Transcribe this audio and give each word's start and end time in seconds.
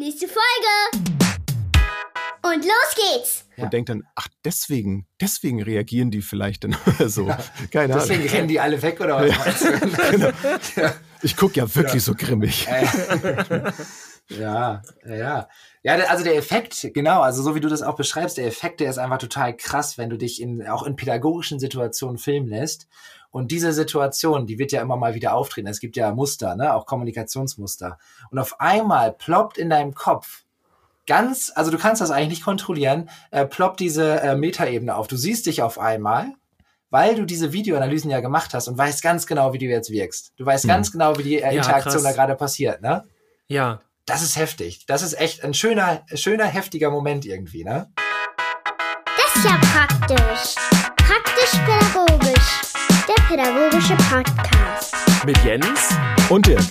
Nächste 0.00 0.28
Folge! 0.28 1.08
Und 2.44 2.64
los 2.64 2.94
geht's! 2.94 3.46
Ja. 3.56 3.64
Und 3.64 3.72
denkt 3.72 3.88
dann, 3.88 4.04
ach, 4.14 4.28
deswegen, 4.44 5.08
deswegen 5.20 5.60
reagieren 5.60 6.12
die 6.12 6.22
vielleicht 6.22 6.62
dann 6.62 6.76
so. 7.08 7.26
Ja. 7.26 7.36
Keine 7.72 7.94
Ahnung. 7.94 8.06
Deswegen 8.08 8.28
rennen 8.28 8.46
die 8.46 8.60
alle 8.60 8.80
weg 8.80 9.00
oder 9.00 9.20
was? 9.20 9.60
Ja. 9.60 9.70
genau. 10.12 10.90
Ich 11.22 11.36
gucke 11.36 11.56
ja 11.56 11.74
wirklich 11.74 12.04
so 12.04 12.14
grimmig. 12.14 12.68
Ja, 14.28 14.82
ja. 15.04 15.48
Ja, 15.82 15.94
also 15.94 16.22
der 16.22 16.36
Effekt, 16.36 16.90
genau, 16.94 17.22
also 17.22 17.42
so 17.42 17.56
wie 17.56 17.60
du 17.60 17.68
das 17.68 17.82
auch 17.82 17.96
beschreibst, 17.96 18.36
der 18.36 18.46
Effekt, 18.46 18.78
der 18.78 18.90
ist 18.90 18.98
einfach 18.98 19.18
total 19.18 19.56
krass, 19.56 19.98
wenn 19.98 20.10
du 20.10 20.16
dich 20.16 20.40
in, 20.40 20.66
auch 20.68 20.84
in 20.84 20.94
pädagogischen 20.94 21.58
Situationen 21.58 22.18
filmen 22.18 22.46
lässt. 22.46 22.86
Und 23.30 23.50
diese 23.50 23.72
Situation, 23.72 24.46
die 24.46 24.58
wird 24.58 24.72
ja 24.72 24.80
immer 24.80 24.96
mal 24.96 25.14
wieder 25.14 25.34
auftreten. 25.34 25.68
Es 25.68 25.80
gibt 25.80 25.96
ja 25.96 26.12
Muster, 26.12 26.56
ne, 26.56 26.74
auch 26.74 26.86
Kommunikationsmuster. 26.86 27.98
Und 28.30 28.38
auf 28.38 28.60
einmal 28.60 29.12
ploppt 29.12 29.58
in 29.58 29.70
deinem 29.70 29.94
Kopf 29.94 30.44
ganz, 31.06 31.52
also 31.54 31.70
du 31.70 31.78
kannst 31.78 32.00
das 32.00 32.10
eigentlich 32.10 32.28
nicht 32.28 32.44
kontrollieren, 32.44 33.10
äh, 33.30 33.44
ploppt 33.44 33.80
diese 33.80 34.20
äh, 34.20 34.36
Metaebene 34.36 34.94
auf. 34.94 35.08
Du 35.08 35.16
siehst 35.16 35.46
dich 35.46 35.62
auf 35.62 35.78
einmal, 35.78 36.34
weil 36.90 37.16
du 37.16 37.24
diese 37.24 37.52
Videoanalysen 37.52 38.10
ja 38.10 38.20
gemacht 38.20 38.54
hast 38.54 38.68
und 38.68 38.78
weißt 38.78 39.02
ganz 39.02 39.26
genau, 39.26 39.52
wie 39.52 39.58
du 39.58 39.66
jetzt 39.66 39.90
wirkst. 39.90 40.32
Du 40.36 40.46
weißt 40.46 40.64
hm. 40.64 40.68
ganz 40.68 40.92
genau, 40.92 41.18
wie 41.18 41.22
die 41.22 41.42
äh, 41.42 41.56
Interaktion 41.56 42.02
ja, 42.02 42.10
da 42.10 42.12
gerade 42.12 42.34
passiert, 42.34 42.82
ne? 42.82 43.04
Ja, 43.48 43.80
das 44.06 44.22
ist 44.22 44.36
heftig. 44.36 44.86
Das 44.86 45.02
ist 45.02 45.20
echt 45.20 45.44
ein 45.44 45.52
schöner, 45.52 46.02
schöner, 46.14 46.46
heftiger 46.46 46.90
Moment 46.90 47.26
irgendwie, 47.26 47.64
ne? 47.64 47.92
Das 49.16 49.36
ist 49.36 49.44
ja 49.44 49.58
praktisch. 49.60 50.54
Praktisch-pädagogisch. 50.96 52.67
Pädagogische 53.28 53.94
Podcast. 54.10 54.96
Mit 55.26 55.36
Jens 55.44 55.94
und 56.30 56.46
Dirk. 56.46 56.62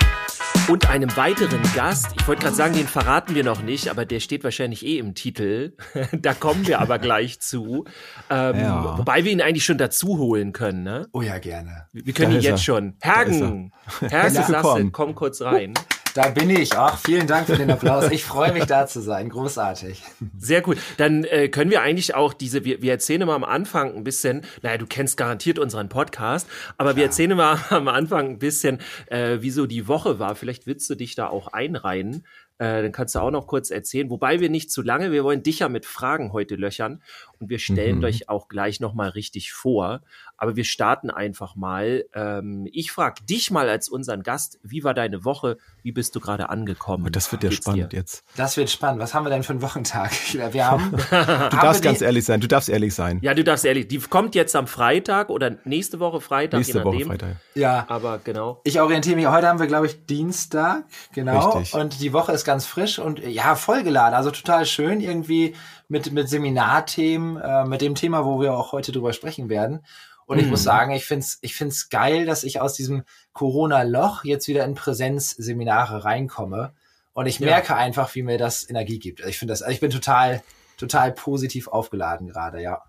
Und 0.68 0.90
einem 0.90 1.16
weiteren 1.16 1.62
Gast. 1.76 2.08
Ich 2.20 2.28
wollte 2.28 2.42
gerade 2.42 2.56
sagen, 2.56 2.74
den 2.74 2.88
verraten 2.88 3.36
wir 3.36 3.44
noch 3.44 3.62
nicht, 3.62 3.90
aber 3.90 4.06
der 4.06 4.20
steht 4.20 4.44
wahrscheinlich 4.44 4.84
eh 4.84 4.98
im 4.98 5.14
Titel. 5.14 5.78
da 6.14 6.34
kommen 6.34 6.66
wir 6.66 6.80
aber 6.80 6.98
gleich 6.98 7.40
zu. 7.40 7.86
Ähm, 8.32 8.60
ja. 8.60 8.98
Wobei 8.98 9.24
wir 9.24 9.32
ihn 9.32 9.42
eigentlich 9.42 9.66
schon 9.66 9.78
dazu 9.78 10.18
holen 10.18 10.52
können, 10.52 10.82
ne? 10.82 11.08
Oh 11.14 11.22
ja, 11.22 11.38
gerne. 11.38 11.86
Wir 11.94 12.12
können 12.14 12.32
da 12.32 12.38
ihn 12.38 12.42
jetzt 12.42 12.54
er. 12.54 12.58
schon. 12.58 12.98
Hergen, 13.02 13.72
Herzlich 14.10 14.48
Lasse, 14.48 14.90
komm 14.90 15.14
kurz 15.14 15.44
rein. 15.44 15.76
Da 16.18 16.30
bin 16.30 16.50
ich. 16.50 16.76
Ach, 16.76 16.98
vielen 16.98 17.28
Dank 17.28 17.46
für 17.46 17.58
den 17.58 17.70
Applaus. 17.70 18.10
Ich 18.10 18.26
freue 18.26 18.52
mich 18.52 18.66
da 18.66 18.88
zu 18.88 19.02
sein. 19.02 19.30
Großartig. 19.30 20.02
Sehr 20.36 20.64
gut. 20.64 20.80
Dann 20.98 21.26
äh, 21.26 21.48
können 21.48 21.70
wir 21.70 21.84
eigentlich 21.84 22.16
auch 22.16 22.34
diese, 22.34 22.66
wir, 22.66 22.82
wir 22.82 22.92
erzählen 22.94 23.22
immer 23.22 23.36
am 23.36 23.44
Anfang 23.44 23.96
ein 23.96 24.04
bisschen, 24.04 24.42
naja, 24.64 24.80
du 24.80 24.88
kennst 24.88 25.16
garantiert 25.16 25.60
unseren 25.60 25.90
Podcast, 25.90 26.50
aber 26.80 26.96
wir 26.96 27.04
erzählen 27.04 27.30
immer 27.30 27.60
am 27.72 27.88
Anfang 27.88 28.30
ein 28.30 28.40
bisschen, 28.40 28.80
äh, 29.12 29.42
wie 29.42 29.52
so 29.52 29.68
die 29.68 29.88
Woche 29.88 30.18
war. 30.18 30.34
Vielleicht 30.34 30.66
willst 30.66 30.90
du 30.90 30.96
dich 30.96 31.14
da 31.14 31.28
auch 31.28 31.50
einreihen. 31.50 32.26
Äh, 32.60 32.82
dann 32.82 32.92
kannst 32.92 33.14
du 33.16 33.20
auch 33.20 33.32
noch 33.32 33.46
kurz 33.46 33.70
erzählen. 33.70 34.10
Wobei 34.10 34.40
wir 34.40 34.50
nicht 34.50 34.72
zu 34.72 34.82
lange, 34.82 35.12
wir 35.12 35.24
wollen 35.24 35.44
dich 35.44 35.60
ja 35.60 35.70
mit 35.70 35.86
Fragen 35.86 36.34
heute 36.34 36.56
löchern 36.56 37.04
und 37.40 37.50
wir 37.50 37.60
stellen 37.60 38.00
mhm. 38.00 38.06
euch 38.06 38.30
auch 38.30 38.48
gleich 38.48 38.80
nochmal 38.80 39.10
richtig 39.10 39.54
vor. 39.54 40.02
Aber 40.40 40.56
wir 40.56 40.66
starten 40.66 41.10
einfach 41.10 41.56
mal. 41.56 42.06
Ähm, 42.14 42.68
ich 42.72 42.92
frage 42.92 43.24
dich 43.24 43.50
mal 43.50 43.70
als 43.70 43.90
unseren 43.90 44.22
Gast, 44.22 44.60
wie 44.64 44.84
war 44.84 44.94
deine 44.94 45.26
Woche? 45.26 45.58
Wie 45.82 45.92
bist 45.92 46.16
du 46.16 46.20
gerade 46.20 46.50
angekommen? 46.50 47.06
Oh, 47.08 47.10
das 47.10 47.32
wird 47.32 47.44
ja 47.44 47.52
spannend 47.52 47.94
dir? 47.94 47.98
jetzt. 47.98 48.24
Das 48.36 48.56
wird 48.56 48.70
spannend. 48.70 49.02
Was 49.02 49.14
haben 49.14 49.26
wir 49.26 49.32
denn 49.32 49.42
für 49.42 49.54
einen 49.54 49.62
Wochentag? 49.62 50.12
Wir 50.52 50.68
haben. 50.68 50.92
du 50.92 50.98
darfst 51.10 51.84
ganz 51.84 52.02
ehrlich 52.02 52.26
sein. 52.26 52.40
Du 52.40 52.48
darfst 52.48 52.70
ehrlich 52.70 52.94
sein. 52.94 53.20
Ja, 53.22 53.34
du 53.34 53.44
darfst 53.44 53.66
ehrlich. 53.66 53.88
Die 53.88 53.98
kommt 54.00 54.36
jetzt 54.36 54.56
am 54.56 54.68
Freitag 54.68 55.30
oder 55.30 55.58
nächste 55.66 56.00
Woche 56.00 56.22
Freitag. 56.22 56.60
Nächste 56.60 56.84
Woche 56.84 57.06
Freitag. 57.06 57.38
Ja. 57.56 57.86
Aber 57.90 58.20
genau. 58.24 58.62
Ich 58.64 58.80
orientiere 58.80 59.16
mich. 59.16 59.28
Heute 59.28 59.48
haben 59.48 59.60
wir, 59.60 59.68
glaube 59.68 59.88
ich, 59.88 60.06
Dienstag. 60.06 60.86
Genau. 61.14 61.58
Richtig. 61.58 61.74
Und 61.74 62.00
die 62.00 62.14
Woche 62.14 62.32
ist 62.32 62.46
ganz 62.48 62.66
frisch 62.66 62.98
und 62.98 63.20
ja, 63.20 63.54
vollgeladen. 63.54 64.16
Also 64.16 64.32
total 64.32 64.66
schön 64.66 65.00
irgendwie 65.02 65.56
mit, 65.88 66.12
mit 66.12 66.28
Seminarthemen, 66.28 67.38
äh, 67.38 67.66
mit 67.66 67.82
dem 67.82 67.94
Thema, 67.94 68.26
wo 68.26 68.42
wir 68.42 68.56
auch 68.56 68.72
heute 68.72 68.92
drüber 68.92 69.14
sprechen 69.14 69.50
werden. 69.50 69.86
Und 70.26 70.38
mhm. 70.38 70.44
ich 70.44 70.50
muss 70.50 70.62
mhm. 70.62 70.66
sagen, 70.66 70.92
ich 70.94 71.06
find's, 71.06 71.38
ich 71.42 71.56
find's 71.56 71.90
geil, 71.90 72.26
dass 72.26 72.44
ich 72.44 72.60
aus 72.60 72.74
diesem 72.74 73.04
Corona-Loch 73.34 74.24
jetzt 74.24 74.48
wieder 74.48 74.66
in 74.66 74.74
Präsenzseminare 74.74 76.04
reinkomme. 76.04 76.74
Und 77.14 77.28
ich 77.28 77.40
merke 77.40 77.70
ja. 77.70 77.78
einfach, 77.78 78.14
wie 78.16 78.24
mir 78.24 78.38
das 78.38 78.70
Energie 78.70 79.00
gibt. 79.00 79.22
Also 79.22 79.30
ich 79.30 79.40
finde 79.40 79.54
das, 79.54 79.62
also 79.62 79.74
ich 79.74 79.80
bin 79.80 79.92
total, 79.92 80.44
total 80.78 81.12
positiv 81.12 81.68
aufgeladen 81.68 82.28
gerade, 82.28 82.62
ja. 82.62 82.84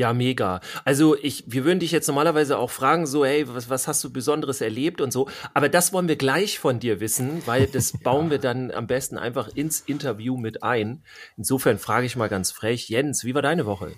Ja, 0.00 0.14
mega. 0.14 0.60
Also 0.86 1.14
ich, 1.14 1.44
wir 1.46 1.66
würden 1.66 1.80
dich 1.80 1.92
jetzt 1.92 2.06
normalerweise 2.06 2.56
auch 2.56 2.70
fragen, 2.70 3.06
so, 3.06 3.26
hey, 3.26 3.46
was, 3.46 3.68
was 3.68 3.86
hast 3.86 4.02
du 4.02 4.10
Besonderes 4.10 4.62
erlebt 4.62 5.02
und 5.02 5.12
so. 5.12 5.28
Aber 5.52 5.68
das 5.68 5.92
wollen 5.92 6.08
wir 6.08 6.16
gleich 6.16 6.58
von 6.58 6.80
dir 6.80 7.00
wissen, 7.00 7.42
weil 7.44 7.66
das 7.66 7.92
bauen 8.02 8.24
ja. 8.24 8.30
wir 8.30 8.38
dann 8.38 8.70
am 8.70 8.86
besten 8.86 9.18
einfach 9.18 9.48
ins 9.48 9.80
Interview 9.80 10.38
mit 10.38 10.62
ein. 10.62 11.02
Insofern 11.36 11.76
frage 11.76 12.06
ich 12.06 12.16
mal 12.16 12.30
ganz 12.30 12.50
frech, 12.50 12.88
Jens, 12.88 13.24
wie 13.24 13.34
war 13.34 13.42
deine 13.42 13.66
Woche? 13.66 13.92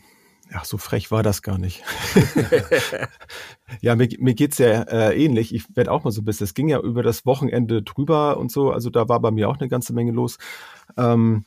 Ach, 0.52 0.64
so 0.64 0.76
frech 0.76 1.12
war 1.12 1.22
das 1.22 1.40
gar 1.40 1.56
nicht. 1.56 1.84
ja, 3.80 3.94
mir, 3.94 4.08
mir 4.18 4.34
geht's 4.34 4.58
ja 4.58 4.82
äh, 4.82 5.24
ähnlich. 5.24 5.54
Ich 5.54 5.66
werde 5.76 5.92
auch 5.92 6.02
mal 6.02 6.10
so 6.10 6.22
ein 6.22 6.24
bisschen. 6.24 6.46
Es 6.46 6.54
ging 6.54 6.66
ja 6.66 6.80
über 6.80 7.04
das 7.04 7.24
Wochenende 7.26 7.84
drüber 7.84 8.38
und 8.38 8.50
so. 8.50 8.72
Also 8.72 8.90
da 8.90 9.08
war 9.08 9.20
bei 9.20 9.30
mir 9.30 9.48
auch 9.48 9.60
eine 9.60 9.68
ganze 9.68 9.92
Menge 9.92 10.10
los. 10.10 10.38
Ähm, 10.96 11.44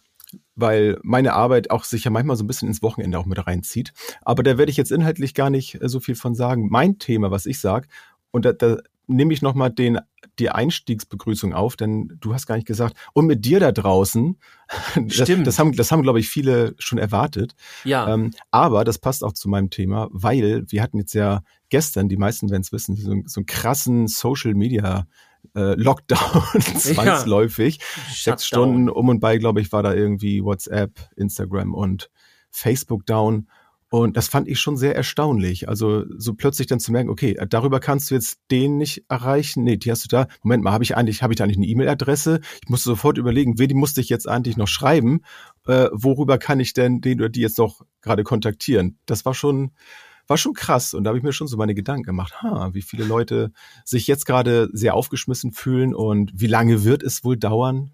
weil 0.56 1.00
meine 1.04 1.34
Arbeit 1.34 1.72
auch 1.72 1.84
sich 1.84 2.04
ja 2.04 2.12
manchmal 2.12 2.36
so 2.36 2.44
ein 2.44 2.48
bisschen 2.48 2.68
ins 2.68 2.82
Wochenende 2.82 3.20
auch 3.20 3.26
mit 3.26 3.46
reinzieht. 3.46 3.94
Aber 4.22 4.44
da 4.44 4.58
werde 4.58 4.70
ich 4.70 4.78
jetzt 4.78 4.92
inhaltlich 4.92 5.34
gar 5.34 5.50
nicht 5.50 5.82
äh, 5.82 5.90
so 5.90 6.00
viel 6.00 6.16
von 6.16 6.36
sagen. 6.36 6.68
Mein 6.70 7.00
Thema, 7.00 7.32
was 7.32 7.46
ich 7.46 7.60
sage, 7.60 7.88
und 8.32 8.46
da, 8.46 8.54
da 8.54 8.78
nehme 9.08 9.34
ich 9.34 9.42
nochmal 9.42 9.70
den, 9.70 10.00
die 10.40 10.50
Einstiegsbegrüßung 10.50 11.54
auf, 11.54 11.76
denn 11.76 12.18
du 12.20 12.34
hast 12.34 12.48
gar 12.48 12.56
nicht 12.56 12.68
gesagt, 12.68 12.98
und 13.14 13.28
mit 13.28 13.46
dir 13.46 13.60
da 13.60 13.72
draußen, 13.72 14.38
Stimmt. 15.08 15.48
Das, 15.48 15.56
das 15.56 15.60
haben, 15.60 15.76
das 15.76 15.92
haben 15.92 16.02
glaube 16.02 16.20
ich, 16.20 16.28
viele 16.28 16.76
schon 16.80 16.98
erwartet. 16.98 17.56
Ja. 17.84 18.12
Ähm, 18.14 18.32
aber 18.52 18.84
das 18.84 18.98
passt 18.98 19.24
auch 19.24 19.34
zu 19.34 19.48
meinem 19.48 19.70
Thema, 19.70 20.08
weil 20.12 20.66
wir 20.68 20.82
hatten 20.82 20.98
jetzt 20.98 21.14
ja 21.14 21.42
gestern, 21.70 22.10
die 22.10 22.18
meisten 22.18 22.50
werden 22.50 22.62
es 22.62 22.72
wissen, 22.72 22.96
so, 22.96 23.14
so 23.26 23.40
einen 23.40 23.46
krassen 23.46 24.08
Social 24.08 24.56
Media 24.56 25.08
äh, 25.56 25.76
Lockdown 25.76 26.62
zwangsläufig. 26.78 27.80
Ja. 27.80 28.14
Sechs 28.14 28.46
Stunden 28.46 28.90
um 28.90 29.10
und 29.10 29.20
bei, 29.20 29.38
glaube 29.38 29.62
ich, 29.62 29.72
war 29.72 29.84
da 29.84 29.94
irgendwie 29.94 30.44
WhatsApp, 30.44 31.10
Instagram 31.16 31.74
und 31.74 32.10
Facebook 32.52 33.06
down. 33.06 33.48
Und 33.90 34.18
das 34.18 34.28
fand 34.28 34.48
ich 34.48 34.60
schon 34.60 34.78
sehr 34.78 34.96
erstaunlich. 34.96 35.70
Also 35.70 36.04
so 36.18 36.34
plötzlich 36.34 36.68
dann 36.68 36.80
zu 36.80 36.92
merken, 36.92 37.10
okay, 37.10 37.38
darüber 37.48 37.80
kannst 37.80 38.10
du 38.10 38.16
jetzt 38.16 38.40
den 38.52 38.78
nicht 38.78 39.06
erreichen. 39.10 39.64
Nee, 39.64 39.78
die 39.78 39.92
hast 39.92 40.04
du 40.04 40.08
da. 40.10 40.28
Moment 40.42 40.64
mal, 40.64 40.74
habe 40.74 40.84
ich 40.84 40.98
eigentlich, 40.98 41.22
habe 41.22 41.34
ich 41.34 41.38
da 41.38 41.44
eigentlich 41.44 41.58
eine 41.58 41.68
E-Mail-Adresse? 41.68 42.42
Ich 42.62 42.70
musste 42.70 42.90
sofort 42.90 43.18
überlegen, 43.18 43.58
wen 43.60 43.70
die 43.70 43.76
musste 43.76 44.02
ich 44.02 44.10
jetzt 44.10 44.28
eigentlich 44.28 44.58
noch 44.58 44.68
schreiben? 44.68 45.22
Äh, 45.68 45.88
worüber 45.94 46.38
kann 46.38 46.60
ich 46.60 46.74
denn 46.74 47.00
den 47.00 47.20
oder 47.20 47.30
die 47.30 47.42
jetzt 47.42 47.58
noch 47.58 47.82
gerade 48.02 48.24
kontaktieren? 48.24 48.98
Das 49.06 49.24
war 49.24 49.34
schon, 49.34 49.72
war 50.28 50.38
schon 50.38 50.54
krass. 50.54 50.94
Und 50.94 51.04
da 51.04 51.10
habe 51.10 51.18
ich 51.18 51.24
mir 51.24 51.34
schon 51.34 51.48
so 51.48 51.58
meine 51.58 51.76
Gedanken 51.76 52.04
gemacht, 52.04 52.42
ha, 52.42 52.74
wie 52.74 52.82
viele 52.82 53.04
Leute 53.04 53.52
sich 53.84 54.08
jetzt 54.08 54.26
gerade 54.26 54.70
sehr 54.74 54.96
aufgeschmissen 54.96 55.52
fühlen 55.52 55.94
und 55.94 56.32
wie 56.34 56.48
lange 56.48 56.84
wird 56.84 57.04
es 57.04 57.24
wohl 57.24 57.38
dauern? 57.38 57.92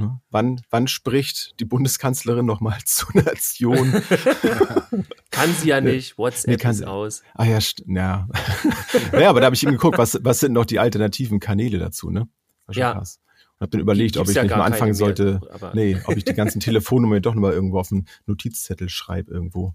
Ne? 0.00 0.20
Wann, 0.30 0.60
wann 0.70 0.88
spricht 0.88 1.60
die 1.60 1.64
Bundeskanzlerin 1.64 2.46
nochmal 2.46 2.78
zur 2.84 3.10
Nation? 3.14 3.92
kann 5.30 5.52
sie 5.52 5.68
ja 5.68 5.80
nicht. 5.80 6.18
WhatsApp 6.18 6.48
nee, 6.48 6.56
kann 6.56 6.72
ist 6.72 6.84
aus. 6.84 7.22
Ah 7.34 7.44
ja, 7.44 7.58
ja. 7.86 8.28
ja, 9.12 9.30
aber 9.30 9.40
da 9.40 9.46
habe 9.46 9.54
ich 9.54 9.62
eben 9.62 9.72
geguckt, 9.72 9.98
was, 9.98 10.18
was 10.22 10.40
sind 10.40 10.52
noch 10.52 10.64
die 10.64 10.78
alternativen 10.78 11.38
Kanäle 11.40 11.78
dazu, 11.78 12.10
ne? 12.10 12.28
ja. 12.70 12.94
Krass. 12.94 13.20
Und 13.58 13.64
habe 13.64 13.70
dann 13.72 13.80
überlegt, 13.80 14.16
ob 14.16 14.28
ich 14.28 14.34
ja 14.34 14.42
nicht 14.42 14.56
mal 14.56 14.64
anfangen 14.64 14.94
sollte, 14.94 15.38
mehr, 15.60 15.70
nee, 15.74 16.00
ob 16.06 16.16
ich 16.16 16.24
die 16.24 16.32
ganzen 16.32 16.60
Telefonnummern 16.60 17.20
doch 17.20 17.34
nochmal 17.34 17.52
irgendwo 17.52 17.78
auf 17.78 17.92
einen 17.92 18.06
Notizzettel 18.24 18.88
schreibe 18.88 19.30
irgendwo. 19.30 19.74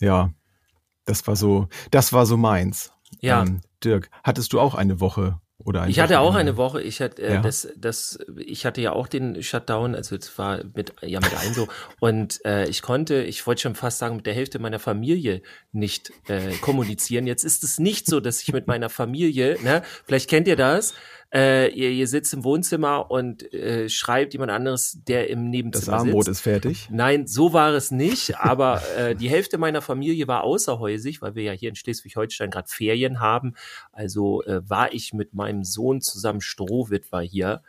Ja, 0.00 0.34
das 1.04 1.26
war 1.26 1.36
so, 1.36 1.68
das 1.90 2.12
war 2.12 2.26
so 2.26 2.36
meins. 2.36 2.92
Ja. 3.20 3.42
Ähm, 3.42 3.60
Dirk, 3.84 4.10
hattest 4.22 4.52
du 4.52 4.60
auch 4.60 4.74
eine 4.74 5.00
Woche 5.00 5.40
oder 5.64 5.86
ich 5.86 6.00
hatte 6.00 6.20
auch 6.20 6.34
eine 6.34 6.56
Woche. 6.56 6.82
Ich 6.82 7.00
hatte 7.00 7.22
äh, 7.22 7.34
ja. 7.34 7.40
das, 7.40 7.68
das, 7.76 8.18
ich 8.36 8.66
hatte 8.66 8.80
ja 8.80 8.92
auch 8.92 9.06
den 9.06 9.42
Shutdown, 9.42 9.94
also 9.94 10.16
es 10.16 10.36
war 10.38 10.60
mit 10.74 10.94
ja 11.02 11.20
mit 11.20 11.36
ein 11.36 11.54
so 11.54 11.68
und 12.00 12.44
äh, 12.44 12.68
ich 12.68 12.82
konnte, 12.82 13.22
ich 13.22 13.46
wollte 13.46 13.62
schon 13.62 13.74
fast 13.74 13.98
sagen, 13.98 14.16
mit 14.16 14.26
der 14.26 14.34
Hälfte 14.34 14.58
meiner 14.58 14.78
Familie 14.78 15.42
nicht 15.70 16.12
äh, 16.28 16.52
kommunizieren. 16.56 17.26
Jetzt 17.26 17.44
ist 17.44 17.62
es 17.62 17.78
nicht 17.78 18.06
so, 18.06 18.20
dass 18.20 18.42
ich 18.42 18.52
mit 18.52 18.66
meiner 18.66 18.88
Familie, 18.88 19.56
ne, 19.62 19.82
vielleicht 20.04 20.28
kennt 20.28 20.48
ihr 20.48 20.56
das, 20.56 20.94
äh, 21.32 21.68
ihr, 21.70 21.90
ihr 21.90 22.06
sitzt 22.06 22.34
im 22.34 22.44
Wohnzimmer 22.44 23.10
und 23.10 23.52
äh, 23.54 23.88
schreibt 23.88 24.34
jemand 24.34 24.52
anderes, 24.52 24.98
der 25.06 25.30
im 25.30 25.48
Nebenzimmer 25.48 25.96
Das 25.96 26.00
Armbrot 26.02 26.28
ist 26.28 26.40
fertig? 26.40 26.88
Nein, 26.90 27.26
so 27.26 27.52
war 27.52 27.72
es 27.72 27.90
nicht, 27.90 28.36
aber 28.38 28.82
äh, 28.98 29.14
die 29.14 29.30
Hälfte 29.30 29.56
meiner 29.56 29.80
Familie 29.80 30.28
war 30.28 30.44
außerhäusig, 30.44 31.22
weil 31.22 31.34
wir 31.34 31.44
ja 31.44 31.52
hier 31.52 31.70
in 31.70 31.74
Schleswig-Holstein 31.74 32.50
gerade 32.50 32.68
Ferien 32.68 33.20
haben. 33.20 33.54
Also 33.92 34.42
äh, 34.42 34.68
war 34.68 34.92
ich 34.92 35.14
mit 35.14 35.32
meinem 35.32 35.64
Sohn 35.64 36.02
zusammen 36.02 36.42
Strohwitwer 36.42 37.20
hier. 37.20 37.62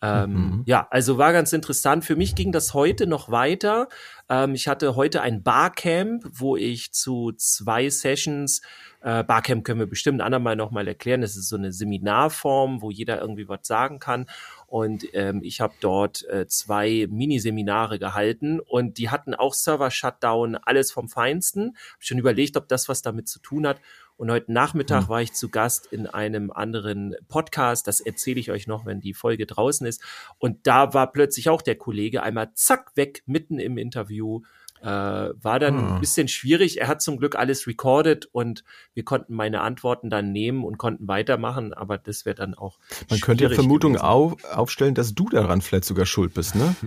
Ähm, 0.00 0.32
mhm. 0.32 0.62
Ja, 0.66 0.86
also 0.90 1.18
war 1.18 1.32
ganz 1.32 1.52
interessant. 1.52 2.04
Für 2.04 2.14
mich 2.14 2.36
ging 2.36 2.52
das 2.52 2.72
heute 2.72 3.08
noch 3.08 3.30
weiter. 3.30 3.88
Ähm, 4.28 4.54
ich 4.54 4.68
hatte 4.68 4.94
heute 4.94 5.22
ein 5.22 5.42
Barcamp, 5.42 6.24
wo 6.30 6.56
ich 6.56 6.92
zu 6.92 7.32
zwei 7.32 7.90
Sessions 7.90 8.62
äh, 9.00 9.22
Barcamp 9.22 9.64
können 9.64 9.80
wir 9.80 9.86
bestimmt 9.86 10.20
ein 10.20 10.26
andermal 10.26 10.56
nochmal 10.56 10.88
erklären. 10.88 11.20
Das 11.20 11.36
ist 11.36 11.48
so 11.48 11.56
eine 11.56 11.72
Seminarform, 11.72 12.82
wo 12.82 12.90
jeder 12.90 13.20
irgendwie 13.20 13.48
was 13.48 13.60
sagen 13.62 13.98
kann. 13.98 14.26
Und 14.66 15.06
ähm, 15.14 15.40
ich 15.42 15.60
habe 15.60 15.74
dort 15.80 16.28
äh, 16.28 16.46
zwei 16.46 17.06
Miniseminare 17.08 17.98
gehalten 17.98 18.60
und 18.60 18.98
die 18.98 19.08
hatten 19.08 19.34
auch 19.34 19.54
Server-Shutdown, 19.54 20.56
alles 20.56 20.90
vom 20.90 21.08
Feinsten. 21.08 21.76
Hab 21.92 22.02
schon 22.02 22.18
überlegt, 22.18 22.56
ob 22.56 22.68
das 22.68 22.88
was 22.88 23.02
damit 23.02 23.28
zu 23.28 23.38
tun 23.38 23.66
hat. 23.66 23.80
Und 24.16 24.32
heute 24.32 24.52
Nachmittag 24.52 25.02
hm. 25.02 25.08
war 25.08 25.22
ich 25.22 25.32
zu 25.32 25.48
Gast 25.48 25.86
in 25.86 26.08
einem 26.08 26.50
anderen 26.50 27.14
Podcast. 27.28 27.86
Das 27.86 28.00
erzähle 28.00 28.40
ich 28.40 28.50
euch 28.50 28.66
noch, 28.66 28.84
wenn 28.84 29.00
die 29.00 29.14
Folge 29.14 29.46
draußen 29.46 29.86
ist. 29.86 30.02
Und 30.38 30.66
da 30.66 30.92
war 30.92 31.12
plötzlich 31.12 31.48
auch 31.48 31.62
der 31.62 31.76
Kollege 31.76 32.24
einmal 32.24 32.52
zack 32.54 32.96
weg 32.96 33.22
mitten 33.26 33.60
im 33.60 33.78
Interview 33.78 34.42
äh, 34.82 34.86
war 34.86 35.58
dann 35.58 35.78
hm. 35.78 35.92
ein 35.94 36.00
bisschen 36.00 36.28
schwierig. 36.28 36.80
Er 36.80 36.88
hat 36.88 37.02
zum 37.02 37.18
Glück 37.18 37.36
alles 37.36 37.66
recorded 37.66 38.28
und 38.32 38.64
wir 38.94 39.04
konnten 39.04 39.34
meine 39.34 39.60
Antworten 39.60 40.10
dann 40.10 40.32
nehmen 40.32 40.64
und 40.64 40.78
konnten 40.78 41.08
weitermachen, 41.08 41.74
aber 41.74 41.98
das 41.98 42.24
wäre 42.24 42.36
dann 42.36 42.54
auch. 42.54 42.78
Man 43.08 43.20
könnte 43.20 43.44
ja 43.44 43.50
Vermutungen 43.50 43.98
auf, 43.98 44.42
aufstellen, 44.44 44.94
dass 44.94 45.14
du 45.14 45.28
daran 45.28 45.60
vielleicht 45.60 45.84
sogar 45.84 46.06
schuld 46.06 46.34
bist, 46.34 46.54
ne? 46.54 46.74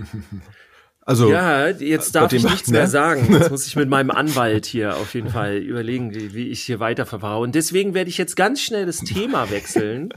Also, 1.04 1.32
ja, 1.32 1.68
jetzt 1.68 2.14
darf 2.14 2.32
ich 2.32 2.44
nichts 2.44 2.68
ne? 2.72 2.78
mehr 2.78 2.88
sagen. 2.88 3.28
Jetzt 3.34 3.50
muss 3.50 3.66
ich 3.66 3.76
mit 3.76 3.90
meinem 3.90 4.12
Anwalt 4.12 4.68
hier 4.68 4.96
auf 4.98 5.16
jeden 5.16 5.30
Fall 5.30 5.58
überlegen, 5.58 6.14
wie, 6.14 6.34
wie 6.36 6.48
ich 6.50 6.62
hier 6.62 6.80
weiter 6.80 7.08
verbrauche. 7.08 7.42
Und 7.42 7.56
deswegen 7.56 7.96
werde 7.96 8.10
ich 8.10 8.20
jetzt 8.20 8.36
ganz 8.36 8.62
schnell 8.62 8.86
das 8.86 9.00
Thema 9.00 9.50
wechseln 9.50 10.14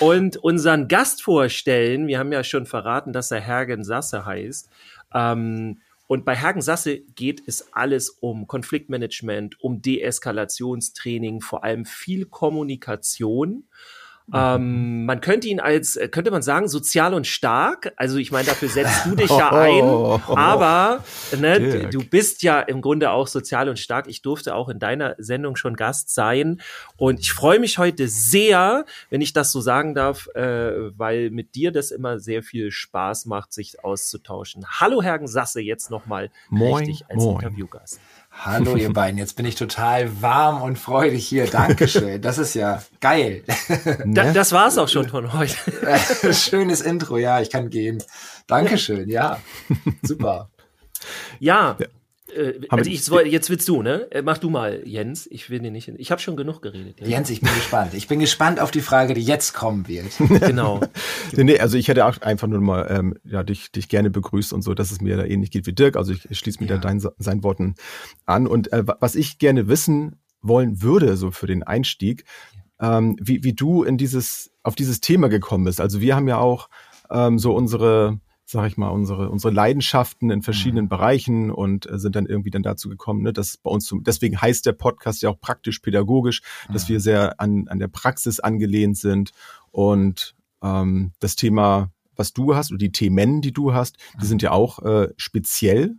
und 0.00 0.36
unseren 0.36 0.88
Gast 0.88 1.22
vorstellen. 1.22 2.08
Wir 2.08 2.18
haben 2.18 2.32
ja 2.32 2.42
schon 2.42 2.66
verraten, 2.66 3.12
dass 3.12 3.30
er 3.30 3.40
Hergen 3.40 3.84
Sasse 3.84 4.26
heißt. 4.26 4.68
Ähm, 5.14 5.80
und 6.06 6.24
bei 6.24 6.36
Hagen 6.36 6.62
Sasse 6.62 7.00
geht 7.00 7.42
es 7.46 7.72
alles 7.72 8.10
um 8.10 8.46
Konfliktmanagement, 8.46 9.60
um 9.60 9.82
Deeskalationstraining, 9.82 11.40
vor 11.40 11.64
allem 11.64 11.84
viel 11.84 12.26
Kommunikation. 12.26 13.68
Ähm, 14.32 15.04
man 15.04 15.20
könnte 15.20 15.46
ihn 15.46 15.60
als, 15.60 15.94
äh, 15.94 16.08
könnte 16.08 16.32
man 16.32 16.42
sagen, 16.42 16.68
sozial 16.68 17.14
und 17.14 17.28
stark. 17.28 17.92
Also 17.96 18.18
ich 18.18 18.32
meine, 18.32 18.46
dafür 18.46 18.68
setzt 18.68 19.06
du 19.06 19.14
dich 19.14 19.30
ja 19.30 19.52
ein. 19.52 19.84
Aber 20.36 21.04
ne, 21.38 21.88
du 21.90 22.04
bist 22.04 22.42
ja 22.42 22.60
im 22.60 22.80
Grunde 22.80 23.10
auch 23.12 23.28
sozial 23.28 23.68
und 23.68 23.78
stark. 23.78 24.08
Ich 24.08 24.22
durfte 24.22 24.56
auch 24.56 24.68
in 24.68 24.80
deiner 24.80 25.14
Sendung 25.18 25.54
schon 25.54 25.76
Gast 25.76 26.12
sein. 26.12 26.60
Und 26.96 27.20
ich 27.20 27.32
freue 27.32 27.60
mich 27.60 27.78
heute 27.78 28.08
sehr, 28.08 28.84
wenn 29.10 29.20
ich 29.20 29.32
das 29.32 29.52
so 29.52 29.60
sagen 29.60 29.94
darf, 29.94 30.26
äh, 30.34 30.98
weil 30.98 31.30
mit 31.30 31.54
dir 31.54 31.70
das 31.70 31.92
immer 31.92 32.18
sehr 32.18 32.42
viel 32.42 32.72
Spaß 32.72 33.26
macht, 33.26 33.52
sich 33.52 33.84
auszutauschen. 33.84 34.64
Hallo 34.80 35.02
Hergen 35.02 35.28
Sasse, 35.28 35.60
jetzt 35.60 35.90
nochmal 35.90 36.30
richtig 36.50 37.04
als 37.08 37.22
moin. 37.22 37.36
Interviewgast. 37.36 38.00
Hallo 38.38 38.76
ihr 38.76 38.92
beiden, 38.92 39.18
jetzt 39.18 39.36
bin 39.36 39.46
ich 39.46 39.54
total 39.54 40.22
warm 40.22 40.62
und 40.62 40.78
freudig 40.78 41.26
hier. 41.26 41.46
Dankeschön. 41.46 42.20
Das 42.20 42.38
ist 42.38 42.54
ja 42.54 42.82
geil. 43.00 43.44
Da, 44.04 44.32
das 44.32 44.52
war's 44.52 44.78
auch 44.78 44.88
schon 44.88 45.08
von 45.08 45.32
heute. 45.32 45.54
Schönes 46.32 46.80
Intro, 46.80 47.16
ja, 47.16 47.40
ich 47.40 47.50
kann 47.50 47.70
gehen. 47.70 48.02
Dankeschön, 48.46 49.08
ja. 49.08 49.40
Super. 50.02 50.50
Ja, 51.38 51.76
ja. 51.78 51.86
Äh, 52.36 52.60
also 52.68 52.90
ich, 52.90 53.32
jetzt 53.32 53.50
willst 53.50 53.68
du, 53.68 53.82
ne? 53.82 54.10
Äh, 54.10 54.22
mach 54.22 54.38
du 54.38 54.50
mal, 54.50 54.82
Jens. 54.84 55.26
Ich 55.30 55.50
will 55.50 55.60
dir 55.60 55.70
nicht. 55.70 55.88
Ich 55.88 56.10
habe 56.10 56.20
schon 56.20 56.36
genug 56.36 56.62
geredet. 56.62 57.00
Ja. 57.00 57.06
Jens, 57.06 57.30
ich 57.30 57.40
bin 57.40 57.52
gespannt. 57.54 57.94
Ich 57.94 58.08
bin 58.08 58.20
gespannt 58.20 58.60
auf 58.60 58.70
die 58.70 58.80
Frage, 58.80 59.14
die 59.14 59.22
jetzt 59.22 59.54
kommen 59.54 59.88
wird. 59.88 60.06
genau. 60.18 60.80
nee, 61.32 61.58
also 61.58 61.76
ich 61.78 61.88
hätte 61.88 62.04
auch 62.04 62.20
einfach 62.20 62.46
nur 62.46 62.60
mal 62.60 62.86
ähm, 62.90 63.14
ja, 63.24 63.42
dich, 63.42 63.72
dich 63.72 63.88
gerne 63.88 64.10
begrüßt 64.10 64.52
und 64.52 64.62
so, 64.62 64.74
dass 64.74 64.90
es 64.90 65.00
mir 65.00 65.16
da 65.16 65.24
ähnlich 65.24 65.50
geht 65.50 65.66
wie 65.66 65.72
Dirk. 65.72 65.96
Also 65.96 66.12
ich, 66.12 66.38
schließe 66.38 66.60
mich 66.60 66.70
ja. 66.70 66.76
da 66.76 66.82
dein, 66.82 67.02
seinen 67.18 67.42
Worten 67.42 67.74
an. 68.26 68.46
Und 68.46 68.72
äh, 68.72 68.84
was 69.00 69.14
ich 69.14 69.38
gerne 69.38 69.68
wissen 69.68 70.20
wollen 70.42 70.82
würde, 70.82 71.16
so 71.16 71.30
für 71.30 71.46
den 71.46 71.62
Einstieg, 71.62 72.24
ähm, 72.80 73.16
wie, 73.20 73.42
wie 73.42 73.54
du 73.54 73.82
in 73.82 73.96
dieses, 73.96 74.50
auf 74.62 74.74
dieses 74.74 75.00
Thema 75.00 75.28
gekommen 75.28 75.64
bist. 75.64 75.80
Also 75.80 76.00
wir 76.00 76.14
haben 76.14 76.28
ja 76.28 76.38
auch 76.38 76.68
ähm, 77.10 77.38
so 77.38 77.54
unsere 77.54 78.20
sag 78.48 78.68
ich 78.68 78.76
mal, 78.76 78.88
unsere, 78.88 79.28
unsere 79.28 79.52
Leidenschaften 79.52 80.30
in 80.30 80.40
verschiedenen 80.40 80.84
mhm. 80.84 80.90
Bereichen 80.90 81.50
und 81.50 81.90
äh, 81.90 81.98
sind 81.98 82.14
dann 82.14 82.26
irgendwie 82.26 82.50
dann 82.50 82.62
dazu 82.62 82.88
gekommen, 82.88 83.22
ne, 83.22 83.32
dass 83.32 83.56
bei 83.56 83.70
uns 83.70 83.86
zum, 83.86 84.04
deswegen 84.04 84.40
heißt 84.40 84.64
der 84.64 84.72
Podcast 84.72 85.20
ja 85.22 85.30
auch 85.30 85.40
praktisch 85.40 85.80
pädagogisch, 85.80 86.42
mhm. 86.68 86.72
dass 86.72 86.88
wir 86.88 87.00
sehr 87.00 87.40
an, 87.40 87.66
an 87.66 87.80
der 87.80 87.88
Praxis 87.88 88.38
angelehnt 88.38 88.96
sind 88.96 89.32
und 89.72 90.36
ähm, 90.62 91.12
das 91.18 91.34
Thema, 91.34 91.90
was 92.14 92.32
du 92.32 92.54
hast 92.54 92.70
oder 92.70 92.78
die 92.78 92.92
Themen, 92.92 93.40
die 93.40 93.52
du 93.52 93.74
hast, 93.74 93.96
die 94.14 94.24
mhm. 94.24 94.28
sind 94.28 94.42
ja 94.42 94.52
auch 94.52 94.78
äh, 94.78 95.08
speziell, 95.16 95.96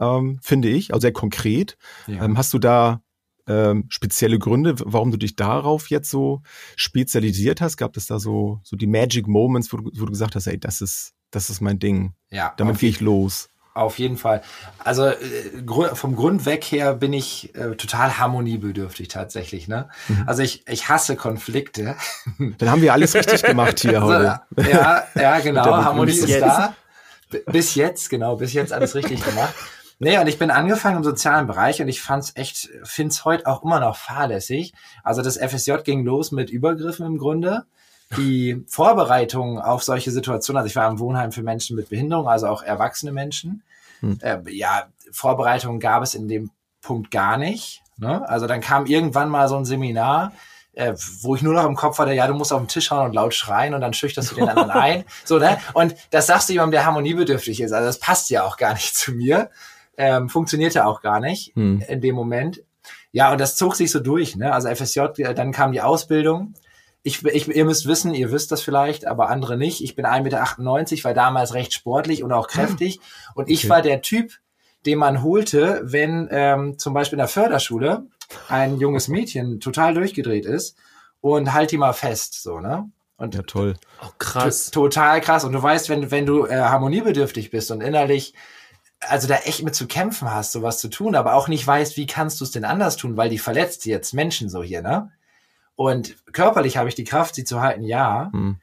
ähm, 0.00 0.40
finde 0.42 0.68
ich, 0.68 0.92
also 0.92 1.02
sehr 1.02 1.12
konkret. 1.12 1.78
Ja. 2.08 2.24
Ähm, 2.24 2.36
hast 2.36 2.52
du 2.52 2.58
da 2.58 3.00
ähm, 3.46 3.84
spezielle 3.90 4.40
Gründe, 4.40 4.74
warum 4.84 5.12
du 5.12 5.18
dich 5.18 5.36
darauf 5.36 5.88
jetzt 5.88 6.10
so 6.10 6.42
spezialisiert 6.74 7.60
hast? 7.60 7.76
Gab 7.76 7.96
es 7.96 8.06
da 8.06 8.18
so, 8.18 8.60
so 8.64 8.76
die 8.76 8.88
Magic 8.88 9.28
Moments, 9.28 9.72
wo 9.72 9.76
du, 9.76 9.84
wo 9.94 10.04
du 10.04 10.10
gesagt 10.10 10.34
hast, 10.34 10.48
ey, 10.48 10.58
das 10.58 10.80
ist, 10.80 11.14
das 11.36 11.50
ist 11.50 11.60
mein 11.60 11.78
Ding. 11.78 12.14
Ja. 12.30 12.54
Damit 12.56 12.78
gehe 12.78 12.88
ich 12.88 13.00
los. 13.00 13.50
Auf 13.74 13.98
jeden 13.98 14.16
Fall. 14.16 14.40
Also 14.82 15.04
äh, 15.04 15.14
vom 15.92 16.16
Grund 16.16 16.46
weg 16.46 16.64
her 16.64 16.94
bin 16.94 17.12
ich 17.12 17.54
äh, 17.54 17.76
total 17.76 18.18
harmoniebedürftig 18.18 19.08
tatsächlich. 19.08 19.68
Ne? 19.68 19.90
Mhm. 20.08 20.24
Also 20.26 20.42
ich, 20.42 20.66
ich 20.66 20.88
hasse 20.88 21.14
Konflikte. 21.14 21.94
Dann 22.56 22.70
haben 22.70 22.80
wir 22.80 22.94
alles 22.94 23.14
richtig 23.14 23.42
gemacht 23.42 23.80
hier 23.80 24.02
heute. 24.02 24.40
Also, 24.56 24.70
ja, 24.70 25.04
ja, 25.14 25.38
genau. 25.40 25.66
Harmonie 25.66 26.12
ist 26.12 26.26
jetzt. 26.26 26.40
da. 26.40 26.74
Bis 27.52 27.74
jetzt, 27.74 28.08
genau, 28.08 28.36
bis 28.36 28.54
jetzt 28.54 28.72
alles 28.72 28.94
richtig 28.94 29.22
gemacht. 29.22 29.52
Nee, 29.98 30.16
und 30.18 30.28
ich 30.28 30.38
bin 30.38 30.50
angefangen 30.50 30.98
im 30.98 31.04
sozialen 31.04 31.46
Bereich 31.46 31.82
und 31.82 31.88
ich 31.88 32.00
fand's 32.00 32.32
echt, 32.34 32.70
find's 32.84 33.26
heute 33.26 33.46
auch 33.46 33.62
immer 33.62 33.80
noch 33.80 33.96
fahrlässig. 33.96 34.72
Also 35.02 35.20
das 35.20 35.36
FSJ 35.36 35.82
ging 35.84 36.02
los 36.02 36.32
mit 36.32 36.48
Übergriffen 36.48 37.04
im 37.04 37.18
Grunde 37.18 37.66
die 38.16 38.64
Vorbereitung 38.68 39.60
auf 39.60 39.82
solche 39.82 40.10
Situationen, 40.10 40.58
also 40.58 40.68
ich 40.68 40.76
war 40.76 40.88
im 40.88 40.98
Wohnheim 40.98 41.32
für 41.32 41.42
Menschen 41.42 41.76
mit 41.76 41.88
Behinderung, 41.88 42.28
also 42.28 42.46
auch 42.46 42.62
erwachsene 42.62 43.12
Menschen. 43.12 43.62
Hm. 44.00 44.18
Äh, 44.20 44.38
ja, 44.50 44.86
Vorbereitungen 45.10 45.80
gab 45.80 46.02
es 46.02 46.14
in 46.14 46.28
dem 46.28 46.50
Punkt 46.82 47.10
gar 47.10 47.36
nicht. 47.36 47.82
Ne? 47.96 48.28
Also 48.28 48.46
dann 48.46 48.60
kam 48.60 48.86
irgendwann 48.86 49.28
mal 49.28 49.48
so 49.48 49.56
ein 49.56 49.64
Seminar, 49.64 50.32
äh, 50.74 50.94
wo 51.22 51.34
ich 51.34 51.42
nur 51.42 51.54
noch 51.54 51.64
im 51.64 51.74
Kopf 51.74 51.98
hatte, 51.98 52.12
ja, 52.12 52.26
du 52.26 52.34
musst 52.34 52.52
auf 52.52 52.60
den 52.60 52.68
Tisch 52.68 52.90
hauen 52.90 53.06
und 53.06 53.14
laut 53.14 53.34
schreien 53.34 53.74
und 53.74 53.80
dann 53.80 53.94
schüchterst 53.94 54.30
du 54.30 54.36
den 54.36 54.48
anderen 54.48 54.70
ein. 54.70 55.04
So, 55.24 55.38
ne? 55.38 55.58
Und 55.72 55.96
das 56.10 56.26
sagst 56.26 56.48
du 56.48 56.52
jemandem, 56.52 56.72
der 56.72 56.86
harmoniebedürftig 56.86 57.60
ist. 57.60 57.72
Also 57.72 57.86
das 57.86 57.98
passt 57.98 58.30
ja 58.30 58.44
auch 58.44 58.56
gar 58.56 58.74
nicht 58.74 58.94
zu 58.94 59.12
mir. 59.12 59.50
Ähm, 59.96 60.28
funktionierte 60.28 60.84
auch 60.84 61.00
gar 61.00 61.20
nicht 61.20 61.54
hm. 61.56 61.82
in 61.88 62.02
dem 62.02 62.14
Moment. 62.14 62.62
Ja, 63.12 63.32
und 63.32 63.40
das 63.40 63.56
zog 63.56 63.74
sich 63.74 63.90
so 63.90 63.98
durch. 63.98 64.36
Ne? 64.36 64.52
Also 64.52 64.68
FSJ, 64.68 65.00
dann 65.34 65.52
kam 65.52 65.72
die 65.72 65.80
Ausbildung 65.80 66.54
ich, 67.06 67.24
ich, 67.24 67.46
ihr 67.46 67.64
müsst 67.64 67.86
wissen, 67.86 68.14
ihr 68.14 68.32
wisst 68.32 68.50
das 68.50 68.62
vielleicht, 68.62 69.06
aber 69.06 69.28
andere 69.28 69.56
nicht. 69.56 69.80
Ich 69.80 69.94
bin 69.94 70.04
1,98 70.06 70.90
Meter, 70.90 71.04
war 71.04 71.14
damals 71.14 71.54
recht 71.54 71.72
sportlich 71.72 72.24
und 72.24 72.32
auch 72.32 72.48
kräftig. 72.48 72.98
Und 73.34 73.48
ich 73.48 73.60
okay. 73.60 73.68
war 73.68 73.82
der 73.82 74.02
Typ, 74.02 74.32
den 74.86 74.98
man 74.98 75.22
holte, 75.22 75.82
wenn 75.84 76.26
ähm, 76.32 76.78
zum 76.80 76.94
Beispiel 76.94 77.16
in 77.16 77.20
der 77.20 77.28
Förderschule 77.28 78.06
ein 78.48 78.78
junges 78.78 79.06
Mädchen 79.06 79.60
total 79.60 79.94
durchgedreht 79.94 80.46
ist 80.46 80.76
und 81.20 81.52
halt 81.52 81.70
die 81.70 81.78
mal 81.78 81.92
fest, 81.92 82.42
so, 82.42 82.58
ne? 82.58 82.90
Und 83.18 83.36
ja, 83.36 83.42
toll. 83.42 83.76
Oh, 84.04 84.10
krass. 84.18 84.72
Total 84.72 85.20
krass. 85.20 85.44
Und 85.44 85.52
du 85.52 85.62
weißt, 85.62 85.88
wenn, 85.88 86.10
wenn 86.10 86.26
du 86.26 86.44
äh, 86.44 86.56
harmoniebedürftig 86.56 87.50
bist 87.50 87.70
und 87.70 87.82
innerlich 87.82 88.34
also 89.00 89.28
da 89.28 89.36
echt 89.36 89.62
mit 89.62 89.76
zu 89.76 89.86
kämpfen 89.86 90.32
hast, 90.32 90.52
sowas 90.52 90.80
zu 90.80 90.88
tun, 90.88 91.14
aber 91.14 91.34
auch 91.34 91.46
nicht 91.46 91.64
weißt, 91.66 91.96
wie 91.96 92.06
kannst 92.06 92.40
du 92.40 92.44
es 92.44 92.50
denn 92.50 92.64
anders 92.64 92.96
tun, 92.96 93.16
weil 93.16 93.30
die 93.30 93.38
verletzt 93.38 93.86
jetzt 93.86 94.12
Menschen 94.12 94.48
so 94.50 94.62
hier, 94.62 94.82
ne? 94.82 95.12
Und 95.76 96.16
körperlich 96.32 96.78
habe 96.78 96.88
ich 96.88 96.94
die 96.94 97.04
Kraft, 97.04 97.34
sie 97.34 97.44
zu 97.44 97.60
halten, 97.60 97.82
ja. 97.82 98.30
Hm. 98.32 98.56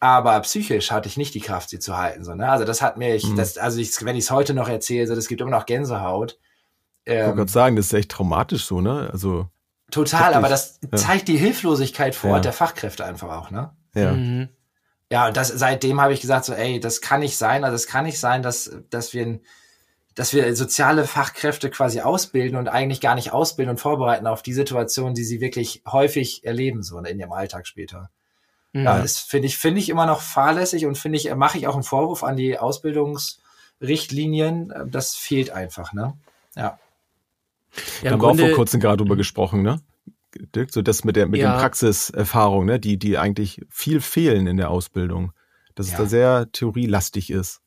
Aber 0.00 0.40
psychisch 0.40 0.90
hatte 0.90 1.08
ich 1.08 1.16
nicht 1.16 1.34
die 1.34 1.40
Kraft, 1.40 1.70
sie 1.70 1.78
zu 1.78 1.96
halten. 1.96 2.24
So, 2.24 2.34
ne? 2.34 2.50
Also 2.50 2.64
das 2.64 2.82
hat 2.82 2.96
mir, 2.96 3.14
ich, 3.14 3.24
hm. 3.24 3.36
das, 3.36 3.58
also 3.58 3.78
ich, 3.78 4.04
wenn 4.04 4.16
ich 4.16 4.24
es 4.24 4.30
heute 4.30 4.54
noch 4.54 4.68
erzähle, 4.68 5.06
so, 5.06 5.14
das 5.14 5.28
gibt 5.28 5.40
immer 5.40 5.50
noch 5.50 5.66
Gänsehaut. 5.66 6.38
Ähm, 7.04 7.20
ich 7.20 7.26
wollte 7.28 7.42
ähm, 7.42 7.48
sagen, 7.48 7.76
das 7.76 7.86
ist 7.86 7.92
echt 7.92 8.10
traumatisch 8.10 8.64
so, 8.64 8.80
ne? 8.80 9.08
Also 9.12 9.48
total, 9.90 10.34
aber 10.34 10.48
das 10.48 10.80
ja. 10.82 10.96
zeigt 10.96 11.28
die 11.28 11.36
Hilflosigkeit 11.36 12.14
vor 12.14 12.32
Ort 12.32 12.44
der 12.44 12.52
Fachkräfte 12.52 13.04
einfach 13.04 13.30
auch, 13.30 13.50
ne? 13.50 13.70
Ja. 13.94 14.12
Mhm. 14.12 14.48
Ja, 15.12 15.28
und 15.28 15.36
das 15.36 15.48
seitdem 15.48 16.00
habe 16.00 16.12
ich 16.12 16.20
gesagt 16.20 16.46
so, 16.46 16.52
ey, 16.52 16.80
das 16.80 17.00
kann 17.00 17.20
nicht 17.20 17.36
sein, 17.36 17.62
also 17.62 17.76
es 17.76 17.86
kann 17.86 18.04
nicht 18.04 18.18
sein, 18.18 18.42
dass 18.42 18.70
dass 18.90 19.14
wir 19.14 19.24
ein 19.24 19.40
dass 20.16 20.32
wir 20.32 20.56
soziale 20.56 21.04
Fachkräfte 21.04 21.70
quasi 21.70 22.00
ausbilden 22.00 22.58
und 22.58 22.66
eigentlich 22.68 23.02
gar 23.02 23.14
nicht 23.14 23.32
ausbilden 23.32 23.72
und 23.72 23.80
vorbereiten 23.80 24.26
auf 24.26 24.42
die 24.42 24.54
Situation, 24.54 25.12
die 25.12 25.24
sie 25.24 25.42
wirklich 25.42 25.82
häufig 25.86 26.42
erleben, 26.44 26.82
so 26.82 26.98
in 26.98 27.20
ihrem 27.20 27.32
Alltag 27.32 27.66
später. 27.66 28.08
Mhm. 28.72 28.84
Ja, 28.84 28.98
das 28.98 29.18
finde 29.18 29.46
ich, 29.46 29.58
finde 29.58 29.78
ich 29.78 29.90
immer 29.90 30.06
noch 30.06 30.22
fahrlässig 30.22 30.86
und 30.86 30.96
finde 30.96 31.18
ich, 31.18 31.34
mache 31.34 31.58
ich 31.58 31.66
auch 31.66 31.74
einen 31.74 31.82
Vorwurf 31.82 32.24
an 32.24 32.34
die 32.34 32.58
Ausbildungsrichtlinien. 32.58 34.72
Das 34.86 35.14
fehlt 35.14 35.50
einfach, 35.50 35.92
ne? 35.92 36.14
Ja. 36.56 36.78
ja 38.02 38.12
haben 38.12 38.22
wir 38.22 38.28
auch 38.28 38.38
vor 38.38 38.52
kurzem 38.52 38.80
gerade 38.80 38.96
drüber 38.96 39.16
gesprochen, 39.16 39.60
ne? 39.60 39.82
Dirk, 40.54 40.72
so 40.72 40.80
das 40.80 41.04
mit 41.04 41.16
der, 41.16 41.26
mit 41.26 41.40
ja. 41.40 41.52
den 41.52 41.60
Praxiserfahrungen, 41.60 42.66
ne, 42.66 42.80
die, 42.80 42.98
die 42.98 43.18
eigentlich 43.18 43.60
viel 43.68 44.00
fehlen 44.00 44.46
in 44.46 44.56
der 44.56 44.70
Ausbildung. 44.70 45.32
Dass 45.74 45.88
ja. 45.88 45.92
es 45.92 45.98
da 45.98 46.06
sehr 46.06 46.50
theorielastig 46.52 47.28
ist 47.30 47.60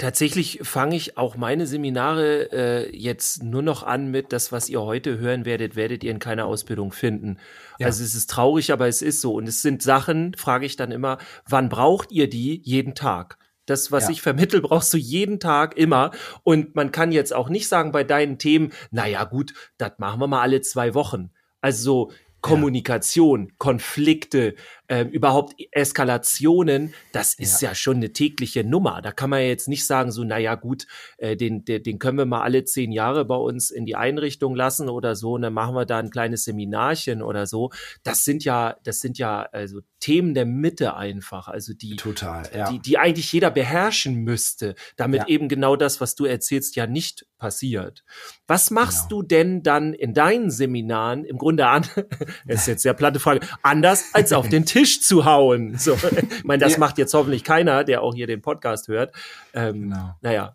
Tatsächlich 0.00 0.60
fange 0.62 0.96
ich 0.96 1.18
auch 1.18 1.36
meine 1.36 1.66
Seminare 1.66 2.50
äh, 2.52 2.96
jetzt 2.96 3.42
nur 3.42 3.60
noch 3.60 3.82
an 3.82 4.10
mit 4.10 4.32
das, 4.32 4.50
was 4.50 4.70
ihr 4.70 4.80
heute 4.80 5.18
hören 5.18 5.44
werdet, 5.44 5.76
werdet 5.76 6.02
ihr 6.02 6.10
in 6.10 6.18
keiner 6.18 6.46
Ausbildung 6.46 6.90
finden. 6.90 7.36
Ja. 7.78 7.88
Also 7.88 8.02
es 8.02 8.14
ist 8.14 8.30
traurig, 8.30 8.72
aber 8.72 8.88
es 8.88 9.02
ist 9.02 9.20
so. 9.20 9.34
Und 9.34 9.46
es 9.46 9.60
sind 9.60 9.82
Sachen, 9.82 10.32
frage 10.38 10.64
ich 10.64 10.76
dann 10.76 10.90
immer, 10.90 11.18
wann 11.46 11.68
braucht 11.68 12.12
ihr 12.12 12.30
die 12.30 12.62
jeden 12.64 12.94
Tag? 12.94 13.36
Das, 13.66 13.92
was 13.92 14.04
ja. 14.04 14.12
ich 14.12 14.22
vermittel, 14.22 14.62
brauchst 14.62 14.94
du 14.94 14.96
jeden 14.96 15.38
Tag 15.38 15.76
immer. 15.76 16.12
Und 16.44 16.74
man 16.74 16.92
kann 16.92 17.12
jetzt 17.12 17.34
auch 17.34 17.50
nicht 17.50 17.68
sagen 17.68 17.92
bei 17.92 18.02
deinen 18.02 18.38
Themen, 18.38 18.72
naja, 18.90 19.24
gut, 19.24 19.52
das 19.76 19.92
machen 19.98 20.18
wir 20.18 20.28
mal 20.28 20.40
alle 20.40 20.62
zwei 20.62 20.94
Wochen. 20.94 21.30
Also 21.60 22.10
Kommunikation. 22.40 23.52
Konflikte, 23.58 24.54
äh, 24.90 25.04
überhaupt 25.04 25.54
Eskalationen, 25.70 26.92
das 27.12 27.34
ist 27.34 27.62
ja. 27.62 27.68
ja. 27.68 27.74
schon 27.76 27.98
eine 27.98 28.12
tägliche 28.12 28.64
Nummer. 28.64 29.00
Da 29.00 29.12
kann 29.12 29.30
man 29.30 29.42
jetzt 29.42 29.68
nicht 29.68 29.86
sagen, 29.86 30.10
so, 30.10 30.24
naja, 30.24 30.56
gut, 30.56 30.88
äh, 31.18 31.36
den, 31.36 31.64
den, 31.64 31.84
den 31.84 32.00
können 32.00 32.18
wir 32.18 32.26
mal 32.26 32.42
alle 32.42 32.64
zehn 32.64 32.90
Jahre 32.90 33.24
bei 33.24 33.36
uns 33.36 33.70
in 33.70 33.86
die 33.86 33.94
Einrichtung 33.94 34.56
lassen 34.56 34.88
oder 34.88 35.14
so, 35.14 35.34
und 35.34 35.42
dann 35.42 35.52
machen 35.52 35.76
wir 35.76 35.86
da 35.86 36.00
ein 36.00 36.10
kleines 36.10 36.42
Seminarchen 36.42 37.22
oder 37.22 37.46
so. 37.46 37.70
Das 38.02 38.24
sind 38.24 38.42
ja, 38.42 38.76
das 38.82 38.98
sind 38.98 39.16
ja 39.16 39.42
also 39.52 39.80
Themen 40.00 40.34
der 40.34 40.46
Mitte 40.46 40.96
einfach, 40.96 41.46
also 41.46 41.72
die, 41.72 41.94
Total, 41.94 42.50
ja. 42.52 42.68
die, 42.68 42.80
die 42.80 42.98
eigentlich 42.98 43.32
jeder 43.32 43.52
beherrschen 43.52 44.16
müsste, 44.16 44.74
damit 44.96 45.20
ja. 45.20 45.28
eben 45.28 45.48
genau 45.48 45.76
das, 45.76 46.00
was 46.00 46.16
du 46.16 46.24
erzählst, 46.24 46.74
ja 46.74 46.88
nicht 46.88 47.26
passiert. 47.38 48.02
Was 48.48 48.72
machst 48.72 49.08
genau. 49.08 49.22
du 49.22 49.28
denn 49.28 49.62
dann 49.62 49.94
in 49.94 50.14
deinen 50.14 50.50
Seminaren 50.50 51.24
im 51.24 51.38
Grunde 51.38 51.68
an, 51.68 51.86
das 52.46 52.62
ist 52.62 52.66
jetzt 52.66 52.82
sehr 52.82 52.94
platte 52.94 53.20
Frage, 53.20 53.46
anders 53.62 54.06
als 54.14 54.32
auf 54.32 54.48
den 54.48 54.66
Tisch 54.66 54.79
zu 54.86 55.24
hauen? 55.24 55.76
So, 55.78 55.94
ich 55.94 56.44
meine, 56.44 56.62
das 56.62 56.72
ja. 56.72 56.78
macht 56.78 56.98
jetzt 56.98 57.14
hoffentlich 57.14 57.44
keiner, 57.44 57.84
der 57.84 58.02
auch 58.02 58.14
hier 58.14 58.26
den 58.26 58.42
Podcast 58.42 58.88
hört. 58.88 59.12
Ähm, 59.54 59.90
genau. 59.90 60.14
Naja, 60.20 60.54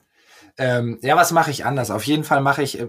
ähm, 0.58 1.00
ja, 1.02 1.18
was 1.18 1.32
mache 1.32 1.52
ich 1.52 1.66
anders? 1.66 1.92
Auf 1.92 2.06
jeden 2.06 2.24
Fall 2.24 2.40
mache 2.40 2.64
ich, 2.64 2.80
äh, 2.80 2.88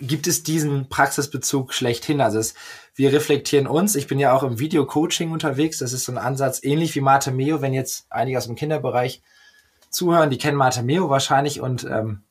gibt 0.00 0.26
es 0.26 0.42
diesen 0.42 0.88
Praxisbezug 0.88 1.72
schlechthin. 1.72 2.20
Also 2.20 2.38
es, 2.38 2.54
wir 2.96 3.12
reflektieren 3.12 3.66
uns. 3.68 3.94
Ich 3.94 4.08
bin 4.08 4.18
ja 4.18 4.32
auch 4.32 4.42
im 4.42 4.58
Video-Coaching 4.58 5.30
unterwegs. 5.30 5.78
Das 5.78 5.92
ist 5.92 6.04
so 6.04 6.12
ein 6.12 6.18
Ansatz 6.18 6.60
ähnlich 6.62 6.94
wie 6.96 7.00
Mate 7.00 7.30
Meo. 7.30 7.60
Wenn 7.60 7.74
jetzt 7.74 8.06
einige 8.10 8.38
aus 8.38 8.46
dem 8.46 8.56
Kinderbereich 8.56 9.22
zuhören, 9.90 10.30
die 10.30 10.38
kennen 10.38 10.56
Mate 10.56 10.82
Meo 10.82 11.08
wahrscheinlich 11.10 11.60
und 11.60 11.84
ähm, 11.84 12.22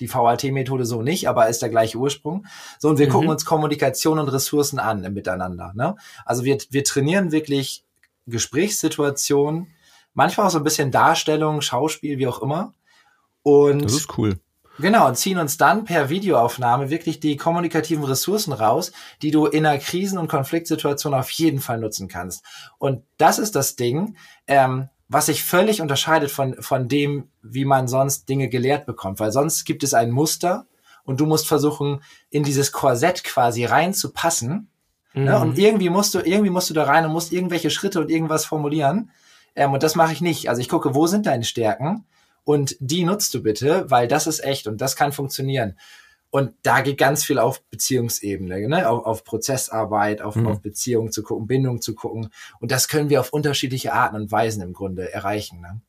die 0.00 0.12
VAT-Methode 0.12 0.84
so 0.84 1.02
nicht, 1.02 1.28
aber 1.28 1.48
ist 1.48 1.62
der 1.62 1.68
gleiche 1.68 1.98
Ursprung. 1.98 2.46
So, 2.78 2.88
und 2.88 2.98
wir 2.98 3.06
mhm. 3.06 3.12
gucken 3.12 3.28
uns 3.28 3.44
Kommunikation 3.44 4.18
und 4.18 4.28
Ressourcen 4.28 4.78
an 4.78 5.04
im 5.04 5.14
Miteinander. 5.14 5.72
Ne? 5.74 5.96
Also 6.24 6.44
wir, 6.44 6.58
wir 6.70 6.84
trainieren 6.84 7.32
wirklich 7.32 7.84
Gesprächssituationen, 8.26 9.68
manchmal 10.14 10.46
auch 10.46 10.50
so 10.50 10.58
ein 10.58 10.64
bisschen 10.64 10.90
Darstellung, 10.90 11.60
Schauspiel, 11.60 12.18
wie 12.18 12.26
auch 12.26 12.42
immer. 12.42 12.72
Und 13.42 13.84
das 13.84 13.94
ist 13.94 14.18
cool. 14.18 14.38
Genau, 14.78 15.06
und 15.08 15.16
ziehen 15.16 15.38
uns 15.38 15.56
dann 15.56 15.86
per 15.86 16.10
Videoaufnahme 16.10 16.90
wirklich 16.90 17.18
die 17.18 17.38
kommunikativen 17.38 18.04
Ressourcen 18.04 18.52
raus, 18.52 18.92
die 19.22 19.30
du 19.30 19.46
in 19.46 19.64
einer 19.64 19.78
Krisen- 19.78 20.18
und 20.18 20.28
Konfliktsituation 20.28 21.14
auf 21.14 21.30
jeden 21.30 21.60
Fall 21.60 21.78
nutzen 21.78 22.08
kannst. 22.08 22.44
Und 22.78 23.02
das 23.16 23.38
ist 23.38 23.56
das 23.56 23.76
Ding, 23.76 24.16
ähm, 24.46 24.90
was 25.08 25.26
sich 25.26 25.44
völlig 25.44 25.80
unterscheidet 25.80 26.30
von, 26.30 26.60
von 26.60 26.88
dem, 26.88 27.28
wie 27.42 27.64
man 27.64 27.88
sonst 27.88 28.28
Dinge 28.28 28.48
gelehrt 28.48 28.86
bekommt. 28.86 29.20
Weil 29.20 29.32
sonst 29.32 29.64
gibt 29.64 29.82
es 29.84 29.94
ein 29.94 30.10
Muster 30.10 30.66
und 31.04 31.20
du 31.20 31.26
musst 31.26 31.46
versuchen, 31.46 32.02
in 32.30 32.42
dieses 32.42 32.72
Korsett 32.72 33.22
quasi 33.22 33.64
reinzupassen. 33.64 34.68
Ne? 35.12 35.20
Mhm. 35.20 35.24
Ne? 35.24 35.38
Und 35.40 35.58
irgendwie 35.58 35.90
musst 35.90 36.14
du, 36.14 36.20
irgendwie 36.20 36.50
musst 36.50 36.70
du 36.70 36.74
da 36.74 36.84
rein 36.84 37.04
und 37.04 37.12
musst 37.12 37.32
irgendwelche 37.32 37.70
Schritte 37.70 38.00
und 38.00 38.10
irgendwas 38.10 38.44
formulieren. 38.44 39.10
Ähm, 39.54 39.72
und 39.72 39.82
das 39.82 39.94
mache 39.94 40.12
ich 40.12 40.20
nicht. 40.20 40.48
Also 40.48 40.60
ich 40.60 40.68
gucke, 40.68 40.94
wo 40.94 41.06
sind 41.06 41.26
deine 41.26 41.44
Stärken? 41.44 42.04
Und 42.44 42.76
die 42.80 43.04
nutzt 43.04 43.34
du 43.34 43.42
bitte, 43.42 43.90
weil 43.90 44.06
das 44.06 44.26
ist 44.26 44.42
echt 44.42 44.66
und 44.66 44.80
das 44.80 44.94
kann 44.94 45.12
funktionieren. 45.12 45.76
Und 46.30 46.54
da 46.62 46.80
geht 46.80 46.98
ganz 46.98 47.24
viel 47.24 47.38
auf 47.38 47.62
Beziehungsebene, 47.70 48.68
ne? 48.68 48.88
auf, 48.88 49.06
auf 49.06 49.24
Prozessarbeit, 49.24 50.20
auf, 50.20 50.36
mhm. 50.36 50.48
auf 50.48 50.60
Beziehungen 50.60 51.12
zu 51.12 51.22
gucken, 51.22 51.46
Bindung 51.46 51.80
zu 51.80 51.94
gucken. 51.94 52.28
Und 52.60 52.70
das 52.70 52.88
können 52.88 53.08
wir 53.10 53.20
auf 53.20 53.32
unterschiedliche 53.32 53.92
Arten 53.92 54.16
und 54.16 54.30
Weisen 54.30 54.62
im 54.62 54.72
Grunde 54.72 55.12
erreichen. 55.12 55.60
Ne? 55.60 55.80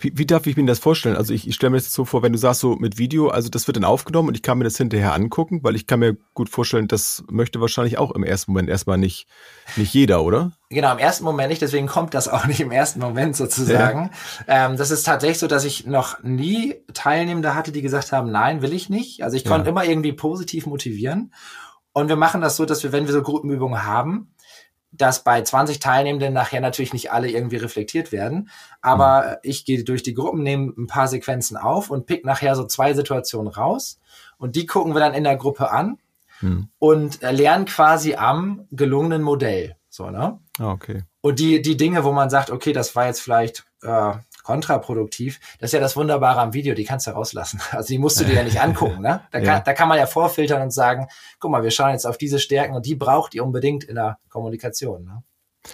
Wie, 0.00 0.12
wie 0.16 0.26
darf 0.26 0.46
ich 0.46 0.56
mir 0.56 0.66
das 0.66 0.78
vorstellen? 0.78 1.16
Also 1.16 1.32
ich, 1.32 1.46
ich 1.48 1.54
stelle 1.54 1.70
mir 1.70 1.76
das 1.78 1.92
so 1.92 2.04
vor, 2.04 2.22
wenn 2.22 2.32
du 2.32 2.38
sagst 2.38 2.60
so 2.60 2.76
mit 2.76 2.98
Video, 2.98 3.28
also 3.28 3.48
das 3.48 3.66
wird 3.66 3.76
dann 3.76 3.84
aufgenommen 3.84 4.28
und 4.28 4.34
ich 4.34 4.42
kann 4.42 4.58
mir 4.58 4.64
das 4.64 4.76
hinterher 4.76 5.14
angucken, 5.14 5.60
weil 5.62 5.76
ich 5.76 5.86
kann 5.86 6.00
mir 6.00 6.16
gut 6.34 6.48
vorstellen, 6.48 6.88
das 6.88 7.24
möchte 7.30 7.60
wahrscheinlich 7.60 7.98
auch 7.98 8.12
im 8.12 8.24
ersten 8.24 8.52
Moment 8.52 8.68
erstmal 8.68 8.98
nicht, 8.98 9.26
nicht 9.76 9.94
jeder, 9.94 10.22
oder? 10.22 10.52
Genau, 10.70 10.92
im 10.92 10.98
ersten 10.98 11.24
Moment 11.24 11.50
nicht, 11.50 11.62
deswegen 11.62 11.86
kommt 11.86 12.14
das 12.14 12.28
auch 12.28 12.46
nicht 12.46 12.60
im 12.60 12.70
ersten 12.70 13.00
Moment 13.00 13.36
sozusagen. 13.36 14.10
Ja. 14.46 14.66
Ähm, 14.66 14.76
das 14.76 14.90
ist 14.90 15.04
tatsächlich 15.04 15.38
so, 15.38 15.46
dass 15.46 15.64
ich 15.64 15.86
noch 15.86 16.22
nie 16.22 16.74
Teilnehmende 16.94 17.54
hatte, 17.54 17.72
die 17.72 17.82
gesagt 17.82 18.12
haben, 18.12 18.30
nein, 18.30 18.62
will 18.62 18.72
ich 18.72 18.90
nicht. 18.90 19.22
Also 19.22 19.36
ich 19.36 19.44
konnte 19.44 19.66
ja. 19.66 19.70
immer 19.70 19.84
irgendwie 19.84 20.12
positiv 20.12 20.66
motivieren. 20.66 21.32
Und 21.92 22.08
wir 22.08 22.16
machen 22.16 22.40
das 22.40 22.56
so, 22.56 22.64
dass 22.64 22.82
wir, 22.82 22.92
wenn 22.92 23.06
wir 23.06 23.12
so 23.12 23.22
Gruppenübungen 23.22 23.84
haben, 23.84 24.32
dass 24.90 25.22
bei 25.22 25.42
20 25.42 25.80
Teilnehmenden 25.80 26.32
nachher 26.32 26.60
natürlich 26.60 26.92
nicht 26.92 27.12
alle 27.12 27.30
irgendwie 27.30 27.56
reflektiert 27.56 28.10
werden. 28.12 28.48
Aber 28.80 29.22
mhm. 29.22 29.36
ich 29.42 29.64
gehe 29.64 29.84
durch 29.84 30.02
die 30.02 30.14
Gruppen, 30.14 30.42
nehme 30.42 30.72
ein 30.76 30.86
paar 30.86 31.08
Sequenzen 31.08 31.56
auf 31.56 31.90
und 31.90 32.06
pick 32.06 32.24
nachher 32.24 32.54
so 32.54 32.64
zwei 32.64 32.94
Situationen 32.94 33.52
raus. 33.52 34.00
Und 34.38 34.56
die 34.56 34.66
gucken 34.66 34.94
wir 34.94 35.00
dann 35.00 35.14
in 35.14 35.24
der 35.24 35.36
Gruppe 35.36 35.70
an 35.70 35.98
mhm. 36.40 36.68
und 36.78 37.20
lernen 37.20 37.66
quasi 37.66 38.14
am 38.14 38.66
gelungenen 38.70 39.22
Modell. 39.22 39.76
So, 39.88 40.10
ne? 40.10 40.38
Ah, 40.58 40.70
okay. 40.70 41.02
Und 41.20 41.38
die, 41.38 41.60
die 41.60 41.76
Dinge, 41.76 42.04
wo 42.04 42.12
man 42.12 42.30
sagt, 42.30 42.50
okay, 42.50 42.72
das 42.72 42.94
war 42.96 43.06
jetzt 43.06 43.20
vielleicht 43.20 43.64
äh, 43.82 44.12
kontraproduktiv. 44.48 45.40
Das 45.60 45.68
ist 45.68 45.74
ja 45.74 45.80
das 45.80 45.94
Wunderbare 45.94 46.40
am 46.40 46.54
Video, 46.54 46.74
die 46.74 46.84
kannst 46.84 47.06
du 47.06 47.10
rauslassen. 47.10 47.60
Also 47.70 47.88
die 47.88 47.98
musst 47.98 48.18
du 48.18 48.24
dir 48.24 48.34
ja 48.34 48.42
nicht 48.42 48.62
angucken. 48.62 49.02
Ne? 49.02 49.20
Da, 49.30 49.38
kann, 49.40 49.44
ja. 49.44 49.60
da 49.60 49.74
kann 49.74 49.88
man 49.88 49.98
ja 49.98 50.06
vorfiltern 50.06 50.62
und 50.62 50.72
sagen, 50.72 51.06
guck 51.38 51.50
mal, 51.50 51.62
wir 51.62 51.70
schauen 51.70 51.90
jetzt 51.90 52.06
auf 52.06 52.16
diese 52.16 52.38
Stärken 52.38 52.74
und 52.74 52.86
die 52.86 52.94
braucht 52.94 53.34
ihr 53.34 53.44
unbedingt 53.44 53.84
in 53.84 53.96
der 53.96 54.18
Kommunikation. 54.30 55.04
Ne? 55.04 55.22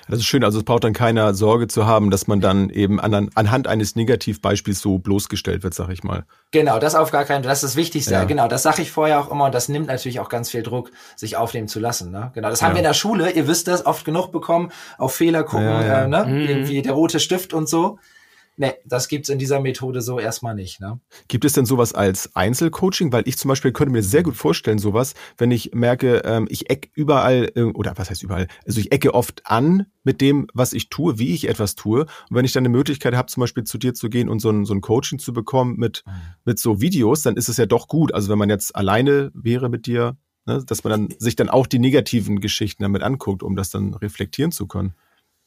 Das 0.08 0.18
ist 0.18 0.24
schön, 0.24 0.42
also 0.42 0.58
es 0.58 0.64
braucht 0.64 0.82
dann 0.82 0.92
keiner 0.92 1.34
Sorge 1.34 1.68
zu 1.68 1.86
haben, 1.86 2.10
dass 2.10 2.26
man 2.26 2.40
dann 2.40 2.68
eben 2.70 2.98
an, 2.98 3.30
anhand 3.34 3.68
eines 3.68 3.94
Negativbeispiels 3.94 4.80
so 4.80 4.98
bloßgestellt 4.98 5.62
wird, 5.62 5.74
sag 5.74 5.90
ich 5.90 6.02
mal. 6.02 6.24
Genau, 6.50 6.80
das 6.80 6.96
auf 6.96 7.12
gar 7.12 7.24
keinen, 7.24 7.42
das 7.42 7.62
ist 7.62 7.70
das 7.70 7.76
Wichtigste. 7.76 8.14
Ja. 8.14 8.24
Genau, 8.24 8.48
das 8.48 8.64
sage 8.64 8.82
ich 8.82 8.90
vorher 8.90 9.20
auch 9.20 9.30
immer 9.30 9.44
und 9.44 9.54
das 9.54 9.68
nimmt 9.68 9.86
natürlich 9.86 10.18
auch 10.18 10.28
ganz 10.28 10.50
viel 10.50 10.62
Druck, 10.62 10.90
sich 11.14 11.36
aufnehmen 11.36 11.68
zu 11.68 11.78
lassen. 11.78 12.10
Ne? 12.10 12.32
Genau, 12.34 12.50
das 12.50 12.62
haben 12.62 12.70
ja. 12.70 12.74
wir 12.76 12.80
in 12.80 12.88
der 12.88 12.94
Schule, 12.94 13.30
ihr 13.30 13.46
wisst 13.46 13.68
das, 13.68 13.86
oft 13.86 14.04
genug 14.04 14.32
bekommen, 14.32 14.72
auf 14.98 15.14
Fehler 15.14 15.44
gucken, 15.44 15.66
ja, 15.66 16.04
äh, 16.04 16.08
ne? 16.08 16.24
Mhm. 16.24 16.48
irgendwie 16.48 16.82
der 16.82 16.92
rote 16.92 17.20
Stift 17.20 17.54
und 17.54 17.68
so. 17.68 17.98
Nee, 18.56 18.72
das 18.84 19.08
gibt's 19.08 19.28
in 19.28 19.38
dieser 19.38 19.60
Methode 19.60 20.00
so 20.00 20.20
erstmal 20.20 20.54
nicht. 20.54 20.80
Ne? 20.80 21.00
Gibt 21.26 21.44
es 21.44 21.54
denn 21.54 21.66
sowas 21.66 21.92
als 21.92 22.36
Einzelcoaching? 22.36 23.12
Weil 23.12 23.26
ich 23.26 23.36
zum 23.36 23.48
Beispiel 23.48 23.72
könnte 23.72 23.92
mir 23.92 24.02
sehr 24.02 24.22
gut 24.22 24.36
vorstellen, 24.36 24.78
sowas, 24.78 25.14
wenn 25.38 25.50
ich 25.50 25.74
merke, 25.74 26.22
ähm, 26.24 26.46
ich 26.48 26.70
eck 26.70 26.90
überall, 26.94 27.50
äh, 27.56 27.62
oder 27.62 27.94
was 27.96 28.10
heißt 28.10 28.22
überall, 28.22 28.46
also 28.64 28.78
ich 28.78 28.92
ecke 28.92 29.12
oft 29.12 29.42
an 29.44 29.86
mit 30.04 30.20
dem, 30.20 30.46
was 30.54 30.72
ich 30.72 30.88
tue, 30.88 31.18
wie 31.18 31.34
ich 31.34 31.48
etwas 31.48 31.74
tue. 31.74 32.02
Und 32.02 32.36
wenn 32.36 32.44
ich 32.44 32.52
dann 32.52 32.62
eine 32.62 32.68
Möglichkeit 32.68 33.14
habe, 33.14 33.26
zum 33.26 33.40
Beispiel 33.40 33.64
zu 33.64 33.76
dir 33.76 33.92
zu 33.92 34.08
gehen 34.08 34.28
und 34.28 34.38
so 34.38 34.50
ein, 34.50 34.64
so 34.64 34.74
ein 34.74 34.80
Coaching 34.80 35.18
zu 35.18 35.32
bekommen 35.32 35.76
mit, 35.76 36.04
mhm. 36.06 36.12
mit 36.44 36.58
so 36.60 36.80
Videos, 36.80 37.22
dann 37.22 37.36
ist 37.36 37.48
es 37.48 37.56
ja 37.56 37.66
doch 37.66 37.88
gut. 37.88 38.14
Also 38.14 38.30
wenn 38.30 38.38
man 38.38 38.50
jetzt 38.50 38.76
alleine 38.76 39.32
wäre 39.34 39.68
mit 39.68 39.86
dir, 39.86 40.16
ne, 40.46 40.62
dass 40.64 40.84
man 40.84 40.90
dann 40.90 41.18
sich 41.18 41.34
dann 41.34 41.48
auch 41.48 41.66
die 41.66 41.80
negativen 41.80 42.40
Geschichten 42.40 42.84
damit 42.84 43.02
anguckt, 43.02 43.42
um 43.42 43.56
das 43.56 43.70
dann 43.70 43.94
reflektieren 43.94 44.52
zu 44.52 44.66
können. 44.66 44.94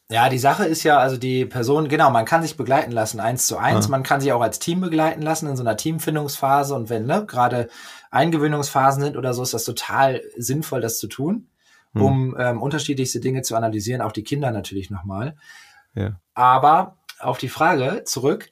Ja, 0.10 0.30
die 0.30 0.40
Sache 0.40 0.66
ist 0.66 0.84
ja, 0.84 1.00
also 1.00 1.18
die 1.18 1.46
Person, 1.46 1.90
genau, 1.90 2.10
man 2.10 2.24
kann 2.24 2.42
sich 2.42 2.56
begleiten 2.56 2.92
lassen, 2.92 3.20
eins 3.20 3.46
zu 3.46 3.58
eins. 3.58 3.86
Ja. 3.86 3.92
Man 3.92 4.04
kann 4.04 4.22
sich 4.22 4.32
auch 4.32 4.42
als 4.42 4.60
Team 4.60 4.80
begleiten 4.80 5.22
lassen 5.22 5.48
in 5.48 5.58
so 5.58 5.64
einer 5.64 5.76
Teamfindungsphase. 5.76 6.74
Und 6.76 6.90
wenn 6.90 7.06
ne, 7.06 7.26
gerade 7.26 7.68
Eingewöhnungsphasen 8.10 9.04
sind 9.04 9.18
oder 9.18 9.34
so, 9.34 9.44
ist 9.44 9.54
das 9.54 9.66
total 9.66 10.22
sinnvoll, 10.38 10.80
das 10.80 11.00
zu 11.00 11.08
tun, 11.08 11.50
hm. 11.92 12.02
um 12.02 12.38
ähm, 12.40 12.62
unterschiedlichste 12.62 13.20
Dinge 13.20 13.42
zu 13.42 13.58
analysieren, 13.58 14.02
auch 14.02 14.14
die 14.14 14.24
Kinder 14.24 14.52
natürlich 14.52 14.90
nochmal. 14.90 15.36
Ja. 15.94 16.20
Aber 16.34 16.96
auf 17.20 17.38
die 17.38 17.50
Frage 17.50 18.04
zurück, 18.06 18.50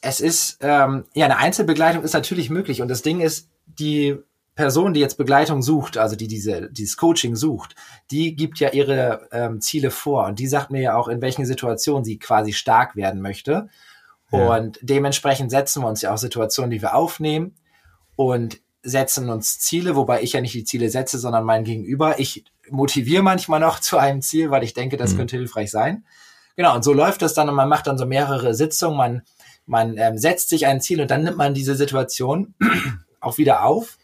es 0.00 0.20
ist, 0.20 0.58
ähm, 0.60 1.04
ja, 1.14 1.26
eine 1.26 1.38
Einzelbegleitung 1.38 2.02
ist 2.02 2.14
natürlich 2.14 2.50
möglich. 2.50 2.82
Und 2.82 2.88
das 2.88 3.02
Ding 3.02 3.20
ist, 3.20 3.48
die 3.66 4.16
Person, 4.56 4.94
die 4.94 5.00
jetzt 5.00 5.18
Begleitung 5.18 5.60
sucht, 5.60 5.98
also 5.98 6.16
die 6.16 6.28
diese, 6.28 6.70
dieses 6.72 6.96
Coaching 6.96 7.36
sucht, 7.36 7.76
die 8.10 8.34
gibt 8.34 8.58
ja 8.58 8.70
ihre 8.70 9.28
ähm, 9.30 9.60
Ziele 9.60 9.90
vor 9.90 10.24
und 10.24 10.38
die 10.38 10.46
sagt 10.46 10.70
mir 10.70 10.80
ja 10.80 10.96
auch, 10.96 11.08
in 11.08 11.20
welchen 11.20 11.44
Situationen 11.44 12.04
sie 12.04 12.18
quasi 12.18 12.54
stark 12.54 12.96
werden 12.96 13.20
möchte. 13.20 13.68
Ja. 14.32 14.56
Und 14.56 14.78
dementsprechend 14.80 15.50
setzen 15.50 15.82
wir 15.82 15.88
uns 15.88 16.00
ja 16.00 16.12
auch 16.12 16.18
Situationen, 16.18 16.70
die 16.70 16.80
wir 16.80 16.94
aufnehmen 16.94 17.54
und 18.16 18.58
setzen 18.82 19.28
uns 19.28 19.58
Ziele, 19.58 19.94
wobei 19.94 20.22
ich 20.22 20.32
ja 20.32 20.40
nicht 20.40 20.54
die 20.54 20.64
Ziele 20.64 20.88
setze, 20.88 21.18
sondern 21.18 21.44
mein 21.44 21.64
Gegenüber. 21.64 22.18
Ich 22.18 22.44
motiviere 22.70 23.22
manchmal 23.22 23.60
noch 23.60 23.78
zu 23.80 23.98
einem 23.98 24.22
Ziel, 24.22 24.50
weil 24.50 24.64
ich 24.64 24.72
denke, 24.72 24.96
das 24.96 25.12
mhm. 25.12 25.18
könnte 25.18 25.36
hilfreich 25.36 25.70
sein. 25.70 26.06
Genau, 26.56 26.74
und 26.74 26.82
so 26.82 26.94
läuft 26.94 27.20
das 27.20 27.34
dann 27.34 27.50
und 27.50 27.54
man 27.54 27.68
macht 27.68 27.86
dann 27.86 27.98
so 27.98 28.06
mehrere 28.06 28.54
Sitzungen, 28.54 28.96
man, 28.96 29.22
man 29.66 29.98
ähm, 29.98 30.16
setzt 30.16 30.48
sich 30.48 30.66
ein 30.66 30.80
Ziel 30.80 31.02
und 31.02 31.10
dann 31.10 31.24
nimmt 31.24 31.36
man 31.36 31.52
diese 31.52 31.74
Situation 31.74 32.54
auch 33.20 33.36
wieder 33.36 33.62
auf 33.62 33.98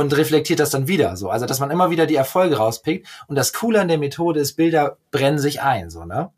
und 0.00 0.16
reflektiert 0.16 0.58
das 0.58 0.70
dann 0.70 0.88
wieder 0.88 1.16
so. 1.16 1.30
Also, 1.30 1.46
dass 1.46 1.60
man 1.60 1.70
immer 1.70 1.90
wieder 1.90 2.06
die 2.06 2.16
Erfolge 2.16 2.56
rauspickt. 2.56 3.06
Und 3.28 3.36
das 3.36 3.52
Coole 3.52 3.80
an 3.80 3.88
der 3.88 3.98
Methode 3.98 4.40
ist, 4.40 4.54
Bilder 4.54 4.96
brennen 5.10 5.38
sich 5.38 5.62
ein, 5.62 5.90
so, 5.90 6.04
ne? 6.04 6.30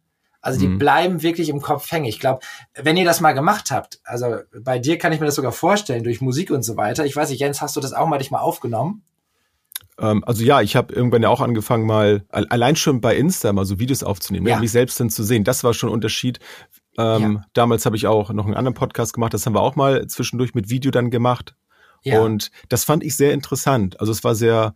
Also 0.43 0.61
die 0.61 0.69
mhm. 0.69 0.79
bleiben 0.79 1.23
wirklich 1.23 1.49
im 1.49 1.61
Kopf 1.61 1.91
hängen. 1.91 2.05
Ich 2.05 2.21
glaube, 2.21 2.41
wenn 2.81 2.97
ihr 2.97 3.05
das 3.05 3.21
mal 3.21 3.33
gemacht 3.33 3.73
habt, 3.73 3.99
also 4.05 4.37
bei 4.57 4.79
dir 4.79 4.97
kann 4.97 5.11
ich 5.13 5.19
mir 5.19 5.27
das 5.27 5.35
sogar 5.35 5.51
vorstellen, 5.51 6.05
durch 6.05 6.21
Musik 6.21 6.53
und 6.53 6.63
so 6.63 6.77
weiter. 6.77 7.05
Ich 7.05 7.17
weiß 7.17 7.31
nicht, 7.31 7.41
Jens, 7.41 7.61
hast 7.61 7.75
du 7.75 7.81
das 7.81 7.93
auch 7.93 8.07
mal 8.07 8.19
dich 8.19 8.31
mal 8.31 8.39
aufgenommen? 8.39 9.03
Ähm, 9.99 10.23
also 10.25 10.45
ja, 10.45 10.61
ich 10.61 10.77
habe 10.77 10.93
irgendwann 10.93 11.23
ja 11.23 11.31
auch 11.31 11.41
angefangen, 11.41 11.85
mal 11.85 12.25
allein 12.31 12.77
schon 12.77 13.01
bei 13.01 13.17
Insta 13.17 13.53
mal 13.53 13.65
so 13.65 13.81
Videos 13.81 14.05
aufzunehmen, 14.05 14.47
ja. 14.47 14.61
mich 14.61 14.71
selbst 14.71 15.01
dann 15.01 15.11
zu 15.11 15.25
sehen. 15.25 15.43
Das 15.43 15.65
war 15.65 15.75
schon 15.75 15.89
ein 15.89 15.95
Unterschied. 15.95 16.39
Ähm, 16.97 17.33
ja. 17.35 17.45
Damals 17.53 17.85
habe 17.85 17.97
ich 17.97 18.07
auch 18.07 18.31
noch 18.31 18.45
einen 18.45 18.55
anderen 18.55 18.75
Podcast 18.75 19.15
gemacht, 19.15 19.35
das 19.35 19.47
haben 19.47 19.55
wir 19.55 19.63
auch 19.63 19.75
mal 19.75 20.07
zwischendurch 20.07 20.55
mit 20.55 20.71
Video 20.71 20.93
dann 20.93 21.11
gemacht. 21.11 21.57
Ja. 22.07 22.21
Und 22.21 22.51
das 22.69 22.85
fand 22.85 23.03
ich 23.03 23.17
sehr 23.17 23.33
interessant. 23.33 23.99
Also 24.01 24.13
es 24.13 24.23
war 24.23 24.35
sehr, 24.35 24.75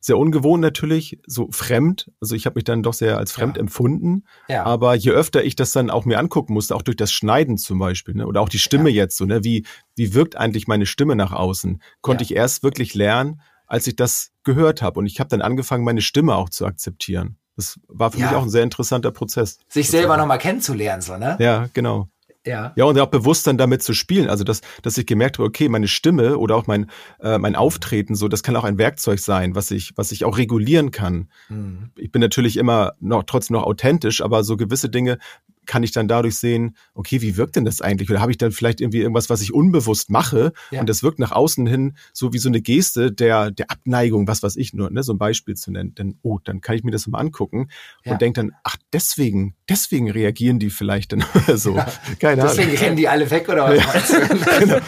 sehr 0.00 0.18
ungewohnt 0.18 0.60
natürlich, 0.60 1.20
so 1.26 1.48
fremd. 1.52 2.10
Also 2.20 2.34
ich 2.34 2.44
habe 2.44 2.54
mich 2.56 2.64
dann 2.64 2.82
doch 2.82 2.92
sehr 2.92 3.18
als 3.18 3.30
fremd 3.30 3.56
ja. 3.56 3.60
empfunden. 3.60 4.24
Ja. 4.48 4.64
Aber 4.64 4.94
je 4.94 5.12
öfter 5.12 5.44
ich 5.44 5.54
das 5.54 5.70
dann 5.70 5.90
auch 5.90 6.04
mir 6.04 6.18
angucken 6.18 6.54
musste, 6.54 6.74
auch 6.74 6.82
durch 6.82 6.96
das 6.96 7.12
Schneiden 7.12 7.56
zum 7.56 7.78
Beispiel, 7.78 8.14
ne, 8.14 8.26
oder 8.26 8.40
auch 8.40 8.48
die 8.48 8.58
Stimme 8.58 8.90
ja. 8.90 8.96
jetzt 8.96 9.16
so, 9.16 9.24
ne, 9.24 9.44
wie 9.44 9.64
wie 9.94 10.12
wirkt 10.12 10.36
eigentlich 10.36 10.66
meine 10.66 10.86
Stimme 10.86 11.14
nach 11.14 11.32
außen, 11.32 11.80
konnte 12.00 12.24
ich 12.24 12.34
erst 12.34 12.64
wirklich 12.64 12.94
lernen, 12.94 13.40
als 13.68 13.86
ich 13.86 13.94
das 13.94 14.32
gehört 14.42 14.82
habe. 14.82 14.98
Und 14.98 15.06
ich 15.06 15.20
habe 15.20 15.28
dann 15.28 15.40
angefangen, 15.40 15.84
meine 15.84 16.02
Stimme 16.02 16.34
auch 16.34 16.48
zu 16.48 16.66
akzeptieren. 16.66 17.38
Das 17.54 17.78
war 17.86 18.10
für 18.10 18.18
mich 18.18 18.30
auch 18.30 18.42
ein 18.42 18.50
sehr 18.50 18.62
interessanter 18.62 19.12
Prozess. 19.12 19.58
Sich 19.68 19.88
selber 19.88 20.16
nochmal 20.16 20.38
kennenzulernen, 20.38 21.02
so, 21.02 21.16
ne? 21.16 21.36
Ja, 21.38 21.68
genau. 21.72 22.08
Ja. 22.46 22.72
Ja, 22.74 22.84
und 22.84 22.98
auch 22.98 23.06
bewusst 23.06 23.46
dann 23.46 23.56
damit 23.56 23.82
zu 23.82 23.94
spielen. 23.94 24.28
Also, 24.28 24.44
dass, 24.44 24.62
dass 24.82 24.98
ich 24.98 25.06
gemerkt 25.06 25.38
habe, 25.38 25.46
okay, 25.46 25.68
meine 25.68 25.88
Stimme 25.88 26.38
oder 26.38 26.56
auch 26.56 26.66
mein, 26.66 26.90
äh, 27.20 27.38
mein 27.38 27.54
Auftreten, 27.54 28.14
so, 28.14 28.28
das 28.28 28.42
kann 28.42 28.56
auch 28.56 28.64
ein 28.64 28.78
Werkzeug 28.78 29.20
sein, 29.20 29.54
was 29.54 29.70
ich, 29.70 29.92
was 29.96 30.10
ich 30.12 30.24
auch 30.24 30.38
regulieren 30.38 30.90
kann. 30.90 31.28
Mhm. 31.48 31.90
Ich 31.96 32.10
bin 32.10 32.20
natürlich 32.20 32.56
immer 32.56 32.92
noch 33.00 33.22
trotzdem 33.24 33.54
noch 33.54 33.64
authentisch, 33.64 34.20
aber 34.20 34.42
so 34.42 34.56
gewisse 34.56 34.88
Dinge 34.88 35.18
kann 35.66 35.82
ich 35.82 35.92
dann 35.92 36.08
dadurch 36.08 36.36
sehen, 36.36 36.76
okay, 36.94 37.20
wie 37.22 37.36
wirkt 37.36 37.56
denn 37.56 37.64
das 37.64 37.80
eigentlich? 37.80 38.10
Oder 38.10 38.20
habe 38.20 38.30
ich 38.30 38.38
dann 38.38 38.52
vielleicht 38.52 38.80
irgendwie 38.80 39.00
irgendwas, 39.00 39.30
was 39.30 39.42
ich 39.42 39.54
unbewusst 39.54 40.10
mache 40.10 40.52
ja. 40.70 40.80
und 40.80 40.88
das 40.88 41.02
wirkt 41.02 41.18
nach 41.18 41.32
außen 41.32 41.66
hin 41.66 41.96
so 42.12 42.32
wie 42.32 42.38
so 42.38 42.48
eine 42.48 42.60
Geste 42.60 43.12
der, 43.12 43.50
der 43.50 43.70
Abneigung, 43.70 44.26
was 44.26 44.42
weiß 44.42 44.56
ich 44.56 44.74
nur, 44.74 44.90
ne, 44.90 45.02
so 45.02 45.12
ein 45.12 45.18
Beispiel 45.18 45.54
zu 45.54 45.70
nennen. 45.70 45.94
Denn, 45.94 46.18
oh, 46.22 46.38
dann 46.42 46.60
kann 46.60 46.76
ich 46.76 46.84
mir 46.84 46.90
das 46.90 47.06
mal 47.06 47.18
angucken 47.18 47.68
ja. 48.04 48.12
und 48.12 48.22
denke 48.22 48.40
dann, 48.40 48.52
ach, 48.64 48.76
deswegen, 48.92 49.54
deswegen 49.68 50.10
reagieren 50.10 50.58
die 50.58 50.70
vielleicht 50.70 51.12
dann 51.12 51.24
so. 51.56 51.76
Ja. 51.76 51.86
Keine 52.18 52.42
Ahnung. 52.42 52.56
Deswegen 52.56 52.76
rennen 52.76 52.96
die 52.96 53.08
alle 53.08 53.30
weg 53.30 53.48
oder 53.48 53.68
was? 53.68 54.12
Genau. 54.62 54.78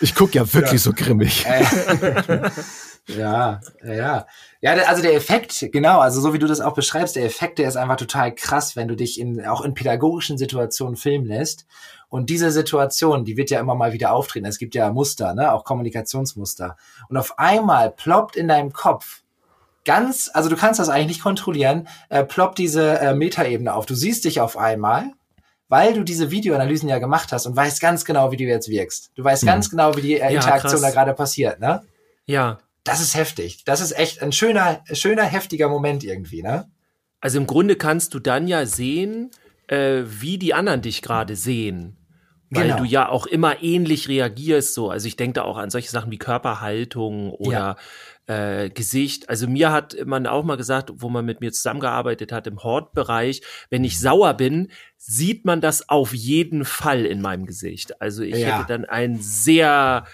Ich 0.00 0.14
gucke 0.14 0.34
ja 0.34 0.52
wirklich 0.52 0.82
so 0.82 0.92
grimmig. 0.92 1.46
Ja, 3.08 3.60
ja. 3.84 4.26
Ja, 4.60 4.72
also 4.86 5.02
der 5.02 5.14
Effekt, 5.14 5.68
genau, 5.72 5.98
also 6.00 6.20
so 6.20 6.32
wie 6.32 6.38
du 6.38 6.46
das 6.46 6.60
auch 6.60 6.74
beschreibst, 6.74 7.16
der 7.16 7.24
Effekt, 7.24 7.58
der 7.58 7.66
ist 7.66 7.76
einfach 7.76 7.96
total 7.96 8.32
krass, 8.32 8.76
wenn 8.76 8.86
du 8.86 8.94
dich 8.94 9.18
in, 9.18 9.44
auch 9.44 9.62
in 9.62 9.74
pädagogischen 9.74 10.38
Situationen 10.38 10.96
filmen 10.96 11.26
lässt. 11.26 11.66
Und 12.08 12.30
diese 12.30 12.52
Situation, 12.52 13.24
die 13.24 13.36
wird 13.36 13.50
ja 13.50 13.58
immer 13.58 13.74
mal 13.74 13.92
wieder 13.92 14.12
auftreten. 14.12 14.46
Es 14.46 14.58
gibt 14.58 14.74
ja 14.74 14.92
Muster, 14.92 15.34
ne, 15.34 15.52
auch 15.52 15.64
Kommunikationsmuster. 15.64 16.76
Und 17.08 17.16
auf 17.16 17.38
einmal 17.38 17.90
ploppt 17.90 18.36
in 18.36 18.48
deinem 18.48 18.72
Kopf 18.72 19.22
ganz, 19.84 20.30
also 20.32 20.48
du 20.48 20.56
kannst 20.56 20.78
das 20.78 20.88
eigentlich 20.88 21.08
nicht 21.08 21.22
kontrollieren, 21.22 21.88
äh, 22.08 22.22
ploppt 22.22 22.58
diese 22.58 23.00
äh, 23.00 23.14
Metaebene 23.14 23.74
auf. 23.74 23.86
Du 23.86 23.94
siehst 23.94 24.24
dich 24.24 24.40
auf 24.40 24.56
einmal 24.56 25.10
weil 25.68 25.94
du 25.94 26.04
diese 26.04 26.30
Videoanalysen 26.30 26.86
ja 26.86 26.98
gemacht 26.98 27.32
hast 27.32 27.46
und 27.46 27.56
weißt 27.56 27.80
ganz 27.80 28.04
genau, 28.04 28.30
wie 28.30 28.36
du 28.36 28.44
jetzt 28.44 28.68
wirkst. 28.68 29.10
Du 29.14 29.24
weißt 29.24 29.44
mhm. 29.44 29.46
ganz 29.46 29.70
genau, 29.70 29.96
wie 29.96 30.02
die 30.02 30.20
äh, 30.20 30.34
Interaktion 30.34 30.82
ja, 30.82 30.88
da 30.88 30.90
gerade 30.90 31.14
passiert, 31.14 31.60
ne? 31.60 31.82
Ja 32.26 32.58
das 32.84 33.00
ist 33.00 33.14
heftig. 33.14 33.64
Das 33.64 33.80
ist 33.80 33.92
echt 33.92 34.22
ein 34.22 34.32
schöner, 34.32 34.82
schöner, 34.92 35.24
heftiger 35.24 35.68
Moment 35.68 36.04
irgendwie, 36.04 36.42
ne? 36.42 36.70
Also 37.20 37.38
im 37.38 37.46
Grunde 37.46 37.76
kannst 37.76 38.14
du 38.14 38.18
dann 38.18 38.48
ja 38.48 38.66
sehen, 38.66 39.30
äh, 39.68 40.02
wie 40.04 40.38
die 40.38 40.54
anderen 40.54 40.82
dich 40.82 41.02
gerade 41.02 41.36
sehen. 41.36 41.96
Weil 42.54 42.64
genau. 42.64 42.78
du 42.78 42.84
ja 42.84 43.08
auch 43.08 43.24
immer 43.26 43.62
ähnlich 43.62 44.08
reagierst, 44.08 44.74
so. 44.74 44.90
Also 44.90 45.08
ich 45.08 45.16
denke 45.16 45.34
da 45.34 45.42
auch 45.42 45.56
an 45.56 45.70
solche 45.70 45.88
Sachen 45.88 46.10
wie 46.10 46.18
Körperhaltung 46.18 47.30
oder 47.30 47.78
ja. 48.28 48.64
äh, 48.64 48.68
Gesicht. 48.68 49.30
Also 49.30 49.48
mir 49.48 49.72
hat 49.72 49.96
man 50.04 50.26
auch 50.26 50.44
mal 50.44 50.58
gesagt, 50.58 50.90
wo 50.96 51.08
man 51.08 51.24
mit 51.24 51.40
mir 51.40 51.50
zusammengearbeitet 51.52 52.30
hat 52.30 52.46
im 52.46 52.62
Hortbereich, 52.62 53.40
wenn 53.70 53.84
ich 53.84 53.98
sauer 53.98 54.34
bin, 54.34 54.70
sieht 54.98 55.46
man 55.46 55.62
das 55.62 55.88
auf 55.88 56.12
jeden 56.12 56.66
Fall 56.66 57.06
in 57.06 57.22
meinem 57.22 57.46
Gesicht. 57.46 58.02
Also 58.02 58.22
ich 58.22 58.36
ja. 58.36 58.58
hätte 58.58 58.68
dann 58.68 58.84
ein 58.84 59.16
sehr 59.18 60.04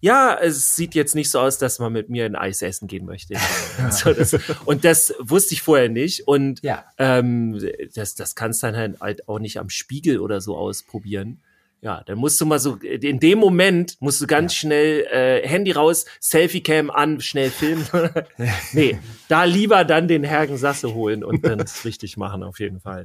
ja, 0.00 0.38
es 0.40 0.76
sieht 0.76 0.94
jetzt 0.94 1.14
nicht 1.14 1.30
so 1.30 1.40
aus, 1.40 1.58
dass 1.58 1.78
man 1.78 1.92
mit 1.92 2.08
mir 2.08 2.24
ein 2.24 2.36
Eis 2.36 2.62
essen 2.62 2.86
gehen 2.88 3.04
möchte. 3.04 3.34
so, 3.90 4.12
das, 4.12 4.36
und 4.64 4.84
das 4.84 5.14
wusste 5.18 5.54
ich 5.54 5.62
vorher 5.62 5.88
nicht. 5.88 6.26
Und 6.28 6.62
ja. 6.62 6.84
ähm, 6.98 7.60
das, 7.94 8.14
das 8.14 8.34
kannst 8.34 8.62
dann 8.62 8.98
halt 9.00 9.28
auch 9.28 9.38
nicht 9.38 9.58
am 9.58 9.70
Spiegel 9.70 10.20
oder 10.20 10.40
so 10.40 10.56
ausprobieren. 10.56 11.40
Ja, 11.80 12.02
dann 12.04 12.18
musst 12.18 12.40
du 12.40 12.46
mal 12.46 12.58
so, 12.58 12.74
in 12.74 13.20
dem 13.20 13.38
Moment 13.38 13.98
musst 14.00 14.20
du 14.20 14.26
ganz 14.26 14.52
ja. 14.52 14.58
schnell 14.58 15.06
äh, 15.12 15.46
Handy 15.46 15.70
raus, 15.70 16.06
Selfie-Cam 16.20 16.90
an, 16.90 17.20
schnell 17.20 17.50
filmen. 17.50 17.86
nee, 18.72 18.98
da 19.28 19.44
lieber 19.44 19.84
dann 19.84 20.08
den 20.08 20.24
Hergen 20.24 20.56
Sasse 20.56 20.92
holen 20.92 21.22
und 21.22 21.44
dann 21.44 21.60
es 21.60 21.84
richtig 21.84 22.16
machen, 22.16 22.42
auf 22.42 22.58
jeden 22.58 22.80
Fall. 22.80 23.04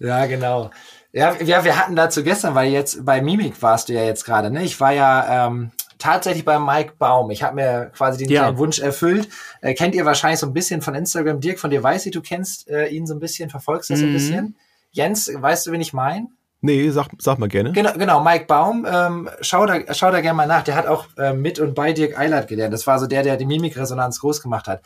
Ja, 0.00 0.26
genau. 0.26 0.72
Ja, 1.12 1.40
ja, 1.40 1.64
wir 1.64 1.78
hatten 1.78 1.94
dazu 1.94 2.24
gestern, 2.24 2.56
weil 2.56 2.72
jetzt 2.72 3.04
bei 3.04 3.22
Mimik 3.22 3.62
warst 3.62 3.88
du 3.88 3.92
ja 3.92 4.02
jetzt 4.02 4.24
gerade, 4.24 4.50
ne? 4.50 4.64
Ich 4.64 4.80
war 4.80 4.92
ja 4.92 5.46
ähm, 5.46 5.70
tatsächlich 5.98 6.44
bei 6.44 6.58
Mike 6.58 6.94
Baum. 6.98 7.30
Ich 7.30 7.42
habe 7.42 7.56
mir 7.56 7.90
quasi 7.94 8.18
den 8.18 8.30
ja. 8.30 8.42
kleinen 8.42 8.58
Wunsch 8.58 8.78
erfüllt. 8.78 9.28
Äh, 9.60 9.74
kennt 9.74 9.94
ihr 9.94 10.04
wahrscheinlich 10.04 10.40
so 10.40 10.46
ein 10.46 10.52
bisschen 10.52 10.82
von 10.82 10.94
Instagram. 10.94 11.40
Dirk, 11.40 11.58
von 11.58 11.70
dir 11.70 11.82
weiß 11.82 12.06
ich, 12.06 12.12
du 12.12 12.22
kennst 12.22 12.68
äh, 12.68 12.86
ihn 12.88 13.06
so 13.06 13.14
ein 13.14 13.20
bisschen, 13.20 13.50
verfolgst 13.50 13.90
das 13.90 13.98
mhm. 13.98 14.00
so 14.00 14.06
ein 14.06 14.10
mhm. 14.10 14.14
bisschen. 14.14 14.56
Jens, 14.90 15.30
weißt 15.34 15.66
du, 15.66 15.72
wen 15.72 15.80
ich 15.80 15.92
meine? 15.92 16.28
Nee, 16.60 16.90
sag, 16.90 17.08
sag 17.18 17.38
mal 17.38 17.48
gerne. 17.48 17.72
Genau, 17.72 17.92
genau 17.92 18.22
Mike 18.22 18.46
Baum, 18.46 18.84
ähm, 18.90 19.30
schau, 19.40 19.64
da, 19.64 19.94
schau 19.94 20.10
da 20.10 20.20
gerne 20.20 20.36
mal 20.36 20.46
nach. 20.46 20.64
Der 20.64 20.74
hat 20.74 20.86
auch 20.86 21.06
äh, 21.16 21.32
mit 21.32 21.60
und 21.60 21.74
bei 21.74 21.92
Dirk 21.92 22.18
Eilert 22.18 22.48
gelernt. 22.48 22.74
Das 22.74 22.86
war 22.86 22.98
so 22.98 23.06
der, 23.06 23.22
der 23.22 23.36
die 23.36 23.46
Mimikresonanz 23.46 24.20
groß 24.20 24.42
gemacht 24.42 24.66
hat. 24.66 24.82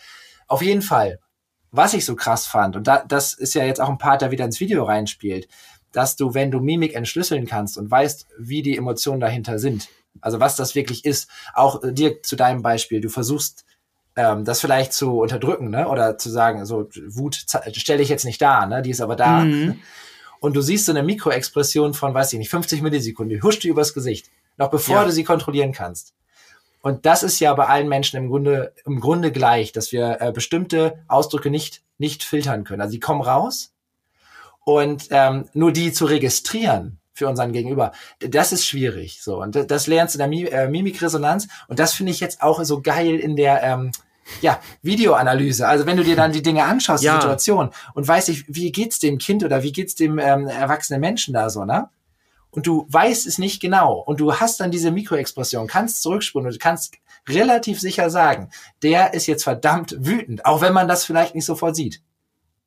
Auf 0.48 0.60
jeden 0.60 0.82
Fall, 0.82 1.18
was 1.70 1.94
ich 1.94 2.04
so 2.04 2.14
krass 2.14 2.46
fand, 2.46 2.76
und 2.76 2.86
da, 2.86 3.02
das 3.08 3.32
ist 3.32 3.54
ja 3.54 3.64
jetzt 3.64 3.80
auch 3.80 3.88
ein 3.88 3.96
Part, 3.96 4.20
der 4.20 4.30
wieder 4.30 4.44
ins 4.44 4.60
Video 4.60 4.84
reinspielt, 4.84 5.48
dass 5.92 6.16
du, 6.16 6.34
wenn 6.34 6.50
du 6.50 6.60
Mimik 6.60 6.94
entschlüsseln 6.94 7.46
kannst 7.46 7.78
und 7.78 7.90
weißt, 7.90 8.26
wie 8.38 8.62
die 8.62 8.76
Emotionen 8.76 9.20
dahinter 9.20 9.58
sind, 9.58 9.88
also 10.20 10.40
was 10.40 10.56
das 10.56 10.74
wirklich 10.74 11.04
ist. 11.04 11.28
Auch 11.54 11.82
äh, 11.82 11.92
dir 11.92 12.22
zu 12.22 12.36
deinem 12.36 12.62
Beispiel, 12.62 13.00
du 13.00 13.08
versuchst 13.08 13.64
ähm, 14.16 14.44
das 14.44 14.60
vielleicht 14.60 14.92
zu 14.92 15.20
unterdrücken, 15.20 15.70
ne? 15.70 15.88
Oder 15.88 16.18
zu 16.18 16.30
sagen, 16.30 16.64
so 16.66 16.88
Wut 17.06 17.46
stelle 17.72 18.02
ich 18.02 18.08
jetzt 18.08 18.24
nicht 18.24 18.42
da, 18.42 18.66
ne? 18.66 18.82
Die 18.82 18.90
ist 18.90 19.00
aber 19.00 19.16
da. 19.16 19.44
Mhm. 19.44 19.80
Und 20.40 20.54
du 20.54 20.60
siehst 20.60 20.86
so 20.86 20.92
eine 20.92 21.02
Mikroexpression 21.02 21.94
von, 21.94 22.14
weiß 22.14 22.32
ich 22.32 22.38
nicht, 22.38 22.50
50 22.50 22.82
Millisekunden, 22.82 23.36
die 23.36 23.42
huscht 23.42 23.62
dir 23.62 23.70
übers 23.70 23.94
Gesicht, 23.94 24.28
noch 24.58 24.70
bevor 24.70 24.96
ja. 24.96 25.04
du 25.04 25.12
sie 25.12 25.24
kontrollieren 25.24 25.72
kannst. 25.72 26.14
Und 26.82 27.06
das 27.06 27.22
ist 27.22 27.38
ja 27.38 27.54
bei 27.54 27.66
allen 27.66 27.88
Menschen 27.88 28.16
im 28.16 28.28
Grunde, 28.28 28.74
im 28.84 29.00
Grunde 29.00 29.30
gleich, 29.30 29.70
dass 29.70 29.92
wir 29.92 30.20
äh, 30.20 30.32
bestimmte 30.32 30.98
Ausdrücke 31.06 31.48
nicht, 31.48 31.82
nicht 31.96 32.24
filtern 32.24 32.64
können. 32.64 32.82
Also 32.82 32.92
die 32.92 33.00
kommen 33.00 33.22
raus 33.22 33.72
und 34.64 35.06
ähm, 35.10 35.48
nur 35.54 35.72
die 35.72 35.92
zu 35.92 36.06
registrieren, 36.06 36.98
für 37.22 37.28
unseren 37.28 37.52
Gegenüber. 37.52 37.92
Das 38.18 38.52
ist 38.52 38.66
schwierig. 38.66 39.22
So 39.22 39.40
und 39.40 39.70
das 39.70 39.86
lernst 39.86 40.16
du 40.16 40.22
in 40.22 40.30
der 40.30 40.52
äh, 40.52 40.68
Mimikresonanz 40.68 41.46
und 41.68 41.78
das 41.78 41.94
finde 41.94 42.10
ich 42.10 42.18
jetzt 42.18 42.42
auch 42.42 42.62
so 42.64 42.82
geil 42.82 43.16
in 43.16 43.36
der 43.36 43.62
ähm, 43.62 43.92
ja, 44.40 44.58
Videoanalyse. 44.82 45.68
Also 45.68 45.86
wenn 45.86 45.96
du 45.96 46.02
dir 46.02 46.16
dann 46.16 46.32
die 46.32 46.42
Dinge 46.42 46.64
anschaust, 46.64 47.04
ja. 47.04 47.14
die 47.14 47.22
Situation 47.22 47.70
und 47.94 48.08
weißt 48.08 48.28
nicht, 48.28 48.44
wie 48.48 48.72
geht's 48.72 48.98
dem 48.98 49.18
Kind 49.18 49.44
oder 49.44 49.62
wie 49.62 49.70
geht's 49.70 49.94
dem 49.94 50.18
ähm, 50.18 50.48
erwachsenen 50.48 51.00
Menschen 51.00 51.32
da 51.32 51.48
so, 51.48 51.64
ne? 51.64 51.88
Und 52.50 52.66
du 52.66 52.86
weißt 52.90 53.26
es 53.26 53.38
nicht 53.38 53.62
genau 53.62 53.94
und 53.98 54.20
du 54.20 54.34
hast 54.34 54.60
dann 54.60 54.70
diese 54.70 54.90
Mikroexpression, 54.90 55.68
kannst 55.68 56.02
zurückspulen 56.02 56.46
und 56.46 56.60
kannst 56.60 56.96
relativ 57.26 57.80
sicher 57.80 58.10
sagen, 58.10 58.50
der 58.82 59.14
ist 59.14 59.26
jetzt 59.26 59.44
verdammt 59.44 59.96
wütend, 60.00 60.44
auch 60.44 60.60
wenn 60.60 60.74
man 60.74 60.86
das 60.86 61.04
vielleicht 61.04 61.34
nicht 61.34 61.46
sofort 61.46 61.76
sieht. 61.76 62.02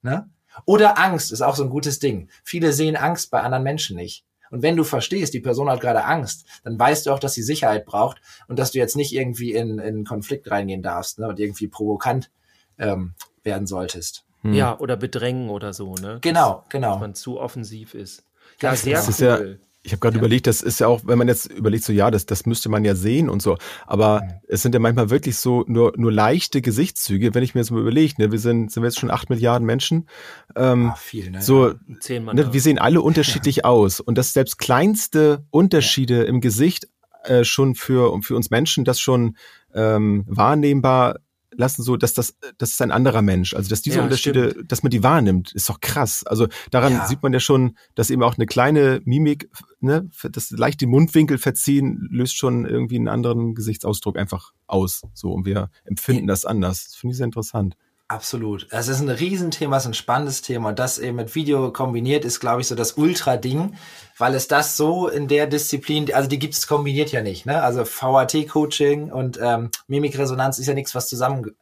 Ne? 0.02 0.28
Oder 0.65 0.98
Angst 0.98 1.32
ist 1.32 1.41
auch 1.41 1.56
so 1.56 1.63
ein 1.63 1.70
gutes 1.70 2.00
Ding. 2.00 2.30
Viele 2.44 2.72
sehen 2.72 2.96
Angst 2.96 3.32
bei 3.32 3.41
anderen 3.41 3.63
Menschen 3.63 3.98
nicht. 3.98 4.24
Und 4.51 4.62
wenn 4.62 4.75
du 4.75 4.84
verstehst, 4.84 5.34
die 5.34 5.39
Person 5.39 5.69
hat 5.69 5.81
gerade 5.81 6.05
Angst, 6.05 6.45
dann 6.63 6.77
weißt 6.77 7.05
du 7.05 7.12
auch, 7.12 7.19
dass 7.19 7.34
sie 7.34 7.43
Sicherheit 7.43 7.86
braucht 7.86 8.21
und 8.47 8.60
dass 8.60 8.71
du 8.71 8.79
jetzt 8.79 8.95
nicht 8.95 9.13
irgendwie 9.13 9.53
in, 9.53 9.79
in 9.79 10.05
Konflikt 10.05 10.49
reingehen 10.49 10.81
darfst 10.81 11.19
ne, 11.19 11.27
und 11.27 11.39
irgendwie 11.39 11.67
provokant 11.67 12.31
ähm, 12.77 13.13
werden 13.43 13.67
solltest. 13.67 14.25
Hm. 14.41 14.53
Ja, 14.53 14.77
oder 14.79 14.97
bedrängen 14.97 15.49
oder 15.49 15.73
so, 15.73 15.95
ne? 15.95 16.19
Genau, 16.21 16.63
genau. 16.69 16.93
Dass 16.93 17.01
man 17.01 17.15
zu 17.15 17.39
offensiv 17.39 17.93
ist. 17.93 18.23
Ja, 18.62 18.75
sehr 18.75 19.03
das 19.03 19.19
cool. 19.19 19.60
Ich 19.86 19.91
habe 19.91 20.00
gerade 20.00 20.15
ja. 20.15 20.19
überlegt, 20.19 20.48
das 20.48 20.62
ist 20.62 20.80
ja 20.80 20.88
auch, 20.88 21.02
wenn 21.06 21.17
man 21.17 21.28
jetzt 21.28 21.45
überlegt, 21.45 21.84
so 21.84 21.93
ja, 21.93 22.10
das, 22.10 22.26
das 22.26 22.45
müsste 22.45 22.69
man 22.69 22.84
ja 22.84 22.95
sehen 22.95 23.30
und 23.30 23.41
so. 23.41 23.58
Aber 23.86 24.21
ja. 24.24 24.41
es 24.48 24.63
sind 24.63 24.74
ja 24.74 24.80
manchmal 24.80 25.12
wirklich 25.12 25.38
so 25.38 25.63
nur, 25.67 25.93
nur 25.95 26.12
leichte 26.12 26.62
Gesichtszüge, 26.62 27.36
wenn 27.36 27.43
ich 27.43 27.54
mir 27.54 27.62
jetzt 27.62 27.69
mal 27.69 27.82
überlege, 27.82 28.15
ne, 28.17 28.32
wir 28.32 28.39
sind, 28.39 28.71
sind 28.71 28.82
wir 28.82 28.88
jetzt 28.88 29.00
schon 29.00 29.12
acht 29.12 29.30
Milliarden 29.30 29.65
Menschen. 29.65 30.08
Ähm, 30.56 30.91
Ach, 30.93 30.98
viel, 30.98 31.30
ne? 31.30 31.41
So, 31.41 31.74
ne, 31.88 32.54
wir 32.54 32.62
sehen 32.62 32.80
alle 32.80 33.02
unterschiedlich 33.02 33.63
aus. 33.65 34.00
Und 34.00 34.17
dass 34.17 34.34
selbst 34.34 34.58
kleinste 34.58 35.45
Unterschiede 35.52 36.24
im 36.24 36.41
Gesicht 36.41 36.88
äh, 37.24 37.43
schon 37.43 37.76
für, 37.76 38.19
für 38.24 38.36
uns 38.36 38.50
Menschen 38.50 38.86
das 38.86 39.00
schon 39.00 39.38
ähm, 39.74 40.24
wahrnehmbar 40.28 41.17
lassen, 41.58 41.84
so, 41.84 41.98
dass 41.98 42.13
das, 42.13 42.36
das 42.58 42.72
ist 42.72 42.82
ein 42.82 42.91
anderer 42.91 43.22
Mensch. 43.22 43.54
Also, 43.54 43.70
dass 43.70 43.82
diese 43.82 43.98
ja, 43.98 44.04
Unterschiede, 44.04 44.52
stimmt. 44.52 44.72
dass 44.72 44.84
man 44.84 44.89
die 44.89 45.04
wahrnimmt, 45.04 45.52
ist 45.54 45.70
doch 45.70 45.80
krass. 45.80 46.24
Also, 46.26 46.48
daran 46.72 46.94
ja. 46.94 47.08
sieht 47.08 47.24
man 47.24 47.34
ja 47.34 47.39
schon, 47.39 47.78
dass 47.96 48.10
eben 48.10 48.24
auch 48.24 48.38
eine 48.38 48.46
kleine 48.46 49.02
Mimik, 49.06 49.50
ne, 49.80 50.10
das 50.24 50.52
leicht 50.52 50.82
die 50.82 50.86
Mundwinkel 50.86 51.38
verziehen, 51.38 52.08
löst 52.12 52.38
schon 52.38 52.65
irgendwie 52.65 52.98
einen 52.98 53.08
anderen 53.08 53.56
Gesichtsausdruck 53.56 54.18
einfach 54.18 54.52
aus. 54.68 55.04
So, 55.13 55.32
und 55.32 55.46
wir 55.46 55.70
empfinden 55.84 56.28
das 56.28 56.46
anders. 56.46 56.86
Das 56.86 56.96
finde 56.96 57.12
ich 57.12 57.18
sehr 57.18 57.26
interessant. 57.26 57.76
Absolut. 58.08 58.68
Es 58.70 58.88
ist 58.88 59.00
ein 59.00 59.10
Riesenthema, 59.10 59.78
es 59.78 59.84
ist 59.84 59.89
ein 59.89 59.94
spannendes 59.96 60.44
Thema. 60.44 60.70
Und 60.70 60.78
das 60.78 61.00
eben 61.00 61.15
mit 61.15 61.34
Video 61.34 61.72
kombiniert 61.74 62.24
ist, 62.24 62.39
glaube 62.39 62.62
ich, 62.62 62.68
so 62.68 62.76
das 62.76 62.94
Ultra-Ding, 62.94 63.76
weil 64.20 64.36
es 64.36 64.48
das 64.48 64.78
so 64.78 65.08
in 65.08 65.28
der 65.28 65.48
Disziplin, 65.48 66.13
also 66.13 66.30
die 66.30 66.38
gibt 66.38 66.54
es 66.54 66.68
kombiniert 66.68 67.12
ja 67.12 67.24
nicht. 67.24 67.48
Ne? 67.48 67.63
Also 67.63 67.84
VAT-Coaching 67.84 69.12
und 69.12 69.39
ähm, 69.41 69.72
Mimikresonanz 69.88 70.60
ist 70.60 70.68
ja 70.68 70.76
nichts, 70.76 70.94
was 70.94 71.10
zusammen 71.10 71.56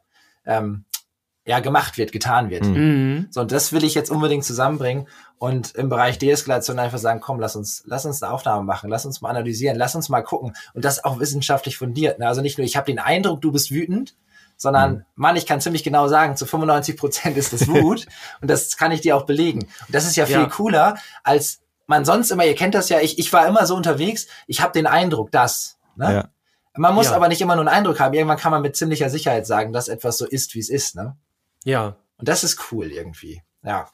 ähm, 0.44 0.84
ja, 1.46 1.60
gemacht 1.60 1.96
wird, 1.96 2.12
getan 2.12 2.50
wird. 2.50 2.66
Mhm. 2.66 3.28
So, 3.30 3.40
und 3.40 3.52
das 3.52 3.72
will 3.72 3.84
ich 3.84 3.94
jetzt 3.94 4.10
unbedingt 4.10 4.44
zusammenbringen 4.44 5.08
und 5.38 5.74
im 5.74 5.88
Bereich 5.88 6.18
Deeskalation 6.18 6.78
einfach 6.78 6.98
sagen, 6.98 7.20
komm, 7.20 7.40
lass 7.40 7.56
uns, 7.56 7.84
lass 7.86 8.04
uns 8.04 8.22
eine 8.22 8.32
Aufnahme 8.32 8.64
machen, 8.64 8.90
lass 8.90 9.06
uns 9.06 9.22
mal 9.22 9.30
analysieren, 9.30 9.76
lass 9.76 9.94
uns 9.94 10.10
mal 10.10 10.22
gucken 10.22 10.54
und 10.74 10.84
das 10.84 11.04
auch 11.04 11.20
wissenschaftlich 11.20 11.78
fundiert. 11.78 12.18
Ne? 12.18 12.28
Also 12.28 12.42
nicht 12.42 12.58
nur, 12.58 12.66
ich 12.66 12.76
habe 12.76 12.86
den 12.86 12.98
Eindruck, 12.98 13.40
du 13.40 13.52
bist 13.52 13.70
wütend, 13.70 14.14
sondern 14.56 14.92
mhm. 14.92 15.04
Mann, 15.14 15.36
ich 15.36 15.46
kann 15.46 15.60
ziemlich 15.60 15.84
genau 15.84 16.08
sagen, 16.08 16.36
zu 16.36 16.46
95 16.46 16.96
Prozent 16.96 17.36
ist 17.36 17.52
das 17.52 17.68
Wut 17.68 18.06
und 18.40 18.50
das 18.50 18.76
kann 18.76 18.92
ich 18.92 19.00
dir 19.00 19.16
auch 19.16 19.26
belegen. 19.26 19.60
Und 19.60 19.94
das 19.94 20.06
ist 20.06 20.16
ja 20.16 20.26
viel 20.26 20.36
ja. 20.36 20.46
cooler, 20.46 20.96
als 21.22 21.60
man 21.86 22.04
sonst 22.04 22.30
immer, 22.30 22.44
ihr 22.44 22.54
kennt 22.54 22.74
das 22.74 22.88
ja, 22.88 23.00
ich, 23.00 23.18
ich 23.18 23.32
war 23.32 23.46
immer 23.46 23.66
so 23.66 23.74
unterwegs, 23.74 24.26
ich 24.46 24.60
habe 24.60 24.72
den 24.72 24.86
Eindruck, 24.86 25.30
dass. 25.30 25.78
Ne? 25.96 26.12
Ja. 26.12 26.28
Man 26.76 26.94
muss 26.94 27.06
ja. 27.06 27.16
aber 27.16 27.28
nicht 27.28 27.40
immer 27.40 27.54
nur 27.54 27.66
einen 27.66 27.76
Eindruck 27.76 28.00
haben. 28.00 28.14
Irgendwann 28.14 28.38
kann 28.38 28.50
man 28.50 28.62
mit 28.62 28.74
ziemlicher 28.74 29.08
Sicherheit 29.08 29.46
sagen, 29.46 29.72
dass 29.72 29.88
etwas 29.88 30.18
so 30.18 30.26
ist, 30.26 30.54
wie 30.54 30.58
es 30.58 30.68
ist. 30.68 30.96
Ne? 30.96 31.16
Ja. 31.64 31.96
Und 32.16 32.28
das 32.28 32.42
ist 32.42 32.72
cool 32.72 32.90
irgendwie. 32.90 33.42
Ja. 33.62 33.88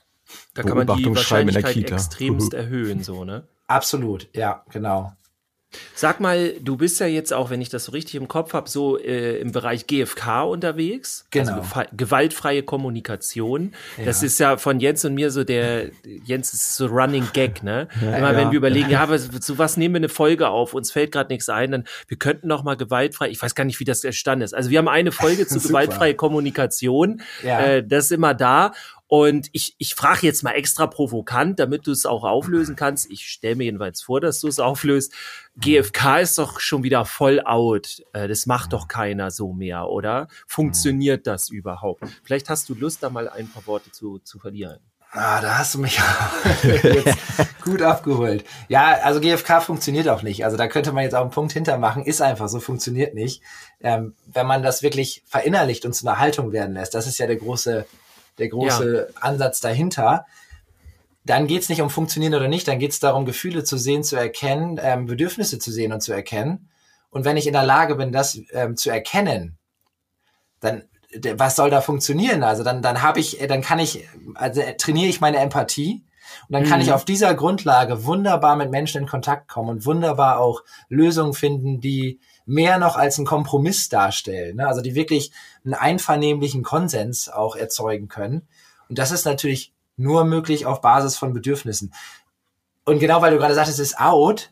Da 0.55 0.63
kann 0.63 0.77
man 0.77 0.87
die 0.97 1.07
Wahrscheinlichkeit 1.07 1.77
extremst 1.77 2.55
erhöhen, 2.55 3.03
so, 3.03 3.25
ne? 3.25 3.49
Absolut, 3.67 4.29
ja, 4.35 4.65
genau. 4.71 5.13
Sag 5.95 6.19
mal, 6.19 6.55
du 6.61 6.77
bist 6.77 6.99
ja 6.99 7.07
jetzt 7.07 7.33
auch, 7.33 7.51
wenn 7.51 7.61
ich 7.61 7.69
das 7.69 7.85
so 7.85 7.93
richtig 7.93 8.17
im 8.17 8.27
Kopf 8.27 8.55
habe, 8.55 8.69
so 8.69 8.99
äh, 8.99 9.39
im 9.39 9.53
Bereich 9.53 9.87
GFK 9.87 10.43
unterwegs. 10.43 11.27
Also 11.33 11.53
genau. 11.53 11.63
Also 11.63 11.91
gewaltfreie 11.97 12.63
Kommunikation. 12.63 13.73
Ja. 13.97 14.07
Das 14.07 14.23
ist 14.23 14.41
ja 14.41 14.57
von 14.57 14.81
Jens 14.81 15.05
und 15.05 15.15
mir 15.15 15.31
so 15.31 15.45
der, 15.45 15.91
Jens 16.25 16.53
ist 16.53 16.77
so 16.77 16.87
Running 16.87 17.29
Gag, 17.33 17.63
ne? 17.63 17.87
Ja, 18.01 18.17
Immer 18.17 18.33
ja. 18.33 18.37
wenn 18.37 18.51
wir 18.51 18.57
überlegen, 18.57 18.91
ja, 18.91 19.09
was, 19.09 19.31
zu 19.31 19.59
was 19.59 19.77
nehmen 19.77 19.95
wir 19.95 20.01
eine 20.01 20.09
Folge 20.09 20.49
auf? 20.49 20.75
Uns 20.75 20.91
fällt 20.91 21.13
gerade 21.13 21.33
nichts 21.33 21.49
ein, 21.49 21.71
dann 21.71 21.85
wir 22.09 22.19
könnten 22.19 22.49
noch 22.49 22.65
mal 22.65 22.77
gewaltfrei. 22.77 23.29
Ich 23.29 23.41
weiß 23.41 23.55
gar 23.55 23.65
nicht, 23.65 23.79
wie 23.79 23.85
das 23.85 24.03
entstanden 24.03 24.43
ist. 24.43 24.55
Also 24.55 24.71
wir 24.71 24.79
haben 24.79 24.89
eine 24.89 25.13
Folge 25.13 25.47
zu 25.47 25.61
gewaltfreie 25.69 26.15
Kommunikation. 26.15 27.23
Ja. 27.45 27.61
Äh, 27.61 27.87
das 27.87 28.07
ist 28.07 28.13
immer 28.13 28.35
da. 28.35 28.73
Und 29.11 29.49
ich, 29.51 29.75
ich 29.79 29.97
frage 29.97 30.25
jetzt 30.25 30.45
mal 30.45 30.53
extra 30.53 30.87
provokant, 30.87 31.59
damit 31.59 31.89
du 31.89 31.91
es 31.91 32.07
auch 32.07 32.23
auflösen 32.23 32.77
kannst. 32.77 33.11
Ich 33.11 33.27
stelle 33.27 33.57
mir 33.57 33.65
jedenfalls 33.65 34.03
vor, 34.03 34.21
dass 34.21 34.39
du 34.39 34.47
es 34.47 34.61
auflöst. 34.61 35.13
GFK 35.57 36.21
ist 36.21 36.39
doch 36.39 36.61
schon 36.61 36.85
wieder 36.85 37.05
voll 37.05 37.41
out. 37.41 38.05
Äh, 38.13 38.29
das 38.29 38.47
macht 38.47 38.73
doch 38.73 38.87
keiner 38.87 39.33
so 39.33 39.53
mehr, 39.53 39.89
oder? 39.89 40.29
Funktioniert 40.47 41.27
das 41.27 41.49
überhaupt? 41.49 42.05
Vielleicht 42.23 42.49
hast 42.51 42.69
du 42.69 42.75
Lust, 42.77 43.03
da 43.03 43.11
mal 43.11 43.29
ein 43.29 43.49
paar 43.49 43.67
Worte 43.67 43.91
zu, 43.91 44.21
zu 44.21 44.39
verlieren. 44.39 44.79
Ah, 45.11 45.41
da 45.41 45.59
hast 45.59 45.75
du 45.75 45.81
mich 45.81 45.99
jetzt 46.63 47.19
gut 47.65 47.83
abgeholt. 47.83 48.45
Ja, 48.69 48.97
also 49.03 49.19
GFK 49.19 49.61
funktioniert 49.61 50.09
auch 50.09 50.23
nicht. 50.23 50.45
Also 50.45 50.57
da 50.57 50.69
könnte 50.69 50.93
man 50.93 51.03
jetzt 51.03 51.17
auch 51.17 51.23
einen 51.23 51.33
Punkt 51.33 51.51
hintermachen. 51.51 52.05
Ist 52.05 52.23
einfach 52.23 52.49
so, 52.49 52.61
funktioniert 52.61 53.15
nicht. 53.15 53.43
Ähm, 53.81 54.15
wenn 54.27 54.47
man 54.47 54.63
das 54.63 54.85
wirklich 54.85 55.25
verinnerlicht 55.27 55.85
und 55.85 55.95
zu 55.95 56.07
einer 56.07 56.21
Haltung 56.21 56.53
werden 56.53 56.75
lässt, 56.75 56.95
das 56.95 57.09
ist 57.09 57.19
ja 57.19 57.27
der 57.27 57.37
große 57.37 57.87
der 58.41 58.49
große 58.49 59.09
ja. 59.09 59.21
Ansatz 59.21 59.61
dahinter. 59.61 60.27
Dann 61.25 61.47
geht 61.47 61.63
es 61.63 61.69
nicht 61.69 61.83
um 61.83 61.91
funktionieren 61.91 62.35
oder 62.35 62.49
nicht, 62.49 62.67
dann 62.67 62.79
geht 62.79 62.93
es 62.93 62.99
darum, 62.99 63.27
Gefühle 63.27 63.63
zu 63.63 63.77
sehen, 63.77 64.03
zu 64.03 64.17
erkennen, 64.17 64.81
ähm, 64.83 65.07
Bedürfnisse 65.07 65.59
zu 65.59 65.71
sehen 65.71 65.93
und 65.93 66.01
zu 66.01 66.13
erkennen. 66.13 66.71
Und 67.11 67.25
wenn 67.25 67.37
ich 67.37 67.47
in 67.47 67.53
der 67.53 67.65
Lage 67.65 67.97
bin, 67.97 68.13
das 68.13 68.41
ähm, 68.53 68.77
zu 68.77 68.91
erkennen, 68.91 69.59
dann 70.61 70.85
was 71.35 71.57
soll 71.57 71.71
da 71.71 71.81
funktionieren? 71.81 72.43
Also 72.43 72.63
dann, 72.63 72.83
dann 72.83 73.03
habe 73.03 73.19
ich, 73.19 73.39
dann 73.49 73.63
kann 73.63 73.79
ich, 73.79 74.09
also 74.35 74.63
trainiere 74.79 75.09
ich 75.09 75.21
meine 75.21 75.39
Empathie 75.39 76.05
und 76.49 76.53
dann 76.53 76.65
kann 76.65 76.79
mhm. 76.79 76.87
ich 76.87 76.93
auf 76.93 77.05
dieser 77.05 77.35
Grundlage 77.35 78.05
wunderbar 78.05 78.57
mit 78.57 78.71
Menschen 78.71 79.03
in 79.03 79.09
Kontakt 79.09 79.49
kommen 79.49 79.71
und 79.71 79.87
wunderbar 79.87 80.39
auch 80.39 80.63
Lösungen 80.89 81.33
finden, 81.33 81.81
die 81.81 82.21
mehr 82.47 82.79
noch 82.79 82.97
als 82.97 83.19
ein 83.19 83.27
Kompromiss 83.27 83.89
darstellen. 83.89 84.57
Ne? 84.57 84.67
Also 84.67 84.81
die 84.81 84.95
wirklich 84.95 85.33
einen 85.65 85.75
einvernehmlichen 85.75 86.63
Konsens 86.63 87.29
auch 87.29 87.57
erzeugen 87.57 88.09
können. 88.09 88.49
Und 88.89 88.99
das 88.99 89.11
ist 89.11 89.25
natürlich 89.25 89.73
nur 89.97 90.25
möglich 90.25 90.67
auf 90.67 90.81
Basis 90.81 91.17
von 91.17 91.33
Bedürfnissen. 91.33 91.93
Und 92.85 92.99
genau 92.99 93.23
weil 93.23 93.33
du 93.33 93.39
gerade 93.39 93.55
sagtest, 93.55 93.79
es 93.79 93.91
ist 93.91 94.01
out, 94.01 94.51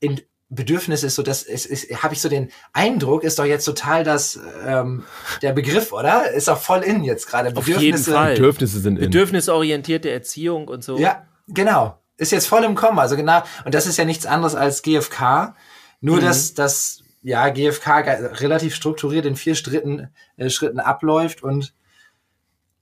in 0.00 0.20
Bedürfnis 0.48 1.02
ist 1.02 1.16
so, 1.16 1.22
das 1.22 1.42
ist, 1.42 1.66
ist 1.66 2.02
habe 2.02 2.14
ich 2.14 2.20
so 2.20 2.28
den 2.28 2.50
Eindruck, 2.72 3.24
ist 3.24 3.38
doch 3.38 3.44
jetzt 3.44 3.64
total 3.64 4.04
das 4.04 4.38
ähm, 4.64 5.04
der 5.42 5.52
Begriff, 5.52 5.92
oder? 5.92 6.30
Ist 6.30 6.46
doch 6.46 6.58
voll 6.58 6.82
in 6.82 7.02
jetzt 7.02 7.26
gerade. 7.26 7.56
Auf 7.56 7.66
jeden 7.66 7.98
Fall. 7.98 8.34
Bedürfnisse 8.34 8.78
sind 8.78 8.96
in. 8.96 9.06
Bedürfnisorientierte 9.06 10.08
Erziehung 10.08 10.68
und 10.68 10.84
so. 10.84 10.98
Ja, 10.98 11.26
genau. 11.48 11.98
Ist 12.16 12.30
jetzt 12.30 12.46
voll 12.46 12.62
im 12.62 12.76
Kommen. 12.76 12.98
Also 13.00 13.16
genau. 13.16 13.42
Und 13.64 13.74
das 13.74 13.86
ist 13.86 13.96
ja 13.96 14.04
nichts 14.04 14.24
anderes 14.24 14.54
als 14.54 14.82
GFK. 14.82 15.54
Nur, 16.00 16.18
mhm. 16.18 16.20
dass 16.20 16.54
das 16.54 17.02
ja 17.26 17.48
GFK 17.48 18.40
relativ 18.40 18.74
strukturiert 18.74 19.26
in 19.26 19.34
vier 19.34 19.56
Schritten, 19.56 20.08
äh, 20.36 20.48
Schritten 20.48 20.78
abläuft 20.78 21.42
und 21.42 21.74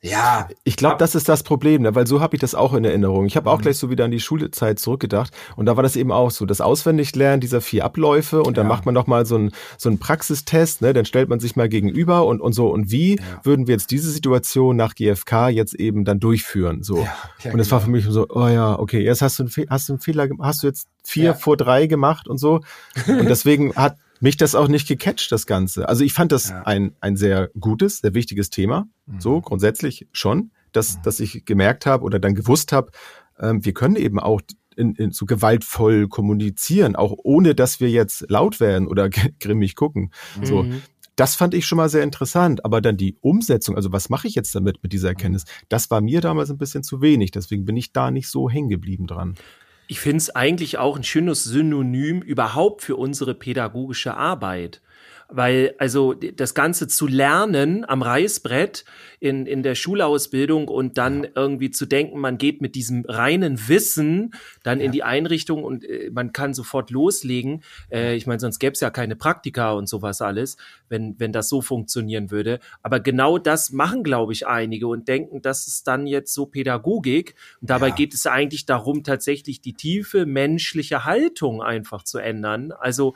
ja. 0.02 0.48
Ich 0.64 0.76
glaube, 0.76 0.96
das 0.98 1.14
ist 1.14 1.30
das 1.30 1.42
Problem, 1.42 1.80
ne? 1.80 1.94
weil 1.94 2.06
so 2.06 2.20
habe 2.20 2.36
ich 2.36 2.40
das 2.40 2.54
auch 2.54 2.74
in 2.74 2.84
Erinnerung. 2.84 3.24
Ich 3.24 3.38
habe 3.38 3.48
auch 3.48 3.56
mhm. 3.56 3.62
gleich 3.62 3.78
so 3.78 3.88
wieder 3.88 4.04
an 4.04 4.10
die 4.10 4.20
Schulzeit 4.20 4.78
zurückgedacht 4.78 5.32
und 5.56 5.64
da 5.64 5.76
war 5.76 5.82
das 5.82 5.96
eben 5.96 6.12
auch 6.12 6.30
so, 6.30 6.44
das 6.44 6.60
Auswendiglernen 6.60 7.40
dieser 7.40 7.62
vier 7.62 7.86
Abläufe 7.86 8.42
und 8.42 8.58
dann 8.58 8.66
ja. 8.66 8.68
macht 8.68 8.84
man 8.84 8.94
noch 8.94 9.06
mal 9.06 9.24
so 9.24 9.36
einen 9.36 9.52
so 9.78 9.88
einen 9.88 9.98
Praxistest, 9.98 10.82
ne? 10.82 10.92
dann 10.92 11.06
stellt 11.06 11.30
man 11.30 11.40
sich 11.40 11.56
mal 11.56 11.70
gegenüber 11.70 12.26
und, 12.26 12.42
und 12.42 12.52
so 12.52 12.68
und 12.68 12.90
wie 12.90 13.16
ja. 13.16 13.22
würden 13.44 13.66
wir 13.66 13.72
jetzt 13.72 13.90
diese 13.90 14.10
Situation 14.10 14.76
nach 14.76 14.94
GFK 14.94 15.48
jetzt 15.48 15.72
eben 15.72 16.04
dann 16.04 16.20
durchführen, 16.20 16.82
so. 16.82 16.98
Ja, 16.98 17.52
und 17.52 17.56
das 17.56 17.68
genau. 17.68 17.70
war 17.70 17.80
für 17.80 17.90
mich 17.90 18.04
so, 18.04 18.26
oh 18.28 18.48
ja, 18.48 18.78
okay, 18.78 19.00
jetzt 19.02 19.22
hast 19.22 19.38
du 19.38 19.44
einen, 19.44 19.70
hast 19.70 19.88
du 19.88 19.94
einen 19.94 20.00
Fehler, 20.00 20.28
hast 20.42 20.62
du 20.62 20.66
jetzt 20.66 20.86
vier 21.02 21.34
vor 21.34 21.56
drei 21.56 21.86
gemacht 21.86 22.28
und 22.28 22.36
so 22.36 22.60
und 23.06 23.26
deswegen 23.30 23.74
hat 23.74 23.96
mich 24.24 24.38
das 24.38 24.54
auch 24.54 24.68
nicht 24.68 24.88
gecatcht, 24.88 25.30
das 25.30 25.46
Ganze. 25.46 25.86
Also 25.86 26.02
ich 26.02 26.14
fand 26.14 26.32
das 26.32 26.48
ja. 26.48 26.62
ein, 26.62 26.96
ein 27.00 27.14
sehr 27.16 27.50
gutes, 27.60 27.98
sehr 27.98 28.14
wichtiges 28.14 28.48
Thema. 28.48 28.88
Mhm. 29.04 29.20
So 29.20 29.40
grundsätzlich 29.42 30.08
schon, 30.12 30.50
dass, 30.72 30.96
mhm. 30.96 31.02
dass 31.02 31.20
ich 31.20 31.44
gemerkt 31.44 31.84
habe 31.84 32.02
oder 32.04 32.18
dann 32.18 32.34
gewusst 32.34 32.72
habe, 32.72 32.90
ähm, 33.38 33.62
wir 33.64 33.74
können 33.74 33.96
eben 33.96 34.18
auch 34.18 34.40
in, 34.76 34.94
in, 34.94 35.12
so 35.12 35.26
gewaltvoll 35.26 36.08
kommunizieren, 36.08 36.96
auch 36.96 37.14
ohne 37.22 37.54
dass 37.54 37.80
wir 37.80 37.90
jetzt 37.90 38.24
laut 38.30 38.60
werden 38.60 38.88
oder 38.88 39.10
grimmig 39.40 39.76
gucken. 39.76 40.10
Mhm. 40.40 40.46
So. 40.46 40.66
Das 41.16 41.36
fand 41.36 41.52
ich 41.52 41.66
schon 41.66 41.76
mal 41.76 41.90
sehr 41.90 42.02
interessant, 42.02 42.64
aber 42.64 42.80
dann 42.80 42.96
die 42.96 43.18
Umsetzung, 43.20 43.76
also 43.76 43.92
was 43.92 44.08
mache 44.08 44.26
ich 44.26 44.34
jetzt 44.34 44.54
damit 44.54 44.82
mit 44.82 44.94
dieser 44.94 45.08
Erkenntnis, 45.08 45.44
mhm. 45.44 45.66
das 45.68 45.90
war 45.90 46.00
mir 46.00 46.22
damals 46.22 46.50
ein 46.50 46.58
bisschen 46.58 46.82
zu 46.82 47.02
wenig, 47.02 47.30
deswegen 47.30 47.66
bin 47.66 47.76
ich 47.76 47.92
da 47.92 48.10
nicht 48.10 48.28
so 48.28 48.48
hängen 48.48 48.70
geblieben 48.70 49.06
dran. 49.06 49.34
Ich 49.86 50.00
finde 50.00 50.18
es 50.18 50.30
eigentlich 50.30 50.78
auch 50.78 50.96
ein 50.96 51.04
schönes 51.04 51.44
Synonym 51.44 52.22
überhaupt 52.22 52.82
für 52.82 52.96
unsere 52.96 53.34
pädagogische 53.34 54.14
Arbeit. 54.14 54.80
Weil, 55.28 55.74
also 55.78 56.14
das 56.14 56.54
Ganze 56.54 56.86
zu 56.86 57.06
lernen 57.06 57.84
am 57.88 58.02
Reißbrett 58.02 58.84
in, 59.20 59.46
in 59.46 59.62
der 59.62 59.74
Schulausbildung 59.74 60.68
und 60.68 60.98
dann 60.98 61.26
irgendwie 61.34 61.70
zu 61.70 61.86
denken, 61.86 62.20
man 62.20 62.36
geht 62.36 62.60
mit 62.60 62.74
diesem 62.74 63.06
reinen 63.06 63.68
Wissen 63.68 64.34
dann 64.62 64.80
ja. 64.80 64.84
in 64.84 64.92
die 64.92 65.02
Einrichtung 65.02 65.64
und 65.64 65.82
äh, 65.84 66.10
man 66.12 66.32
kann 66.32 66.52
sofort 66.52 66.90
loslegen. 66.90 67.62
Äh, 67.90 68.16
ich 68.16 68.26
meine, 68.26 68.38
sonst 68.40 68.58
gäbe 68.58 68.72
es 68.72 68.80
ja 68.80 68.90
keine 68.90 69.16
Praktika 69.16 69.72
und 69.72 69.88
sowas 69.88 70.20
alles, 70.20 70.58
wenn, 70.90 71.18
wenn 71.18 71.32
das 71.32 71.48
so 71.48 71.62
funktionieren 71.62 72.30
würde. 72.30 72.60
Aber 72.82 73.00
genau 73.00 73.38
das 73.38 73.72
machen, 73.72 74.02
glaube 74.02 74.34
ich, 74.34 74.46
einige 74.46 74.88
und 74.88 75.08
denken, 75.08 75.40
das 75.40 75.66
ist 75.66 75.86
dann 75.88 76.06
jetzt 76.06 76.34
so 76.34 76.44
Pädagogik. 76.44 77.34
Und 77.62 77.70
dabei 77.70 77.88
ja. 77.88 77.94
geht 77.94 78.12
es 78.12 78.26
eigentlich 78.26 78.66
darum, 78.66 79.04
tatsächlich 79.04 79.62
die 79.62 79.72
tiefe 79.72 80.26
menschliche 80.26 81.06
Haltung 81.06 81.62
einfach 81.62 82.02
zu 82.02 82.18
ändern. 82.18 82.72
Also 82.72 83.14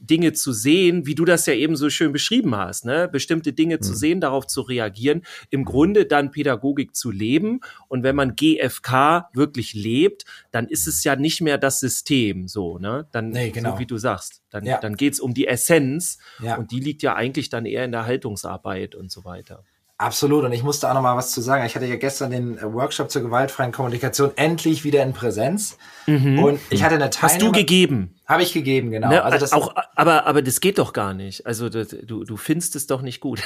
Dinge 0.00 0.32
zu 0.32 0.52
sehen, 0.52 1.06
wie 1.06 1.14
du 1.14 1.24
das 1.24 1.46
ja 1.46 1.54
eben 1.54 1.76
so 1.76 1.90
schön 1.90 2.12
beschrieben 2.12 2.54
hast, 2.54 2.84
ne? 2.84 3.08
bestimmte 3.08 3.52
Dinge 3.52 3.76
mhm. 3.76 3.82
zu 3.82 3.94
sehen, 3.94 4.20
darauf 4.20 4.46
zu 4.46 4.60
reagieren 4.60 5.22
im 5.50 5.64
Grunde 5.64 6.06
dann 6.06 6.30
Pädagogik 6.30 6.94
zu 6.94 7.10
leben. 7.10 7.60
Und 7.88 8.02
wenn 8.02 8.16
man 8.16 8.36
GFK 8.36 9.28
wirklich 9.32 9.74
lebt, 9.74 10.24
dann 10.50 10.66
ist 10.66 10.86
es 10.86 11.04
ja 11.04 11.16
nicht 11.16 11.40
mehr 11.40 11.58
das 11.58 11.80
System 11.80 12.48
so, 12.48 12.78
ne? 12.78 13.06
Dann, 13.12 13.30
nee, 13.30 13.50
genau. 13.50 13.72
so 13.72 13.78
wie 13.78 13.86
du 13.86 13.96
sagst, 13.98 14.42
dann, 14.50 14.64
ja. 14.64 14.78
dann 14.78 14.96
geht's 14.96 15.20
um 15.20 15.34
die 15.34 15.46
Essenz 15.46 16.18
ja. 16.40 16.56
und 16.56 16.70
die 16.70 16.80
liegt 16.80 17.02
ja 17.02 17.14
eigentlich 17.14 17.48
dann 17.48 17.66
eher 17.66 17.84
in 17.84 17.92
der 17.92 18.06
Haltungsarbeit 18.06 18.94
und 18.94 19.10
so 19.10 19.24
weiter. 19.24 19.64
Absolut. 19.96 20.44
Und 20.44 20.52
ich 20.52 20.64
musste 20.64 20.88
auch 20.88 20.94
noch 20.94 21.02
mal 21.02 21.16
was 21.16 21.30
zu 21.30 21.40
sagen. 21.40 21.64
Ich 21.64 21.76
hatte 21.76 21.86
ja 21.86 21.94
gestern 21.94 22.32
den 22.32 22.58
äh, 22.58 22.72
Workshop 22.72 23.12
zur 23.12 23.22
gewaltfreien 23.22 23.70
Kommunikation 23.70 24.32
endlich 24.34 24.82
wieder 24.82 25.02
in 25.04 25.12
Präsenz. 25.12 25.78
Mhm. 26.06 26.42
Und 26.42 26.60
ich 26.70 26.82
hatte 26.82 26.96
eine 26.96 27.10
Teilnehmer. 27.10 27.34
Hast 27.34 27.42
du 27.42 27.52
gegeben? 27.52 28.14
Habe 28.26 28.42
ich 28.42 28.52
gegeben, 28.52 28.90
genau. 28.90 29.08
Ne, 29.08 29.22
also 29.22 29.38
das 29.38 29.52
auch, 29.52 29.72
aber, 29.94 30.26
aber 30.26 30.42
das 30.42 30.60
geht 30.60 30.78
doch 30.78 30.92
gar 30.92 31.14
nicht. 31.14 31.46
Also 31.46 31.68
das, 31.68 31.88
du, 32.02 32.24
du 32.24 32.36
findest 32.36 32.74
es 32.74 32.88
doch 32.88 33.02
nicht 33.02 33.20
gut. 33.20 33.42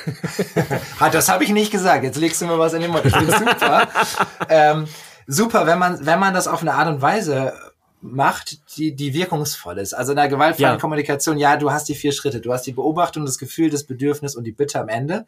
das 1.13 1.29
habe 1.29 1.45
ich 1.45 1.51
nicht 1.51 1.71
gesagt. 1.71 2.05
Jetzt 2.05 2.19
legst 2.19 2.41
du 2.41 2.47
mir 2.47 2.59
was 2.59 2.73
in 2.73 2.81
den 2.81 2.93
Mund. 2.93 3.05
Ich 3.05 3.15
finde 3.15 3.33
super. 3.33 3.89
ähm, 4.49 4.87
super, 5.27 5.67
wenn 5.67 5.79
man, 5.79 6.07
wenn 6.07 6.19
man 6.19 6.33
das 6.33 6.49
auf 6.49 6.63
eine 6.63 6.73
Art 6.73 6.89
und 6.89 7.03
Weise 7.03 7.53
macht, 8.01 8.77
die, 8.77 8.95
die 8.95 9.13
wirkungsvoll 9.13 9.79
ist. 9.79 9.93
Also 9.93 10.13
in 10.13 10.17
der 10.17 10.29
gewaltfreien 10.29 10.75
ja. 10.75 10.79
Kommunikation, 10.79 11.37
ja, 11.37 11.57
du 11.57 11.71
hast 11.73 11.89
die 11.89 11.95
vier 11.95 12.13
Schritte. 12.13 12.41
Du 12.41 12.53
hast 12.53 12.63
die 12.63 12.73
Beobachtung, 12.73 13.27
das 13.27 13.39
Gefühl, 13.39 13.69
das 13.69 13.85
Bedürfnis 13.85 14.35
und 14.35 14.45
die 14.45 14.53
Bitte 14.53 14.81
am 14.81 14.89
Ende. 14.89 15.27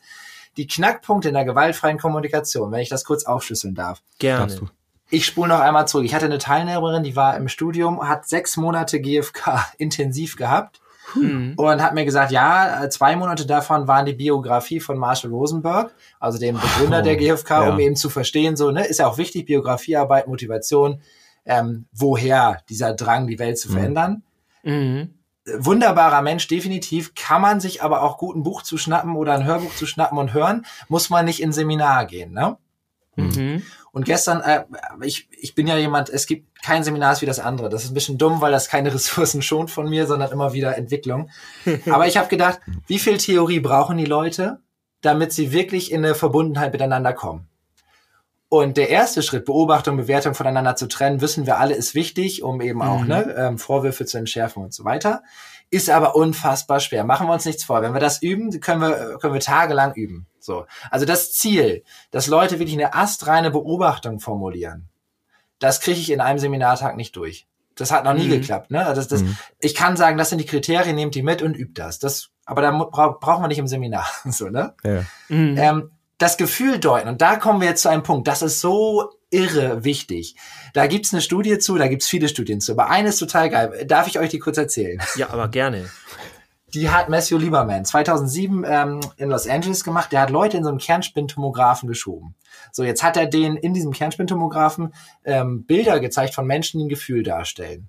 Die 0.56 0.66
Knackpunkte 0.66 1.28
in 1.28 1.34
der 1.34 1.44
gewaltfreien 1.44 1.98
Kommunikation, 1.98 2.72
wenn 2.72 2.80
ich 2.80 2.88
das 2.88 3.04
kurz 3.04 3.24
aufschlüsseln 3.24 3.74
darf. 3.74 4.02
Gerne. 4.18 4.70
Ich 5.12 5.26
spule 5.26 5.48
noch 5.48 5.60
einmal 5.60 5.88
zurück. 5.88 6.04
Ich 6.04 6.14
hatte 6.14 6.26
eine 6.26 6.38
Teilnehmerin, 6.38 7.02
die 7.02 7.16
war 7.16 7.36
im 7.36 7.48
Studium, 7.48 8.06
hat 8.06 8.28
sechs 8.28 8.56
Monate 8.56 9.00
GFK 9.00 9.72
intensiv 9.78 10.36
gehabt 10.36 10.80
mhm. 11.14 11.54
und 11.56 11.82
hat 11.82 11.94
mir 11.94 12.04
gesagt, 12.04 12.30
ja, 12.30 12.88
zwei 12.90 13.16
Monate 13.16 13.46
davon 13.46 13.88
waren 13.88 14.06
die 14.06 14.12
Biografie 14.12 14.80
von 14.80 14.98
Marshall 14.98 15.30
Rosenberg, 15.30 15.92
also 16.20 16.38
dem 16.38 16.56
Begründer 16.60 17.00
oh, 17.00 17.02
der 17.02 17.16
GFK, 17.16 17.50
ja. 17.50 17.70
um 17.70 17.80
eben 17.80 17.96
zu 17.96 18.08
verstehen, 18.08 18.56
so, 18.56 18.70
ne, 18.70 18.86
ist 18.86 18.98
ja 18.98 19.08
auch 19.08 19.18
wichtig, 19.18 19.46
Biografiearbeit, 19.46 20.28
Motivation, 20.28 21.00
ähm, 21.44 21.86
woher 21.92 22.62
dieser 22.68 22.94
Drang, 22.94 23.26
die 23.26 23.38
Welt 23.38 23.58
zu 23.58 23.68
mhm. 23.68 23.72
verändern. 23.72 24.22
Mhm. 24.62 25.14
Wunderbarer 25.58 26.22
Mensch, 26.22 26.48
definitiv. 26.48 27.14
Kann 27.14 27.42
man 27.42 27.60
sich 27.60 27.82
aber 27.82 28.02
auch 28.02 28.18
gut 28.18 28.36
ein 28.36 28.42
Buch 28.42 28.62
zu 28.62 28.78
schnappen 28.78 29.16
oder 29.16 29.34
ein 29.34 29.44
Hörbuch 29.44 29.74
zu 29.74 29.86
schnappen 29.86 30.18
und 30.18 30.32
hören, 30.32 30.66
muss 30.88 31.10
man 31.10 31.24
nicht 31.24 31.42
in 31.42 31.52
Seminar 31.52 32.06
gehen, 32.06 32.32
ne? 32.32 32.56
Mhm. 33.16 33.62
Und 33.92 34.04
gestern, 34.04 34.40
äh, 34.40 34.64
ich, 35.02 35.28
ich 35.32 35.54
bin 35.54 35.66
ja 35.66 35.76
jemand, 35.76 36.08
es 36.08 36.26
gibt 36.26 36.62
kein 36.62 36.84
Seminar 36.84 37.20
wie 37.20 37.26
das 37.26 37.40
andere. 37.40 37.68
Das 37.68 37.84
ist 37.84 37.90
ein 37.90 37.94
bisschen 37.94 38.18
dumm, 38.18 38.40
weil 38.40 38.52
das 38.52 38.68
keine 38.68 38.94
Ressourcen 38.94 39.42
schont 39.42 39.70
von 39.70 39.88
mir, 39.88 40.06
sondern 40.06 40.30
immer 40.30 40.52
wieder 40.52 40.76
Entwicklung. 40.76 41.30
Aber 41.90 42.06
ich 42.06 42.16
habe 42.16 42.28
gedacht, 42.28 42.60
wie 42.86 42.98
viel 42.98 43.18
Theorie 43.18 43.60
brauchen 43.60 43.98
die 43.98 44.04
Leute, 44.04 44.60
damit 45.00 45.32
sie 45.32 45.52
wirklich 45.52 45.90
in 45.90 46.04
eine 46.04 46.14
Verbundenheit 46.14 46.72
miteinander 46.72 47.12
kommen? 47.12 47.49
Und 48.52 48.76
der 48.76 48.88
erste 48.88 49.22
Schritt, 49.22 49.44
Beobachtung, 49.44 49.96
Bewertung 49.96 50.34
voneinander 50.34 50.74
zu 50.74 50.88
trennen, 50.88 51.20
wissen 51.20 51.46
wir 51.46 51.58
alle, 51.58 51.74
ist 51.74 51.94
wichtig, 51.94 52.42
um 52.42 52.60
eben 52.60 52.82
auch 52.82 53.02
mhm. 53.02 53.08
ne, 53.08 53.34
ähm, 53.38 53.58
Vorwürfe 53.58 54.06
zu 54.06 54.18
entschärfen 54.18 54.60
und 54.60 54.74
so 54.74 54.84
weiter. 54.84 55.22
Ist 55.70 55.88
aber 55.88 56.16
unfassbar 56.16 56.80
schwer. 56.80 57.04
Machen 57.04 57.28
wir 57.28 57.32
uns 57.32 57.44
nichts 57.44 57.62
vor. 57.62 57.80
Wenn 57.80 57.94
wir 57.94 58.00
das 58.00 58.20
üben, 58.20 58.58
können 58.58 58.80
wir, 58.80 59.18
können 59.18 59.34
wir 59.34 59.40
tagelang 59.40 59.94
üben. 59.94 60.26
So. 60.40 60.66
Also 60.90 61.06
das 61.06 61.32
Ziel, 61.32 61.84
dass 62.10 62.26
Leute 62.26 62.58
wirklich 62.58 62.74
eine 62.74 62.92
astreine 62.92 63.52
Beobachtung 63.52 64.18
formulieren, 64.18 64.88
das 65.60 65.80
kriege 65.80 66.00
ich 66.00 66.10
in 66.10 66.20
einem 66.20 66.40
Seminartag 66.40 66.96
nicht 66.96 67.14
durch. 67.14 67.46
Das 67.76 67.92
hat 67.92 68.02
noch 68.02 68.14
nie 68.14 68.26
mhm. 68.26 68.30
geklappt. 68.30 68.72
Ne? 68.72 68.84
Also 68.84 69.00
das, 69.00 69.06
das, 69.06 69.22
mhm. 69.22 69.36
Ich 69.60 69.76
kann 69.76 69.96
sagen, 69.96 70.18
das 70.18 70.28
sind 70.28 70.38
die 70.38 70.46
Kriterien, 70.46 70.96
nehmt 70.96 71.14
die 71.14 71.22
mit 71.22 71.40
und 71.40 71.56
übt 71.56 71.80
das. 71.80 72.00
das 72.00 72.30
aber 72.46 72.62
da 72.62 72.72
bra 72.72 73.10
braucht 73.10 73.40
man 73.40 73.48
nicht 73.48 73.58
im 73.58 73.68
Seminar. 73.68 74.08
so, 74.24 74.48
ne? 74.48 74.74
Ja. 74.82 75.04
Mhm. 75.28 75.54
Ähm, 75.56 75.90
das 76.20 76.36
Gefühl 76.36 76.78
deuten. 76.78 77.08
Und 77.08 77.22
da 77.22 77.36
kommen 77.36 77.60
wir 77.60 77.68
jetzt 77.68 77.82
zu 77.82 77.88
einem 77.88 78.02
Punkt. 78.02 78.28
Das 78.28 78.42
ist 78.42 78.60
so 78.60 79.10
irre 79.30 79.84
wichtig. 79.84 80.36
Da 80.74 80.86
gibt's 80.86 81.12
eine 81.12 81.22
Studie 81.22 81.58
zu, 81.58 81.76
da 81.76 81.88
gibt's 81.88 82.06
viele 82.06 82.28
Studien 82.28 82.60
zu. 82.60 82.72
Aber 82.72 82.90
eine 82.90 83.08
ist 83.08 83.18
total 83.18 83.48
geil. 83.48 83.86
Darf 83.86 84.06
ich 84.06 84.18
euch 84.18 84.28
die 84.28 84.38
kurz 84.38 84.58
erzählen? 84.58 85.00
Ja, 85.16 85.30
aber 85.30 85.48
gerne. 85.48 85.90
Die 86.74 86.90
hat 86.90 87.08
Matthew 87.08 87.38
Lieberman 87.38 87.84
2007 87.84 88.64
ähm, 88.68 89.00
in 89.16 89.30
Los 89.30 89.48
Angeles 89.48 89.82
gemacht. 89.82 90.12
Der 90.12 90.20
hat 90.20 90.30
Leute 90.30 90.58
in 90.58 90.62
so 90.62 90.68
einem 90.68 90.78
Kernspintomographen 90.78 91.88
geschoben. 91.88 92.34
So, 92.70 92.84
jetzt 92.84 93.02
hat 93.02 93.16
er 93.16 93.26
denen 93.26 93.56
in 93.56 93.72
diesem 93.72 93.92
Kernspintomographen 93.92 94.94
ähm, 95.24 95.64
Bilder 95.64 96.00
gezeigt 96.00 96.34
von 96.34 96.46
Menschen, 96.46 96.78
die 96.78 96.84
ein 96.84 96.90
Gefühl 96.90 97.22
darstellen. 97.22 97.88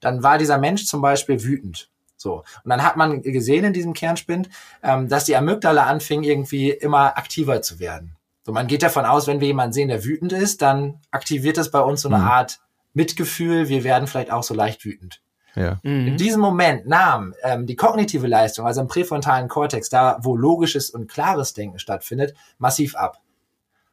Dann 0.00 0.22
war 0.22 0.36
dieser 0.36 0.58
Mensch 0.58 0.84
zum 0.84 1.00
Beispiel 1.00 1.42
wütend. 1.44 1.88
So. 2.22 2.44
Und 2.64 2.70
dann 2.70 2.82
hat 2.82 2.96
man 2.96 3.20
gesehen 3.22 3.64
in 3.64 3.72
diesem 3.72 3.92
Kernspind, 3.92 4.48
ähm, 4.82 5.08
dass 5.08 5.24
die 5.24 5.36
Amygdala 5.36 5.86
anfing, 5.86 6.22
irgendwie 6.22 6.70
immer 6.70 7.18
aktiver 7.18 7.60
zu 7.60 7.78
werden. 7.78 8.16
So, 8.44 8.52
man 8.52 8.66
geht 8.66 8.82
davon 8.82 9.04
aus, 9.04 9.26
wenn 9.26 9.40
wir 9.40 9.48
jemanden 9.48 9.72
sehen, 9.72 9.88
der 9.88 10.04
wütend 10.04 10.32
ist, 10.32 10.62
dann 10.62 11.00
aktiviert 11.10 11.58
das 11.58 11.70
bei 11.70 11.80
uns 11.80 12.02
so 12.02 12.08
eine 12.08 12.18
mhm. 12.18 12.28
Art 12.28 12.60
Mitgefühl. 12.94 13.68
Wir 13.68 13.84
werden 13.84 14.08
vielleicht 14.08 14.32
auch 14.32 14.42
so 14.42 14.54
leicht 14.54 14.84
wütend. 14.84 15.20
Ja. 15.54 15.78
Mhm. 15.82 16.08
In 16.08 16.16
diesem 16.16 16.40
Moment 16.40 16.86
nahm 16.86 17.34
ähm, 17.42 17.66
die 17.66 17.76
kognitive 17.76 18.26
Leistung, 18.26 18.66
also 18.66 18.80
im 18.80 18.88
präfrontalen 18.88 19.48
Kortex, 19.48 19.90
da 19.90 20.18
wo 20.22 20.36
logisches 20.36 20.90
und 20.90 21.10
klares 21.10 21.52
Denken 21.52 21.78
stattfindet, 21.78 22.34
massiv 22.58 22.96
ab. 22.96 23.20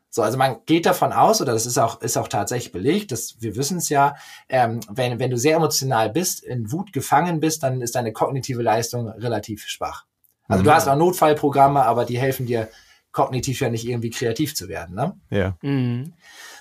So, 0.09 0.23
also 0.23 0.37
man 0.37 0.57
geht 0.65 0.85
davon 0.85 1.13
aus, 1.13 1.41
oder 1.41 1.53
das 1.53 1.65
ist 1.65 1.77
auch, 1.77 2.01
ist 2.01 2.17
auch 2.17 2.27
tatsächlich 2.27 2.71
belegt, 2.71 3.11
dass 3.11 3.41
wir 3.41 3.55
wissen 3.55 3.77
es 3.77 3.89
ja, 3.89 4.15
ähm, 4.47 4.79
wenn, 4.89 5.19
wenn 5.19 5.29
du 5.29 5.37
sehr 5.37 5.57
emotional 5.57 6.09
bist, 6.09 6.43
in 6.43 6.71
Wut 6.71 6.93
gefangen 6.93 7.39
bist, 7.39 7.61
dann 7.61 7.81
ist 7.81 7.95
deine 7.95 8.11
kognitive 8.11 8.61
Leistung 8.63 9.07
relativ 9.07 9.67
schwach. 9.67 10.05
Also 10.47 10.61
mhm. 10.61 10.65
du 10.65 10.73
hast 10.73 10.87
auch 10.87 10.95
Notfallprogramme, 10.95 11.83
aber 11.83 12.05
die 12.05 12.17
helfen 12.17 12.47
dir 12.47 12.69
kognitiv 13.11 13.59
ja 13.61 13.69
nicht 13.69 13.87
irgendwie 13.87 14.09
kreativ 14.09 14.55
zu 14.55 14.67
werden. 14.67 14.95
Ne? 14.95 15.19
Ja. 15.29 15.57
Mhm. 15.61 16.13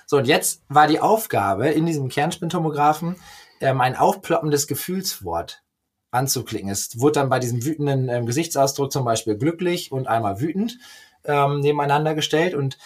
So, 0.05 0.17
und 0.17 0.25
jetzt 0.25 0.63
war 0.69 0.87
die 0.87 0.99
Aufgabe 0.99 1.69
in 1.69 1.85
diesem 1.85 2.09
Kernspintomographen, 2.09 3.15
ähm, 3.61 3.81
ein 3.81 3.95
aufploppendes 3.95 4.67
Gefühlswort 4.67 5.63
anzuklicken. 6.11 6.69
Es 6.69 6.99
wurde 6.99 7.19
dann 7.19 7.29
bei 7.29 7.39
diesem 7.39 7.63
wütenden 7.65 8.09
ähm, 8.09 8.25
Gesichtsausdruck 8.25 8.91
zum 8.91 9.05
Beispiel 9.05 9.37
glücklich 9.37 9.91
und 9.91 10.07
einmal 10.07 10.39
wütend 10.39 10.79
ähm, 11.23 11.59
nebeneinander 11.59 12.15
gestellt 12.15 12.55
und 12.55 12.77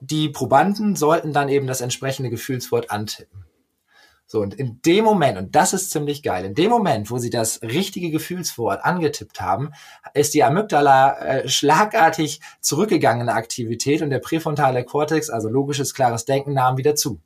die 0.00 0.28
Probanden 0.28 0.96
sollten 0.96 1.32
dann 1.32 1.48
eben 1.48 1.66
das 1.66 1.80
entsprechende 1.80 2.30
Gefühlswort 2.30 2.90
antippen. 2.90 3.44
So, 4.26 4.40
und 4.40 4.54
in 4.54 4.80
dem 4.86 5.04
Moment, 5.04 5.38
und 5.38 5.56
das 5.56 5.72
ist 5.72 5.90
ziemlich 5.90 6.22
geil, 6.22 6.44
in 6.44 6.54
dem 6.54 6.70
Moment, 6.70 7.10
wo 7.10 7.18
sie 7.18 7.30
das 7.30 7.62
richtige 7.62 8.12
Gefühlswort 8.12 8.84
angetippt 8.84 9.40
haben, 9.40 9.72
ist 10.14 10.34
die 10.34 10.44
Amygdala 10.44 11.18
äh, 11.18 11.48
schlagartig 11.48 12.40
zurückgegangen 12.60 13.22
in 13.22 13.26
der 13.26 13.34
Aktivität 13.34 14.02
und 14.02 14.10
der 14.10 14.20
präfrontale 14.20 14.84
Kortex, 14.84 15.30
also 15.30 15.48
logisches, 15.48 15.94
klares 15.94 16.26
Denken, 16.26 16.52
nahm 16.52 16.76
wieder 16.76 16.94
zu. 16.94 17.20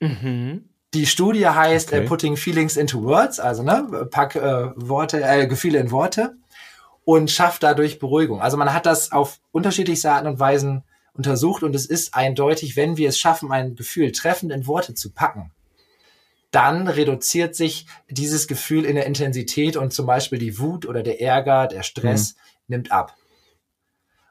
Mhm. 0.00 0.70
Die 0.94 1.04
Studie 1.04 1.46
heißt 1.46 1.92
äh, 1.92 1.96
okay. 1.96 2.04
äh, 2.04 2.08
Putting 2.08 2.36
Feelings 2.38 2.78
into 2.78 3.02
Words, 3.02 3.38
also 3.38 3.62
ne, 3.62 4.08
pack 4.10 4.34
äh, 4.36 4.70
Worte, 4.76 5.22
äh, 5.22 5.46
Gefühle 5.46 5.78
in 5.78 5.90
Worte 5.90 6.36
und 7.04 7.30
schafft 7.30 7.64
dadurch 7.64 7.98
Beruhigung. 7.98 8.40
Also 8.40 8.56
man 8.56 8.72
hat 8.72 8.86
das 8.86 9.12
auf 9.12 9.40
unterschiedlichste 9.52 10.10
Arten 10.10 10.26
und 10.26 10.40
Weisen 10.40 10.84
untersucht 11.16 11.62
und 11.62 11.74
es 11.74 11.86
ist 11.86 12.14
eindeutig, 12.14 12.76
wenn 12.76 12.96
wir 12.96 13.08
es 13.08 13.18
schaffen, 13.18 13.50
ein 13.52 13.74
Gefühl 13.74 14.12
treffend 14.12 14.52
in 14.52 14.66
Worte 14.66 14.94
zu 14.94 15.12
packen, 15.12 15.52
dann 16.50 16.88
reduziert 16.88 17.54
sich 17.54 17.86
dieses 18.08 18.46
Gefühl 18.46 18.84
in 18.84 18.94
der 18.94 19.06
Intensität 19.06 19.76
und 19.76 19.92
zum 19.92 20.06
Beispiel 20.06 20.38
die 20.38 20.58
Wut 20.58 20.86
oder 20.86 21.02
der 21.02 21.20
Ärger, 21.20 21.66
der 21.66 21.82
Stress 21.82 22.34
mhm. 22.34 22.74
nimmt 22.74 22.92
ab. 22.92 23.14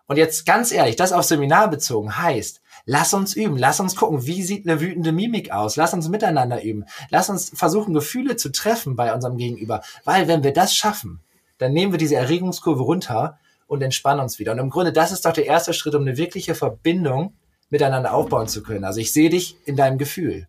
Und 0.07 0.17
jetzt 0.17 0.45
ganz 0.45 0.71
ehrlich, 0.71 0.95
das 0.95 1.11
auf 1.11 1.25
Seminar 1.25 1.69
bezogen 1.69 2.15
heißt, 2.17 2.61
lass 2.85 3.13
uns 3.13 3.35
üben, 3.35 3.57
lass 3.57 3.79
uns 3.79 3.95
gucken, 3.95 4.25
wie 4.27 4.43
sieht 4.43 4.67
eine 4.67 4.79
wütende 4.79 5.11
Mimik 5.11 5.51
aus, 5.51 5.75
lass 5.75 5.93
uns 5.93 6.09
miteinander 6.09 6.63
üben, 6.63 6.85
lass 7.09 7.29
uns 7.29 7.51
versuchen, 7.55 7.93
Gefühle 7.93 8.35
zu 8.35 8.51
treffen 8.51 8.95
bei 8.95 9.13
unserem 9.13 9.37
Gegenüber, 9.37 9.81
weil 10.03 10.27
wenn 10.27 10.43
wir 10.43 10.53
das 10.53 10.75
schaffen, 10.75 11.21
dann 11.57 11.73
nehmen 11.73 11.91
wir 11.91 11.97
diese 11.97 12.15
Erregungskurve 12.15 12.83
runter 12.83 13.39
und 13.67 13.81
entspannen 13.81 14.21
uns 14.21 14.39
wieder. 14.39 14.51
Und 14.51 14.59
im 14.59 14.69
Grunde, 14.69 14.93
das 14.93 15.11
ist 15.11 15.25
doch 15.25 15.33
der 15.33 15.45
erste 15.45 15.73
Schritt, 15.73 15.95
um 15.95 16.01
eine 16.01 16.17
wirkliche 16.17 16.55
Verbindung 16.55 17.33
miteinander 17.69 18.13
aufbauen 18.13 18.47
zu 18.47 18.63
können. 18.63 18.83
Also 18.83 18.99
ich 18.99 19.11
sehe 19.11 19.29
dich 19.29 19.57
in 19.65 19.75
deinem 19.75 19.97
Gefühl. 19.97 20.47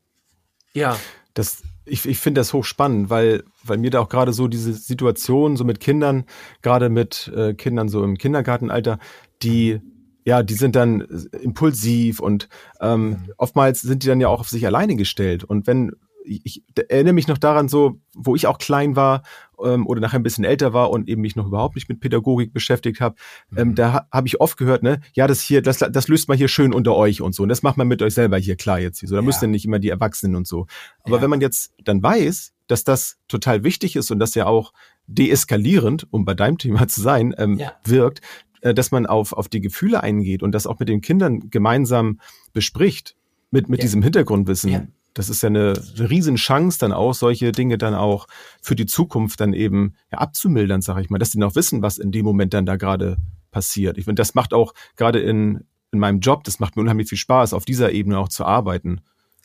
Ja. 0.73 0.99
Das, 1.35 1.63
ich, 1.85 2.07
ich 2.07 2.19
finde 2.19 2.41
das 2.41 2.53
hochspannend, 2.53 3.11
weil, 3.11 3.45
weil 3.63 3.79
mir 3.79 3.91
da 3.91 4.01
auch 4.01 4.09
gerade 4.09 4.33
so 4.33 4.49
diese 4.49 4.73
Situation 4.73 5.57
so 5.57 5.65
mit 5.65 5.81
Kindern, 5.81 6.25
gerade 6.63 6.89
mit 6.89 7.31
äh, 7.35 7.55
Kindern 7.55 7.89
so 7.89 8.03
im 8.05 8.17
Kindergartenalter, 8.17 8.99
die 9.43 9.81
ja, 10.25 10.43
die 10.43 10.55
sind 10.55 10.75
dann 10.75 11.03
impulsiv 11.41 12.19
und 12.19 12.49
ähm, 12.81 13.29
oftmals 13.37 13.83
sind 13.83 14.03
die 14.03 14.09
dann 14.09 14.21
ja 14.21 14.27
auch 14.27 14.41
auf 14.41 14.49
sich 14.49 14.67
alleine 14.67 14.97
gestellt. 14.97 15.45
Und 15.45 15.69
wenn 15.69 15.93
ich 16.27 16.63
erinnere 16.89 17.15
mich 17.15 17.29
noch 17.29 17.39
daran, 17.39 17.69
so, 17.69 18.01
wo 18.15 18.35
ich 18.35 18.47
auch 18.47 18.59
klein 18.59 18.97
war 18.97 19.23
ähm, 19.63 19.87
oder 19.87 20.01
nachher 20.01 20.19
ein 20.19 20.23
bisschen 20.23 20.45
älter 20.45 20.73
war 20.73 20.91
und 20.91 21.09
eben 21.09 21.23
mich 21.23 21.37
noch 21.37 21.47
überhaupt 21.47 21.77
nicht 21.77 21.89
mit 21.89 22.01
Pädagogik 22.01 22.53
beschäftigt 22.53 23.01
habe, 23.01 23.17
ähm, 23.57 23.69
mhm. 23.69 23.75
da 23.77 23.93
ha, 23.93 24.09
habe 24.13 24.27
ich 24.27 24.41
oft 24.41 24.57
gehört, 24.57 24.83
ne, 24.83 25.01
ja, 25.15 25.27
das 25.27 25.41
hier, 25.41 25.63
das, 25.63 25.79
das 25.79 26.09
löst 26.09 26.29
man 26.29 26.37
hier 26.37 26.49
schön 26.49 26.75
unter 26.75 26.95
euch 26.97 27.21
und 27.23 27.35
so. 27.35 27.45
Und 27.45 27.49
das 27.49 27.63
macht 27.63 27.77
man 27.77 27.89
mit 27.89 28.03
euch 28.03 28.15
selber 28.15 28.39
hier 28.39 28.57
klar 28.57 28.81
jetzt. 28.81 29.01
So, 29.01 29.15
da 29.15 29.17
ja. 29.17 29.23
müsst 29.23 29.43
ihr 29.43 29.49
nicht 29.49 29.65
immer 29.65 29.79
die 29.79 29.91
Erwachsenen 29.91 30.37
und 30.37 30.47
so. 30.47 30.67
Aber 31.05 31.17
ja. 31.17 31.23
wenn 31.23 31.31
man 31.31 31.41
jetzt 31.41 31.73
dann 31.85 32.03
weiß, 32.03 32.53
dass 32.67 32.85
das 32.85 33.19
total 33.29 33.63
wichtig 33.63 33.97
ist 33.97 34.11
und 34.11 34.19
das 34.19 34.35
ja 34.35 34.47
auch 34.47 34.73
deeskalierend, 35.07 36.07
um 36.11 36.25
bei 36.25 36.35
deinem 36.35 36.59
Thema 36.59 36.89
zu 36.89 37.01
sein, 37.01 37.35
ähm, 37.39 37.59
ja. 37.59 37.73
wirkt, 37.85 38.21
äh, 38.63 38.75
dass 38.75 38.91
man 38.91 39.07
auf, 39.07 39.33
auf 39.33 39.49
die 39.49 39.61
Gefühle 39.61 40.03
eingeht 40.03 40.43
und 40.43 40.53
das 40.53 40.67
auch 40.67 40.79
mit 40.79 40.89
den 40.89 41.01
Kindern 41.01 41.51
gemeinsam 41.51 42.21
bespricht, 42.53 43.17
mit, 43.51 43.69
mit 43.69 43.83
diesem 43.83 44.03
Hintergrundwissen, 44.03 44.93
das 45.17 45.31
ist 45.31 45.43
ja 45.43 45.49
eine, 45.49 45.73
Riesenchance 45.99 46.79
dann 46.79 46.93
auch, 46.93 47.15
solche 47.15 47.51
Dinge 47.51 47.79
dann 47.79 47.95
auch 47.95 48.27
für 48.61 48.77
die 48.77 48.85
Zukunft 48.85 49.41
dann 49.41 49.55
eben 49.55 49.95
ja, 50.13 50.19
abzumildern, 50.19 50.83
sage 50.83 51.01
ich 51.01 51.09
mal, 51.09 51.19
dass 51.19 51.31
die 51.31 51.39
noch 51.39 51.55
wissen, 51.55 51.81
was 51.81 51.97
in 51.97 52.13
dem 52.13 52.25
Moment 52.25 52.53
dann 52.53 52.67
da 52.67 52.77
gerade 52.77 53.17
passiert. 53.51 53.97
Ich 53.97 54.05
finde, 54.05 54.21
das 54.21 54.35
macht 54.35 54.53
auch 54.53 54.75
gerade 54.97 55.21
in, 55.21 55.65
in 55.91 56.01
meinem 56.01 56.21
Job, 56.21 56.45
das 56.45 56.61
macht 56.61 56.77
mir 56.77 56.83
unheimlich 56.83 57.09
viel 57.09 57.17
Spaß, 57.17 57.55
auf 57.55 57.65
dieser 57.65 57.93
Ebene 57.93 58.19
auch 58.19 58.29
zu 58.29 58.45
arbeiten. 58.45 59.01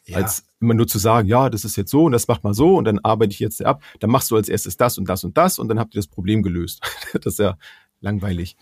Ja. 0.06 0.18
Als 0.18 0.44
immer 0.60 0.74
nur 0.74 0.88
zu 0.88 1.00
sagen, 1.00 1.30
ja, 1.30 1.50
das 1.50 1.64
ist 1.64 1.78
jetzt 1.78 1.92
so 1.92 2.04
und 2.04 2.12
das 2.12 2.28
macht 2.28 2.44
mal 2.44 2.54
so 2.54 2.76
und 2.76 2.84
dann 2.84 3.00
arbeite 3.00 3.32
ich 3.32 3.40
jetzt 3.40 3.64
ab. 3.64 3.82
Dann 4.02 4.10
machst 4.10 4.30
du 4.30 4.36
als 4.36 4.50
erstes 4.50 4.76
das 4.76 4.98
und 4.98 5.08
das 5.08 5.24
und 5.24 5.38
das 5.38 5.58
und 5.58 5.70
dann 5.70 5.80
habt 5.80 5.96
ihr 5.96 6.00
das 6.00 6.08
Problem 6.08 6.44
gelöst. 6.44 6.82
das 7.14 7.34
ist 7.34 7.40
ja 7.40 7.56
langweilig. 8.02 8.58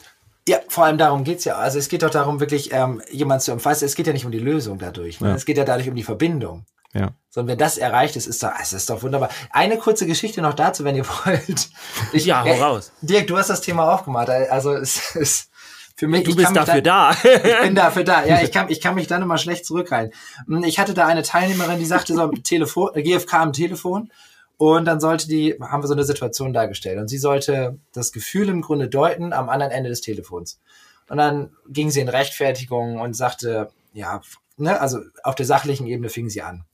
Ja, 0.47 0.59
vor 0.67 0.85
allem 0.85 0.99
darum 0.99 1.23
geht's 1.23 1.45
ja. 1.45 1.55
Also 1.55 1.79
es 1.79 1.89
geht 1.89 2.03
doch 2.03 2.09
darum, 2.11 2.39
wirklich 2.39 2.71
ähm, 2.71 3.01
jemand 3.11 3.41
zu 3.41 3.51
umfassen. 3.51 3.85
Es 3.85 3.95
geht 3.95 4.05
ja 4.05 4.13
nicht 4.13 4.25
um 4.25 4.31
die 4.31 4.39
Lösung 4.39 4.77
dadurch. 4.77 5.21
Ne? 5.21 5.29
Ja. 5.29 5.35
Es 5.35 5.45
geht 5.45 5.57
ja 5.57 5.65
dadurch 5.65 5.89
um 5.89 5.95
die 5.95 6.03
Verbindung. 6.03 6.65
Ja. 6.93 7.11
Sondern 7.29 7.53
wenn 7.53 7.59
das 7.59 7.77
erreicht 7.77 8.15
ist, 8.15 8.25
ist 8.25 8.41
doch, 8.41 8.51
es 8.59 8.73
ist 8.73 8.89
doch 8.89 9.03
wunderbar. 9.03 9.29
Eine 9.51 9.77
kurze 9.77 10.07
Geschichte 10.07 10.41
noch 10.41 10.55
dazu, 10.55 10.83
wenn 10.83 10.95
ihr 10.95 11.05
wollt. 11.25 11.69
Ich, 12.13 12.25
ja, 12.25 12.43
hau 12.43 12.47
äh, 12.47 12.61
raus. 12.61 12.91
Dirk, 13.01 13.27
du 13.27 13.37
hast 13.37 13.49
das 13.49 13.61
Thema 13.61 13.93
aufgemacht. 13.93 14.29
Also 14.29 14.73
es 14.73 15.15
ist 15.15 15.49
für 15.95 16.07
mich. 16.07 16.23
Du 16.23 16.35
bist 16.35 16.55
dafür 16.55 16.81
da, 16.81 17.11
da. 17.11 17.29
ich 17.43 17.61
bin 17.61 17.75
dafür 17.75 18.03
da. 18.03 18.25
Ja, 18.25 18.41
ich 18.41 18.51
kann, 18.51 18.69
ich 18.69 18.81
kann 18.81 18.95
mich 18.95 19.07
dann 19.07 19.21
immer 19.21 19.37
schlecht 19.37 19.65
zurückhalten. 19.65 20.17
Hm, 20.47 20.63
ich 20.63 20.79
hatte 20.79 20.93
da 20.93 21.05
eine 21.05 21.21
Teilnehmerin, 21.21 21.77
die 21.77 21.85
sagte 21.85 22.15
so 22.15 22.27
Telefon, 22.43 22.91
GFK 22.95 23.33
am 23.35 23.53
Telefon. 23.53 24.11
Und 24.57 24.85
dann 24.85 24.99
sollte 24.99 25.27
die, 25.27 25.55
haben 25.61 25.83
wir 25.83 25.87
so 25.87 25.93
eine 25.93 26.03
Situation 26.03 26.51
dargestellt. 26.51 26.99
Und 26.99 27.07
sie 27.07 27.17
sollte 27.17 27.77
das 27.93 28.11
Gefühl 28.11 28.49
im 28.49 28.61
Grunde 28.61 28.89
deuten 28.89 29.31
am 29.31 29.47
anderen 29.47 29.71
Ende 29.71 29.89
des 29.89 30.01
Telefons. 30.01 30.59
Und 31.07 31.17
dann 31.17 31.53
ging 31.69 31.91
sie 31.91 32.01
in 32.01 32.09
Rechtfertigung 32.09 32.99
und 32.99 33.15
sagte, 33.15 33.69
ja, 33.93 34.21
ne, 34.57 34.79
also 34.81 34.99
auf 35.23 35.35
der 35.35 35.45
sachlichen 35.45 35.87
Ebene 35.87 36.09
fing 36.09 36.29
sie 36.29 36.41
an. 36.41 36.65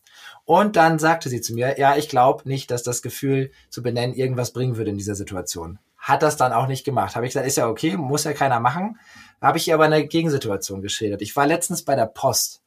Und 0.45 0.75
dann 0.75 0.99
sagte 0.99 1.29
sie 1.29 1.41
zu 1.41 1.53
mir, 1.53 1.79
ja, 1.79 1.97
ich 1.97 2.07
glaube 2.07 2.47
nicht, 2.47 2.71
dass 2.71 2.83
das 2.83 3.01
Gefühl 3.01 3.51
zu 3.69 3.81
benennen 3.81 4.15
irgendwas 4.15 4.53
bringen 4.53 4.77
würde 4.77 4.91
in 4.91 4.97
dieser 4.97 5.15
Situation. 5.15 5.79
Hat 5.97 6.21
das 6.21 6.37
dann 6.37 6.53
auch 6.53 6.67
nicht 6.67 6.85
gemacht. 6.85 7.15
Habe 7.15 7.25
ich 7.25 7.31
gesagt, 7.31 7.47
ist 7.47 7.57
ja 7.57 7.67
okay, 7.67 7.97
muss 7.97 8.25
ja 8.25 8.33
keiner 8.33 8.59
machen. 8.59 8.99
Habe 9.41 9.57
ich 9.57 9.67
ihr 9.67 9.73
aber 9.73 9.85
eine 9.85 10.05
Gegensituation 10.05 10.81
geschildert. 10.81 11.23
Ich 11.23 11.35
war 11.35 11.47
letztens 11.47 11.83
bei 11.83 11.95
der 11.95 12.05
Post 12.05 12.61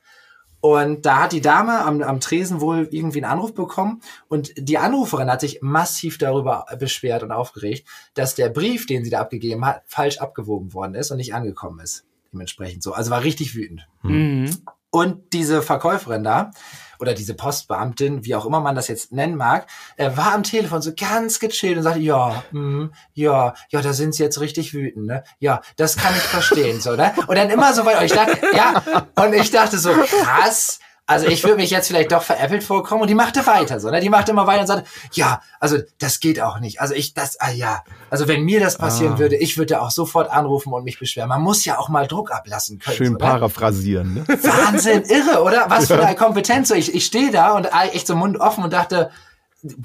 und 0.60 1.06
da 1.06 1.22
hat 1.22 1.32
die 1.32 1.40
Dame 1.40 1.84
am, 1.84 2.02
am 2.02 2.20
Tresen 2.20 2.60
wohl 2.60 2.88
irgendwie 2.90 3.22
einen 3.22 3.32
Anruf 3.32 3.54
bekommen 3.54 4.02
und 4.28 4.52
die 4.56 4.78
Anruferin 4.78 5.30
hat 5.30 5.40
sich 5.40 5.60
massiv 5.62 6.18
darüber 6.18 6.66
beschwert 6.78 7.22
und 7.22 7.30
aufgeregt, 7.30 7.86
dass 8.14 8.34
der 8.34 8.48
Brief, 8.48 8.86
den 8.86 9.04
sie 9.04 9.10
da 9.10 9.20
abgegeben 9.20 9.64
hat, 9.64 9.82
falsch 9.86 10.18
abgewogen 10.18 10.74
worden 10.74 10.94
ist 10.94 11.10
und 11.10 11.18
nicht 11.18 11.34
angekommen 11.34 11.78
ist. 11.80 12.04
Dementsprechend 12.32 12.82
so. 12.82 12.92
Also 12.92 13.10
war 13.10 13.22
richtig 13.22 13.54
wütend. 13.54 13.86
Mhm. 14.02 14.50
Und 14.90 15.32
diese 15.32 15.62
Verkäuferin 15.62 16.24
da, 16.24 16.50
oder 16.98 17.14
diese 17.14 17.34
Postbeamtin, 17.34 18.24
wie 18.24 18.34
auch 18.34 18.46
immer 18.46 18.60
man 18.60 18.74
das 18.74 18.88
jetzt 18.88 19.12
nennen 19.12 19.36
mag, 19.36 19.66
äh, 19.96 20.10
war 20.16 20.34
am 20.34 20.42
Telefon 20.42 20.82
so 20.82 20.92
ganz 20.94 21.38
gechillt 21.38 21.76
und 21.76 21.82
sagte, 21.82 22.00
ja, 22.00 22.42
mm, 22.50 22.86
ja, 23.14 23.54
ja, 23.70 23.82
da 23.82 23.92
sind 23.92 24.14
sie 24.14 24.22
jetzt 24.22 24.40
richtig 24.40 24.74
wütend, 24.74 25.06
ne? 25.06 25.24
Ja, 25.38 25.60
das 25.76 25.96
kann 25.96 26.14
ich 26.14 26.22
verstehen, 26.22 26.80
so, 26.80 26.96
ne? 26.96 27.14
Und 27.26 27.36
dann 27.36 27.50
immer 27.50 27.72
so 27.74 27.84
weiter. 27.84 28.00
Und 28.00 28.06
ich 28.06 28.12
dachte, 28.12 28.38
ja, 28.54 28.82
und 29.16 29.34
ich 29.34 29.50
dachte 29.50 29.78
so, 29.78 29.90
krass, 29.90 30.80
also 31.08 31.26
ich 31.26 31.42
würde 31.42 31.56
mich 31.56 31.70
jetzt 31.70 31.88
vielleicht 31.88 32.12
doch 32.12 32.22
veräppelt 32.22 32.62
vorkommen 32.62 33.00
und 33.00 33.08
die 33.08 33.14
machte 33.14 33.46
weiter 33.46 33.80
so, 33.80 33.90
ne? 33.90 33.98
Die 34.00 34.10
machte 34.10 34.32
immer 34.32 34.46
weiter 34.46 34.60
und 34.60 34.66
sagte, 34.66 34.84
ja, 35.14 35.40
also 35.58 35.78
das 35.98 36.20
geht 36.20 36.38
auch 36.38 36.60
nicht. 36.60 36.82
Also 36.82 36.92
ich, 36.92 37.14
das, 37.14 37.40
ah 37.40 37.50
ja, 37.50 37.82
also 38.10 38.28
wenn 38.28 38.42
mir 38.42 38.60
das 38.60 38.76
passieren 38.76 39.14
ah. 39.14 39.18
würde, 39.18 39.36
ich 39.36 39.56
würde 39.56 39.80
auch 39.80 39.90
sofort 39.90 40.30
anrufen 40.30 40.70
und 40.70 40.84
mich 40.84 40.98
beschweren. 40.98 41.30
Man 41.30 41.40
muss 41.40 41.64
ja 41.64 41.78
auch 41.78 41.88
mal 41.88 42.06
Druck 42.06 42.30
ablassen 42.30 42.78
können. 42.78 42.96
Schön 42.98 43.12
so, 43.12 43.18
paraphrasieren, 43.18 44.14
ne? 44.16 44.24
Wahnsinn, 44.28 45.02
irre, 45.04 45.42
oder? 45.42 45.64
Was 45.68 45.88
ja. 45.88 45.96
für 45.96 46.02
eine 46.06 46.14
Kompetenz. 46.14 46.68
So, 46.68 46.74
ich, 46.74 46.94
ich 46.94 47.06
stehe 47.06 47.30
da 47.30 47.52
und 47.52 47.64
echt 47.64 48.06
so 48.06 48.14
Mund 48.14 48.38
offen 48.38 48.62
und 48.62 48.74
dachte, 48.74 49.10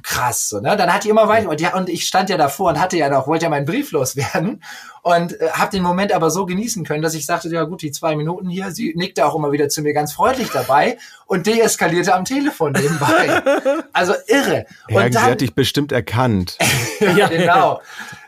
krass, 0.04 0.50
so, 0.50 0.60
ne? 0.60 0.78
Dann 0.78 0.94
hat 0.94 1.04
die 1.04 1.10
immer 1.10 1.28
weiter 1.28 1.50
und 1.50 1.60
ja, 1.60 1.76
und 1.76 1.90
ich 1.90 2.06
stand 2.06 2.30
ja 2.30 2.38
davor 2.38 2.70
und 2.70 2.80
hatte 2.80 2.96
ja 2.98 3.10
noch, 3.10 3.28
wollte 3.28 3.46
ja 3.46 3.50
meinen 3.50 3.66
Brief 3.66 3.92
loswerden 3.92 4.64
und 5.02 5.40
äh, 5.42 5.50
habe 5.52 5.72
den 5.72 5.82
Moment 5.82 6.12
aber 6.12 6.30
so 6.30 6.46
genießen 6.46 6.86
können, 6.86 7.02
dass 7.02 7.16
ich 7.16 7.26
sagte, 7.26 7.50
ja 7.50 7.64
gut, 7.64 7.82
die 7.82 7.92
zwei 7.92 8.16
Minuten 8.16 8.50
hier, 8.50 8.72
sie 8.72 8.94
nickte 8.96 9.26
auch 9.26 9.36
immer 9.36 9.52
wieder 9.52 9.70
zu 9.70 9.82
mir 9.82 9.94
ganz 9.94 10.14
freundlich 10.14 10.50
dabei 10.52 10.98
und 11.26 11.48
deeskalierte 11.48 12.14
am 12.14 12.26
Telefon 12.26 12.74
nebenbei. 12.74 13.42
Also 13.96 14.14
irre. 14.28 14.66
Und 14.88 14.96
ja, 14.96 15.02
dann, 15.02 15.12
sie 15.12 15.20
hat 15.20 15.42
dich 15.42 15.54
bestimmt 15.54 15.92
erkannt. 15.92 16.58
ja, 17.00 17.28
genau. 17.28 17.80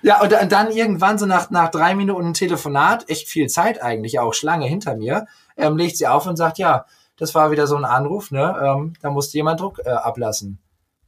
Ja, 0.04 0.22
und, 0.22 0.32
und 0.32 0.52
dann 0.52 0.72
irgendwann 0.72 1.18
so 1.18 1.26
nach, 1.26 1.50
nach 1.50 1.72
drei 1.72 1.96
Minuten 1.96 2.34
Telefonat, 2.34 3.10
echt 3.10 3.28
viel 3.28 3.48
Zeit 3.48 3.82
eigentlich, 3.82 4.20
auch 4.20 4.34
Schlange 4.34 4.68
hinter 4.68 4.96
mir, 4.96 5.26
ähm, 5.58 5.76
legt 5.76 5.98
sie 5.98 6.08
auf 6.08 6.28
und 6.28 6.36
sagt, 6.36 6.60
ja, 6.60 6.86
das 7.18 7.34
war 7.34 7.52
wieder 7.52 7.66
so 7.66 7.76
ein 7.76 7.86
Anruf, 7.86 8.32
ne? 8.32 8.56
Ähm, 8.62 8.94
da 9.02 9.10
musste 9.10 9.38
jemand 9.38 9.60
Druck 9.60 9.82
äh, 9.84 9.90
ablassen. 9.90 10.60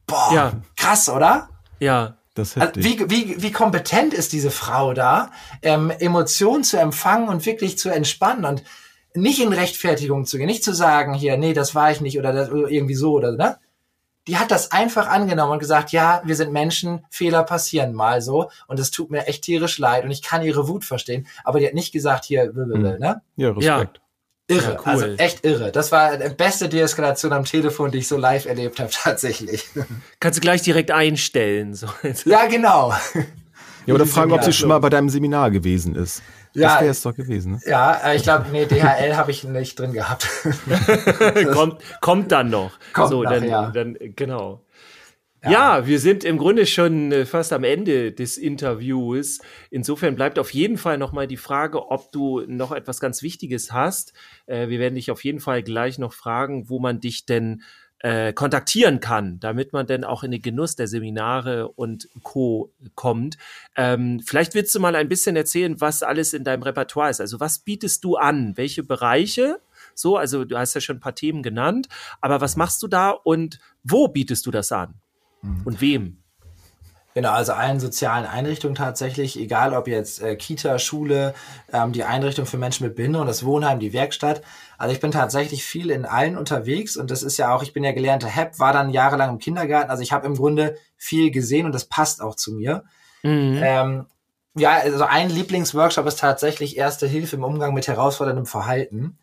Boah, 0.08 0.32
ja. 0.34 0.52
krass, 0.76 1.10
oder? 1.10 1.50
Ja. 1.80 2.18
Das 2.38 2.56
also, 2.56 2.74
wie, 2.76 3.00
wie, 3.10 3.42
wie 3.42 3.52
kompetent 3.52 4.14
ist 4.14 4.32
diese 4.32 4.52
Frau 4.52 4.94
da, 4.94 5.32
ähm, 5.64 5.90
Emotionen 5.90 6.64
zu 6.64 6.78
empfangen 6.78 7.30
und 7.30 7.46
wirklich 7.48 7.80
zu 7.80 7.90
entspannen 7.90 8.46
und 8.46 8.64
nicht 9.16 9.42
in 9.42 9.54
Rechtfertigung 9.54 10.26
zu 10.26 10.38
gehen, 10.38 10.46
nicht 10.46 10.64
zu 10.64 10.74
sagen, 10.74 11.16
hier, 11.16 11.38
nee, 11.38 11.54
das 11.54 11.74
war 11.74 11.92
ich 11.92 12.00
nicht 12.00 12.20
oder 12.20 12.34
das, 12.34 12.50
irgendwie 12.50 12.94
so 12.94 13.14
oder 13.14 13.32
ne? 13.32 13.58
Die 14.28 14.38
hat 14.38 14.52
das 14.52 14.72
einfach 14.72 15.08
angenommen 15.08 15.54
und 15.54 15.60
gesagt, 15.60 15.92
ja, 15.94 16.22
wir 16.26 16.36
sind 16.36 16.52
Menschen, 16.52 17.06
Fehler 17.10 17.44
passieren 17.44 17.94
mal 17.94 18.22
so 18.22 18.52
und 18.68 18.80
es 18.80 18.92
tut 18.92 19.10
mir 19.10 19.26
echt 19.26 19.44
tierisch 19.44 19.80
leid 19.80 20.04
und 20.04 20.12
ich 20.12 20.22
kann 20.22 20.44
ihre 20.44 20.68
Wut 20.68 20.86
verstehen, 20.86 21.28
aber 21.44 21.60
die 21.60 21.66
hat 21.66 21.74
nicht 21.74 21.94
gesagt, 21.94 22.26
hier, 22.26 22.52
mhm. 22.54 22.98
ne? 23.00 23.22
Ja, 23.36 23.50
Respekt. 23.52 23.98
Ja. 23.98 24.07
Irre, 24.50 24.74
ja, 24.74 24.80
cool. 24.80 24.92
also 24.92 25.06
echt 25.18 25.46
irre. 25.46 25.72
Das 25.74 25.92
war 25.92 26.16
die 26.16 26.30
beste 26.30 26.70
Deeskalation 26.70 27.34
am 27.34 27.44
Telefon, 27.44 27.92
die 27.92 27.98
ich 27.98 28.08
so 28.08 28.18
live 28.18 28.46
erlebt 28.46 28.80
habe, 28.80 28.90
tatsächlich. 29.04 29.66
Kannst 30.20 30.38
du 30.38 30.42
gleich 30.42 30.62
direkt 30.62 30.92
einstellen. 30.92 31.74
So. 31.74 31.88
Ja, 32.26 32.46
genau. 32.46 32.94
Ja, 33.86 33.94
oder 33.94 34.06
fragen, 34.06 34.32
ob 34.32 34.44
sie 34.44 34.54
schon 34.54 34.70
mal 34.70 34.80
bei 34.80 34.90
deinem 34.90 35.10
Seminar 35.10 35.52
gewesen 35.52 35.96
ist. 35.96 36.22
Ja, 36.54 36.70
das 36.70 36.82
wäre 36.82 36.92
es 36.92 37.02
doch 37.02 37.16
gewesen. 37.16 37.54
Ne? 37.54 37.60
Ja, 37.66 37.94
äh, 38.04 38.16
ich 38.16 38.24
glaube, 38.24 38.46
nee, 38.52 38.66
DHL 38.66 39.16
habe 39.16 39.32
ich 39.32 39.44
nicht 39.44 39.78
drin 39.80 39.94
gehabt. 39.94 40.28
kommt, 41.54 41.82
kommt 42.02 42.32
dann 42.32 42.50
noch. 42.50 42.72
Kommt 42.94 43.10
so, 43.10 43.24
nach, 43.24 43.32
dann, 43.32 43.44
ja. 43.48 43.70
dann, 43.70 43.98
genau. 44.16 44.62
Ja. 45.44 45.88
wir 45.88 46.00
sind 46.00 46.24
im 46.24 46.38
Grunde 46.38 46.66
schon 46.66 47.12
äh, 47.12 47.26
fast 47.26 47.54
am 47.54 47.64
Ende 47.64 48.12
des 48.12 48.38
Interviews. 48.38 49.40
Insofern 49.70 50.16
bleibt 50.16 50.40
auf 50.40 50.54
jeden 50.54 50.78
Fall 50.78 50.98
nochmal 50.98 51.28
die 51.28 51.38
Frage, 51.38 51.90
ob 51.92 52.12
du 52.12 52.42
noch 52.48 52.72
etwas 52.72 53.00
ganz 53.00 53.22
Wichtiges 53.22 53.72
hast. 53.72 54.14
Äh, 54.46 54.70
wir 54.70 54.80
werden 54.80 54.96
dich 54.96 55.12
auf 55.12 55.24
jeden 55.24 55.40
Fall 55.40 55.64
gleich 55.64 56.00
noch 56.00 56.14
fragen, 56.14 56.70
wo 56.70 56.80
man 56.80 57.00
dich 57.00 57.26
denn 57.26 57.62
äh, 58.00 58.32
kontaktieren 58.34 59.00
kann, 59.00 59.40
damit 59.40 59.74
man 59.74 59.88
denn 59.88 60.04
auch 60.04 60.24
in 60.24 60.32
den 60.32 60.42
Genuss 60.42 60.76
der 60.76 60.88
Seminare 60.88 61.70
und 61.70 62.10
Co. 62.24 62.72
kommt. 62.96 63.38
Ähm, 63.76 64.22
vielleicht 64.26 64.54
willst 64.54 64.76
du 64.76 64.80
mal 64.80 64.96
ein 64.96 65.10
bisschen 65.10 65.36
erzählen, 65.36 65.80
was 65.82 66.04
alles 66.04 66.34
in 66.34 66.44
deinem 66.44 66.64
Repertoire 66.64 67.10
ist. 67.10 67.22
Also 67.22 67.40
was 67.40 67.60
bietest 67.60 68.04
du 68.04 68.16
an? 68.16 68.54
Welche 68.56 68.84
Bereiche? 68.84 69.60
So, 69.96 70.18
also 70.18 70.46
du 70.46 70.58
hast 70.58 70.76
ja 70.76 70.82
schon 70.82 70.98
ein 70.98 71.02
paar 71.02 71.16
Themen 71.16 71.42
genannt, 71.42 71.88
aber 72.22 72.40
was 72.40 72.56
machst 72.56 72.84
du 72.84 72.88
da 72.88 73.10
und 73.10 73.60
wo 73.84 74.08
bietest 74.08 74.46
du 74.46 74.52
das 74.52 74.72
an? 74.72 74.94
Mhm. 75.48 75.62
Und 75.66 75.82
wem? 75.82 76.18
Genau, 77.18 77.32
also 77.32 77.54
allen 77.54 77.80
sozialen 77.80 78.28
Einrichtungen 78.28 78.76
tatsächlich, 78.76 79.40
egal 79.40 79.74
ob 79.74 79.88
jetzt 79.88 80.22
äh, 80.22 80.36
Kita, 80.36 80.78
Schule, 80.78 81.34
ähm, 81.74 81.92
die 81.92 82.04
Einrichtung 82.04 82.46
für 82.46 82.60
Menschen 82.60 82.86
mit 82.86 82.96
Behinderung, 82.96 83.26
das 83.26 83.44
Wohnheim, 83.44 83.80
die 83.80 83.92
Werkstatt. 83.92 84.44
Also 84.78 84.94
ich 84.94 85.00
bin 85.00 85.10
tatsächlich 85.10 85.64
viel 85.64 85.90
in 85.90 86.06
allen 86.06 86.38
unterwegs 86.38 86.96
und 86.96 87.10
das 87.10 87.24
ist 87.24 87.38
ja 87.38 87.56
auch, 87.56 87.64
ich 87.64 87.74
bin 87.74 87.84
ja 87.84 87.92
gelernter 87.92 88.28
HEP, 88.28 88.60
war 88.60 88.72
dann 88.72 88.92
jahrelang 88.92 89.32
im 89.32 89.40
Kindergarten, 89.40 89.90
also 89.90 90.04
ich 90.04 90.12
habe 90.12 90.28
im 90.28 90.36
Grunde 90.36 90.78
viel 90.96 91.32
gesehen 91.32 91.66
und 91.66 91.74
das 91.74 91.86
passt 91.86 92.22
auch 92.22 92.36
zu 92.36 92.54
mir. 92.54 92.84
Mhm. 93.24 93.62
Ähm, 93.64 94.06
ja, 94.56 94.74
also 94.74 95.04
ein 95.04 95.32
Lieblingsworkshop 95.32 96.06
ist 96.06 96.20
tatsächlich 96.20 96.78
Erste 96.78 97.08
Hilfe 97.08 97.38
im 97.38 97.44
Umgang 97.44 97.74
mit 97.74 97.88
herausforderndem 97.88 98.46
Verhalten, 98.46 99.18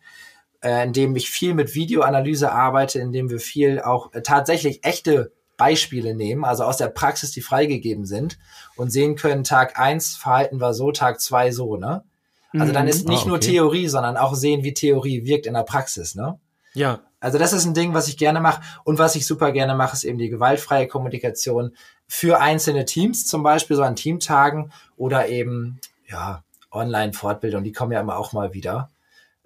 äh, 0.61 0.83
in 0.83 0.91
dem 0.91 1.15
ich 1.15 1.29
viel 1.29 1.53
mit 1.53 1.75
Videoanalyse 1.75 2.51
arbeite, 2.51 2.99
in 2.99 3.13
dem 3.13 3.29
wir 3.29 3.39
viel 3.39 3.79
auch 3.79 4.13
äh, 4.13 4.21
tatsächlich 4.21 4.83
echte 4.83 5.31
Beispiele 5.57 6.15
nehmen, 6.15 6.43
also 6.43 6.63
aus 6.63 6.77
der 6.77 6.87
Praxis, 6.87 7.31
die 7.31 7.41
freigegeben 7.41 8.05
sind 8.05 8.37
und 8.75 8.91
sehen 8.91 9.15
können, 9.15 9.43
Tag 9.43 9.79
eins 9.79 10.15
Verhalten 10.15 10.59
war 10.59 10.73
so, 10.73 10.91
Tag 10.91 11.21
zwei 11.21 11.51
so, 11.51 11.77
ne? 11.77 12.03
Also 12.57 12.71
dann 12.71 12.87
ist 12.87 13.05
mhm. 13.05 13.11
nicht 13.11 13.19
ah, 13.19 13.21
okay. 13.23 13.29
nur 13.29 13.39
Theorie, 13.39 13.87
sondern 13.87 14.17
auch 14.17 14.33
sehen, 14.33 14.63
wie 14.63 14.73
Theorie 14.73 15.25
wirkt 15.25 15.45
in 15.45 15.53
der 15.53 15.63
Praxis, 15.63 16.15
ne? 16.15 16.39
Ja. 16.73 17.01
Also 17.19 17.37
das 17.37 17.53
ist 17.53 17.65
ein 17.65 17.73
Ding, 17.73 17.93
was 17.93 18.07
ich 18.07 18.17
gerne 18.17 18.39
mache. 18.39 18.61
Und 18.83 18.99
was 18.99 19.15
ich 19.15 19.25
super 19.25 19.51
gerne 19.51 19.75
mache, 19.75 19.93
ist 19.93 20.03
eben 20.03 20.19
die 20.19 20.29
gewaltfreie 20.29 20.87
Kommunikation 20.87 21.75
für 22.07 22.39
einzelne 22.39 22.85
Teams, 22.85 23.25
zum 23.25 23.43
Beispiel 23.43 23.75
so 23.75 23.83
an 23.83 23.95
Teamtagen 23.95 24.71
oder 24.95 25.27
eben, 25.27 25.79
ja, 26.07 26.43
Online-Fortbildung, 26.71 27.63
die 27.63 27.71
kommen 27.71 27.93
ja 27.93 28.01
immer 28.01 28.17
auch 28.17 28.33
mal 28.33 28.53
wieder. 28.53 28.89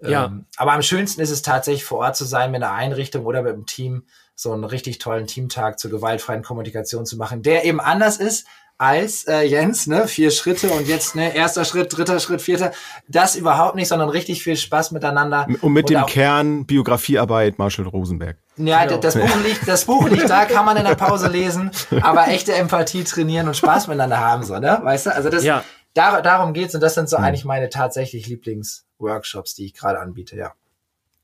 Ja. 0.02 0.26
Ähm, 0.26 0.46
aber 0.56 0.72
am 0.72 0.82
schönsten 0.82 1.20
ist 1.20 1.30
es 1.30 1.42
tatsächlich 1.42 1.84
vor 1.84 1.98
Ort 1.98 2.16
zu 2.16 2.24
sein 2.24 2.50
mit 2.50 2.62
einer 2.62 2.72
Einrichtung 2.72 3.24
oder 3.24 3.42
mit 3.42 3.54
einem 3.54 3.66
Team, 3.66 4.04
so 4.40 4.52
einen 4.52 4.64
richtig 4.64 4.96
tollen 4.96 5.26
Teamtag 5.26 5.78
zur 5.78 5.90
gewaltfreien 5.90 6.42
Kommunikation 6.42 7.04
zu 7.04 7.18
machen, 7.18 7.42
der 7.42 7.66
eben 7.66 7.78
anders 7.78 8.16
ist 8.16 8.46
als 8.78 9.24
äh, 9.28 9.42
Jens, 9.42 9.86
ne, 9.86 10.08
vier 10.08 10.30
Schritte 10.30 10.70
und 10.70 10.88
jetzt 10.88 11.14
ne, 11.14 11.36
erster 11.36 11.66
Schritt, 11.66 11.94
dritter 11.94 12.18
Schritt, 12.20 12.40
vierter, 12.40 12.72
das 13.06 13.36
überhaupt 13.36 13.74
nicht, 13.74 13.88
sondern 13.88 14.08
richtig 14.08 14.42
viel 14.42 14.56
Spaß 14.56 14.92
miteinander. 14.92 15.46
Und 15.60 15.74
mit 15.74 15.90
und 15.90 15.90
dem 15.90 16.06
Kern 16.06 16.64
Biografiearbeit 16.64 17.58
Marshall 17.58 17.86
Rosenberg. 17.86 18.38
Ja, 18.56 18.86
genau. 18.86 18.96
das 18.96 19.14
Buch 19.14 19.44
liegt, 19.44 19.68
das 19.68 19.84
Buch 19.84 20.08
liegt 20.08 20.30
da, 20.30 20.46
kann 20.46 20.64
man 20.64 20.78
in 20.78 20.84
der 20.84 20.94
Pause 20.94 21.28
lesen, 21.28 21.70
aber 22.00 22.28
echte 22.28 22.54
Empathie 22.54 23.04
trainieren 23.04 23.46
und 23.46 23.58
Spaß 23.58 23.88
miteinander 23.88 24.20
haben, 24.20 24.42
so, 24.42 24.58
ne, 24.58 24.80
weißt 24.82 25.06
du? 25.06 25.14
Also 25.14 25.28
das, 25.28 25.44
ja. 25.44 25.62
dar 25.92 26.22
darum 26.22 26.54
geht's 26.54 26.74
und 26.74 26.80
das 26.80 26.94
sind 26.94 27.10
so 27.10 27.18
hm. 27.18 27.24
eigentlich 27.24 27.44
meine 27.44 27.68
tatsächlich 27.68 28.26
Lieblings 28.26 28.86
Workshops, 28.98 29.54
die 29.54 29.66
ich 29.66 29.74
gerade 29.74 30.00
anbiete, 30.00 30.36
ja. 30.36 30.54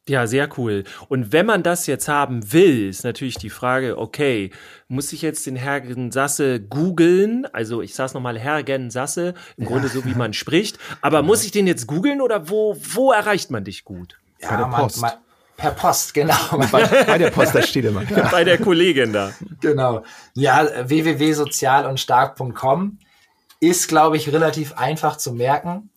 Ja, 0.09 0.29
sehr 0.29 0.49
cool. 0.57 0.85
Und 1.09 1.33
wenn 1.33 1.47
man 1.47 1.65
das 1.65 1.89
jetzt 1.89 2.07
haben 2.07 2.53
will, 2.53 2.89
ist 2.89 3.03
natürlich 3.03 3.39
die 3.39 3.51
Frage, 3.51 3.99
okay, 3.99 4.53
muss 4.87 5.13
ich 5.13 5.21
jetzt 5.21 5.45
den 5.47 5.57
Hergen 5.57 6.13
Sasse 6.13 6.61
googeln? 6.61 7.45
Also 7.53 7.83
ich 7.83 7.97
sag's 7.97 8.15
nochmal, 8.15 8.39
Hergen 8.39 8.91
Sasse, 8.91 9.35
im 9.57 9.65
ja. 9.65 9.71
Grunde 9.71 9.89
so 9.89 10.05
wie 10.05 10.15
man 10.15 10.33
spricht. 10.33 10.79
Aber 11.01 11.19
ja. 11.19 11.23
muss 11.23 11.45
ich 11.45 11.51
den 11.51 11.67
jetzt 11.67 11.89
googeln 11.89 12.21
oder 12.21 12.49
wo, 12.49 12.77
wo 12.79 13.11
erreicht 13.11 13.51
man 13.51 13.65
dich 13.65 13.85
gut? 13.85 14.17
Ja, 14.41 14.51
bei 14.51 14.57
der 14.59 14.67
Post. 14.67 15.01
Man, 15.01 15.11
man, 15.11 15.19
per 15.57 15.73
Post, 15.73 16.15
genau. 16.15 16.37
Bei, 16.71 16.87
bei, 16.87 17.19
der 17.19 17.31
Post, 17.31 17.53
da 17.55 17.63
steht 17.63 17.87
immer. 17.87 18.05
Ja. 18.05 18.29
Bei 18.31 18.45
der 18.45 18.59
Kollegin 18.59 19.13
da. 19.13 19.33
Genau. 19.61 20.05
Ja, 20.35 20.89
www.sozialundstark.com 20.89 22.99
ist, 23.61 23.89
glaube 23.89 24.19
ich, 24.19 24.33
relativ 24.33 24.75
einfach 24.75 25.17
zu 25.17 25.33
merken. 25.33 25.91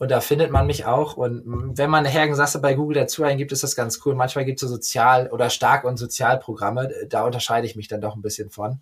Und 0.00 0.10
da 0.10 0.22
findet 0.22 0.50
man 0.50 0.66
mich 0.66 0.86
auch. 0.86 1.18
Und 1.18 1.76
wenn 1.76 1.90
man 1.90 2.06
Hergen 2.06 2.34
Sasse 2.34 2.58
bei 2.62 2.72
Google 2.72 2.94
dazu 2.94 3.22
eingibt, 3.22 3.52
ist 3.52 3.62
das 3.62 3.76
ganz 3.76 4.00
cool. 4.06 4.14
Manchmal 4.14 4.46
gibt 4.46 4.56
es 4.56 4.66
so 4.66 4.74
Sozial- 4.74 5.28
oder 5.28 5.50
Stark- 5.50 5.84
und 5.84 5.98
Sozialprogramme. 5.98 6.90
Da 7.10 7.22
unterscheide 7.26 7.66
ich 7.66 7.76
mich 7.76 7.86
dann 7.86 8.00
doch 8.00 8.16
ein 8.16 8.22
bisschen 8.22 8.48
von. 8.48 8.80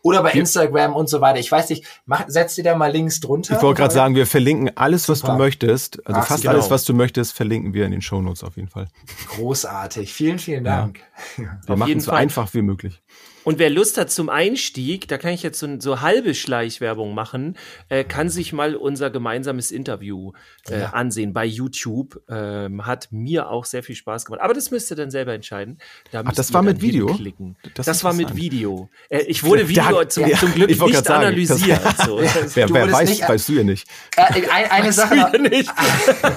Oder 0.00 0.22
bei 0.22 0.32
Instagram 0.32 0.96
und 0.96 1.10
so 1.10 1.20
weiter. 1.20 1.38
Ich 1.38 1.52
weiß 1.52 1.68
nicht, 1.68 1.84
mach, 2.06 2.24
setzt 2.28 2.56
dir 2.56 2.64
da 2.64 2.74
mal 2.76 2.90
Links 2.90 3.20
drunter. 3.20 3.56
Ich 3.56 3.62
wollte 3.62 3.82
gerade 3.82 3.92
sagen, 3.92 4.14
wir 4.14 4.26
verlinken 4.26 4.74
alles, 4.74 5.06
was 5.10 5.18
Super. 5.18 5.32
du 5.32 5.38
möchtest. 5.38 6.06
Also 6.06 6.20
Ach, 6.22 6.26
fast 6.26 6.42
genau. 6.44 6.54
alles, 6.54 6.70
was 6.70 6.84
du 6.84 6.94
möchtest, 6.94 7.34
verlinken 7.34 7.74
wir 7.74 7.84
in 7.84 7.90
den 7.90 8.00
Shownotes 8.00 8.42
auf 8.42 8.56
jeden 8.56 8.68
Fall. 8.68 8.88
Großartig. 9.36 10.14
Vielen, 10.14 10.38
vielen 10.38 10.64
Dank. 10.64 11.00
Ja. 11.36 11.58
Wir 11.66 11.76
machen 11.76 11.98
es 11.98 12.04
so 12.04 12.12
einfach 12.12 12.54
wie 12.54 12.62
möglich. 12.62 13.02
Und 13.44 13.58
wer 13.58 13.70
Lust 13.70 13.98
hat 13.98 14.10
zum 14.10 14.30
Einstieg, 14.30 15.06
da 15.08 15.18
kann 15.18 15.32
ich 15.32 15.42
jetzt 15.42 15.58
so, 15.58 15.68
so 15.78 16.00
halbe 16.00 16.34
Schleichwerbung 16.34 17.14
machen, 17.14 17.56
äh, 17.90 18.02
kann 18.02 18.30
sich 18.30 18.52
mal 18.52 18.74
unser 18.74 19.10
gemeinsames 19.10 19.70
Interview 19.70 20.32
äh, 20.68 20.80
ja. 20.80 20.90
ansehen 20.90 21.32
bei 21.32 21.44
YouTube. 21.44 22.22
Ähm, 22.28 22.86
hat 22.86 23.08
mir 23.10 23.50
auch 23.50 23.66
sehr 23.66 23.82
viel 23.82 23.94
Spaß 23.94 24.24
gemacht. 24.24 24.40
Aber 24.40 24.54
das 24.54 24.70
müsst 24.70 24.90
ihr 24.90 24.96
dann 24.96 25.10
selber 25.10 25.34
entscheiden. 25.34 25.78
Da 26.10 26.22
Ach, 26.24 26.32
das 26.32 26.52
war 26.54 26.62
mit 26.62 26.80
Video? 26.80 27.06
Klicken. 27.06 27.56
Das, 27.74 27.86
das 27.86 28.02
war 28.02 28.14
mit 28.14 28.34
Video. 28.34 28.88
Äh, 29.10 29.20
ich 29.22 29.44
wurde 29.44 29.68
Video 29.68 30.02
da, 30.02 30.08
zum, 30.08 30.26
ja, 30.26 30.38
zum 30.38 30.54
Glück 30.54 30.70
nicht 30.70 31.04
sagen, 31.04 31.24
analysiert. 31.24 31.80
Das, 31.84 32.06
so. 32.06 32.18
wer, 32.54 32.70
wer 32.70 32.92
weiß, 32.92 33.10
nicht, 33.10 33.28
weißt 33.28 33.48
du 33.48 33.52
ja 33.52 33.62
nicht. 33.62 33.86
Äh, 34.16 34.48
ein, 34.50 34.70
eine 34.70 34.92
Sache 34.92 35.16
noch. 35.16 35.32
Nicht. 35.34 35.70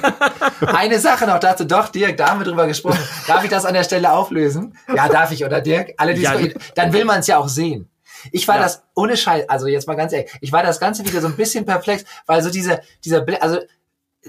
eine 0.62 1.00
Sache 1.00 1.26
noch 1.26 1.40
dazu. 1.40 1.64
Doch, 1.64 1.90
Dirk, 1.90 2.18
da 2.18 2.32
haben 2.32 2.42
wir 2.42 2.46
drüber 2.46 2.68
gesprochen. 2.68 3.00
Darf 3.28 3.44
ich 3.44 3.50
das 3.50 3.64
an 3.64 3.74
der 3.74 3.84
Stelle 3.84 4.12
auflösen? 4.12 4.78
Ja, 4.94 5.08
darf 5.08 5.32
ich, 5.32 5.46
oder 5.46 5.62
Dirk? 5.62 5.94
Alle, 5.98 6.14
die 6.14 6.22
ja, 6.22 6.36
dann 6.76 6.92
will 6.98 7.06
man 7.06 7.20
es 7.20 7.28
ja 7.28 7.38
auch 7.38 7.50
sehen. 7.50 7.90
Ich 8.32 8.48
war 8.48 8.56
ja. 8.56 8.62
das 8.62 8.84
ohne 8.96 9.16
Scheiß, 9.16 9.48
also 9.50 9.68
jetzt 9.68 9.88
mal 9.88 9.96
ganz 9.96 10.14
ehrlich, 10.14 10.32
ich 10.42 10.52
war 10.52 10.64
das 10.64 10.80
Ganze 10.80 11.06
wieder 11.06 11.22
so 11.22 11.28
ein 11.28 11.36
bisschen 11.36 11.66
perplex, 11.66 12.04
weil 12.26 12.42
so 12.42 12.50
diese, 12.50 12.82
dieser, 13.04 13.26
also 13.42 13.60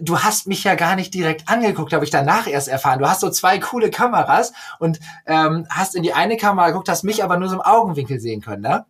du 0.01 0.19
hast 0.21 0.47
mich 0.47 0.65
ja 0.65 0.75
gar 0.75 0.97
nicht 0.97 1.15
direkt 1.15 1.49
angeguckt, 1.49 1.93
habe 1.93 2.05
ich 2.05 2.11
danach 2.11 2.47
erst 2.47 2.69
erfahren. 2.69 2.99
Du 2.99 3.09
hast 3.09 3.21
so 3.21 3.31
zwei 3.31 3.59
coole 3.59 3.91
Kameras 3.91 4.53
und 4.79 5.01
ähm, 5.27 5.67
hast 5.71 5.95
in 5.95 6.03
die 6.03 6.13
eine 6.13 6.37
Kamera 6.37 6.69
geguckt, 6.69 6.89
hast 6.89 7.05
mich 7.05 7.25
aber 7.25 7.37
nur 7.39 7.49
so 7.49 7.57
im 7.57 7.63
Augenwinkel 7.63 8.21
sehen 8.21 8.41
können, 8.41 8.63
ne? 8.63 8.87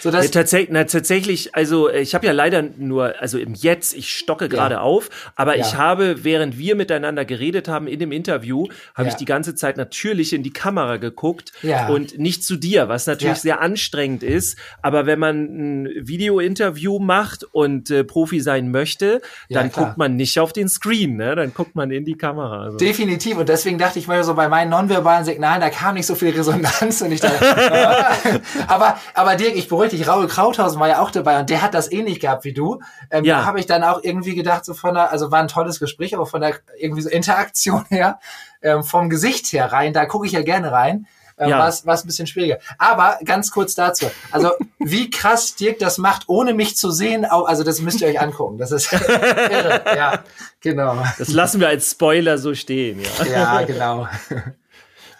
So 0.00 0.10
dass 0.10 0.26
ja, 0.26 0.30
tatsächlich, 0.30 0.70
na, 0.70 0.84
tatsächlich, 0.84 1.54
also 1.54 1.90
ich 1.90 2.14
habe 2.14 2.26
ja 2.26 2.32
leider 2.32 2.62
nur, 2.62 3.20
also 3.20 3.38
im 3.38 3.54
Jetzt, 3.54 3.94
ich 3.94 4.14
stocke 4.14 4.48
gerade 4.48 4.76
ja. 4.76 4.80
auf, 4.80 5.10
aber 5.34 5.56
ja. 5.56 5.66
ich 5.66 5.74
habe, 5.74 6.24
während 6.24 6.56
wir 6.58 6.76
miteinander 6.76 7.24
geredet 7.24 7.68
haben 7.68 7.88
in 7.88 7.98
dem 7.98 8.12
Interview, 8.12 8.66
habe 8.94 9.08
ich 9.08 9.14
die 9.14 9.24
ganze 9.24 9.54
Zeit 9.54 9.76
natürlich 9.76 10.32
in 10.32 10.42
die 10.42 10.52
Kamera 10.52 10.98
geguckt 10.98 11.52
und 11.88 12.18
nicht 12.18 12.44
zu 12.44 12.56
dir, 12.56 12.88
was 12.88 13.06
natürlich 13.06 13.38
sehr 13.38 13.60
anstrengend 13.60 14.22
ist. 14.22 14.56
Aber 14.82 15.06
wenn 15.06 15.18
man 15.18 15.84
ein 15.84 15.88
Video-Interview 16.06 16.98
macht 16.98 17.44
und 17.44 17.90
äh, 17.90 18.04
Profi 18.04 18.40
sein 18.40 18.70
möchte, 18.70 19.20
dann 19.50 19.72
guckt 19.72 19.96
man 19.96 20.16
nicht 20.16 20.38
auf 20.38 20.52
den 20.52 20.68
Screen, 20.68 21.16
ne? 21.16 21.34
dann 21.34 21.52
guckt 21.54 21.74
man 21.74 21.90
in 21.90 22.04
die 22.04 22.16
Kamera. 22.16 22.64
Also. 22.64 22.78
Definitiv. 22.78 23.38
Und 23.38 23.48
deswegen 23.48 23.78
dachte 23.78 23.98
ich 23.98 24.06
mal 24.06 24.22
so 24.22 24.34
bei 24.34 24.48
meinen 24.48 24.70
nonverbalen 24.70 25.24
Signalen, 25.24 25.60
da 25.60 25.70
kam 25.70 25.94
nicht 25.94 26.06
so 26.06 26.14
viel 26.14 26.30
Resonanz 26.30 27.00
und 27.02 27.12
ich 27.12 27.20
dachte, 27.20 28.40
aber, 28.66 28.98
aber 29.14 29.36
Dirk, 29.36 29.56
ich 29.56 29.68
beruhige 29.68 29.87
richtig, 29.92 30.08
Raul 30.08 30.28
Krauthausen 30.28 30.80
war 30.80 30.88
ja 30.88 31.00
auch 31.00 31.10
dabei 31.10 31.40
und 31.40 31.50
der 31.50 31.62
hat 31.62 31.74
das 31.74 31.90
ähnlich 31.90 32.20
gehabt 32.20 32.44
wie 32.44 32.52
du. 32.52 32.80
Ähm, 33.10 33.24
ja. 33.24 33.40
Da 33.40 33.44
habe 33.46 33.60
ich 33.60 33.66
dann 33.66 33.82
auch 33.84 34.02
irgendwie 34.02 34.34
gedacht, 34.34 34.64
so 34.64 34.74
von 34.74 34.94
der, 34.94 35.10
also 35.10 35.30
war 35.30 35.40
ein 35.40 35.48
tolles 35.48 35.80
Gespräch, 35.80 36.14
aber 36.14 36.26
von 36.26 36.40
der 36.40 36.54
irgendwie 36.78 37.02
so 37.02 37.08
Interaktion 37.08 37.84
her, 37.88 38.18
ähm, 38.62 38.82
vom 38.82 39.10
Gesicht 39.10 39.46
her 39.52 39.72
rein, 39.72 39.92
da 39.92 40.06
gucke 40.06 40.26
ich 40.26 40.32
ja 40.32 40.42
gerne 40.42 40.72
rein. 40.72 41.06
Ähm, 41.40 41.50
ja. 41.50 41.58
war 41.60 41.68
es 41.68 41.84
ein 41.84 42.06
bisschen 42.06 42.26
schwieriger. 42.26 42.58
Aber 42.78 43.16
ganz 43.24 43.52
kurz 43.52 43.76
dazu. 43.76 44.10
Also 44.32 44.50
wie 44.80 45.08
krass 45.08 45.54
Dirk 45.54 45.78
das 45.78 45.96
macht, 45.96 46.24
ohne 46.26 46.52
mich 46.52 46.76
zu 46.76 46.90
sehen, 46.90 47.24
also 47.24 47.62
das 47.62 47.80
müsst 47.80 48.00
ihr 48.00 48.08
euch 48.08 48.20
angucken. 48.20 48.58
Das 48.58 48.72
ist 48.72 48.92
irre. 48.92 49.82
Ja, 49.96 50.24
genau. 50.60 51.00
Das 51.16 51.28
lassen 51.28 51.60
wir 51.60 51.68
als 51.68 51.92
Spoiler 51.92 52.38
so 52.38 52.56
stehen. 52.56 53.00
Ja, 53.20 53.26
ja 53.26 53.62
genau. 53.62 54.08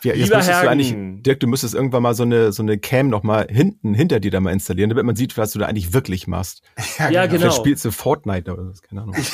Ja, 0.05 0.15
jetzt 0.15 0.33
Herr, 0.33 0.63
du 0.63 0.71
eigentlich, 0.71 0.95
Dirk, 0.97 1.41
du 1.41 1.47
müsstest 1.47 1.75
irgendwann 1.75 2.03
mal 2.03 2.15
so 2.15 2.23
eine, 2.23 2.53
so 2.53 2.63
eine 2.63 2.79
Cam 2.79 3.09
noch 3.09 3.23
mal 3.23 3.47
hinten, 3.51 3.95
hinter 3.95 4.21
dir 4.21 4.31
da 4.31 4.41
mal 4.41 4.53
installieren, 4.53 4.91
damit 4.91 5.05
man 5.05 5.17
sieht, 5.17 5.37
was 5.37 5.53
du 5.53 5.59
da 5.59 5.67
eigentlich 5.67 5.93
wirklich 5.93 6.27
machst. 6.27 6.63
Ja, 6.99 7.11
ja 7.11 7.27
genau. 7.27 7.43
Vielleicht 7.43 7.57
spielst 7.59 7.85
du 7.85 7.93
Fortnite 7.93 8.53
oder 8.53 8.71
was, 8.71 8.83
keine 8.83 9.03
Ahnung. 9.03 9.15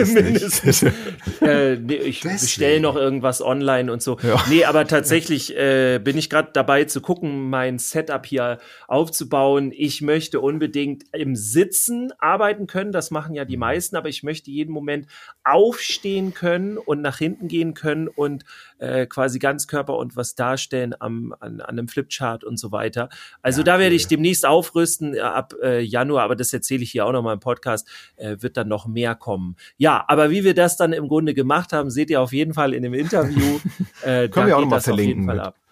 Ich 0.00 0.14
Mindestens. 0.14 0.82
äh, 1.42 1.76
nee, 1.76 1.94
ich 1.94 2.22
bestelle 2.22 2.80
noch 2.80 2.96
irgendwas 2.96 3.42
online 3.42 3.92
und 3.92 4.02
so. 4.02 4.18
Ja. 4.22 4.42
Nee, 4.48 4.64
aber 4.64 4.86
tatsächlich 4.86 5.54
äh, 5.56 5.98
bin 6.02 6.16
ich 6.16 6.30
gerade 6.30 6.50
dabei 6.52 6.84
zu 6.84 7.00
gucken, 7.00 7.50
mein 7.50 7.78
Setup 7.78 8.24
hier 8.24 8.58
aufzubauen. 8.88 9.72
Ich 9.76 10.00
möchte 10.00 10.40
unbedingt 10.40 11.04
im 11.12 11.36
Sitzen 11.36 12.12
arbeiten 12.18 12.66
können. 12.66 12.92
Das 12.92 13.10
machen 13.10 13.34
ja 13.34 13.44
die 13.44 13.56
mhm. 13.56 13.60
meisten, 13.60 13.96
aber 13.96 14.08
ich 14.08 14.22
möchte 14.22 14.50
jeden 14.50 14.72
Moment 14.72 15.06
aufstehen 15.44 16.32
können 16.32 16.78
und 16.78 17.02
nach 17.02 17.18
hinten 17.18 17.48
gehen 17.48 17.74
können 17.74 18.08
und 18.08 18.44
äh, 18.78 19.06
quasi 19.06 19.38
Ganzkörper 19.38 19.96
und 19.96 20.09
was 20.16 20.34
darstellen 20.34 20.94
am, 20.98 21.34
an, 21.40 21.60
an 21.60 21.78
einem 21.78 21.88
Flipchart 21.88 22.44
und 22.44 22.58
so 22.58 22.72
weiter. 22.72 23.08
Also 23.42 23.60
ja, 23.60 23.64
da 23.64 23.78
werde 23.78 23.94
ich 23.94 24.06
demnächst 24.06 24.46
aufrüsten 24.46 25.14
äh, 25.14 25.20
ab 25.20 25.54
äh, 25.62 25.80
Januar, 25.80 26.24
aber 26.24 26.36
das 26.36 26.52
erzähle 26.52 26.82
ich 26.82 26.90
hier 26.90 27.06
auch 27.06 27.12
noch 27.12 27.22
mal 27.22 27.34
im 27.34 27.40
Podcast, 27.40 27.88
äh, 28.16 28.36
wird 28.40 28.56
dann 28.56 28.68
noch 28.68 28.86
mehr 28.86 29.14
kommen. 29.14 29.56
Ja, 29.76 30.04
aber 30.08 30.30
wie 30.30 30.44
wir 30.44 30.54
das 30.54 30.76
dann 30.76 30.92
im 30.92 31.08
Grunde 31.08 31.34
gemacht 31.34 31.72
haben, 31.72 31.90
seht 31.90 32.10
ihr 32.10 32.20
auf 32.20 32.32
jeden 32.32 32.54
Fall 32.54 32.74
in 32.74 32.82
dem 32.82 32.94
Interview. 32.94 33.58
Äh, 34.02 34.28
Können 34.28 34.46
wir 34.46 34.56
auch 34.56 34.62
noch 34.62 34.68
mal 34.68 34.80
verlinken. 34.80 35.26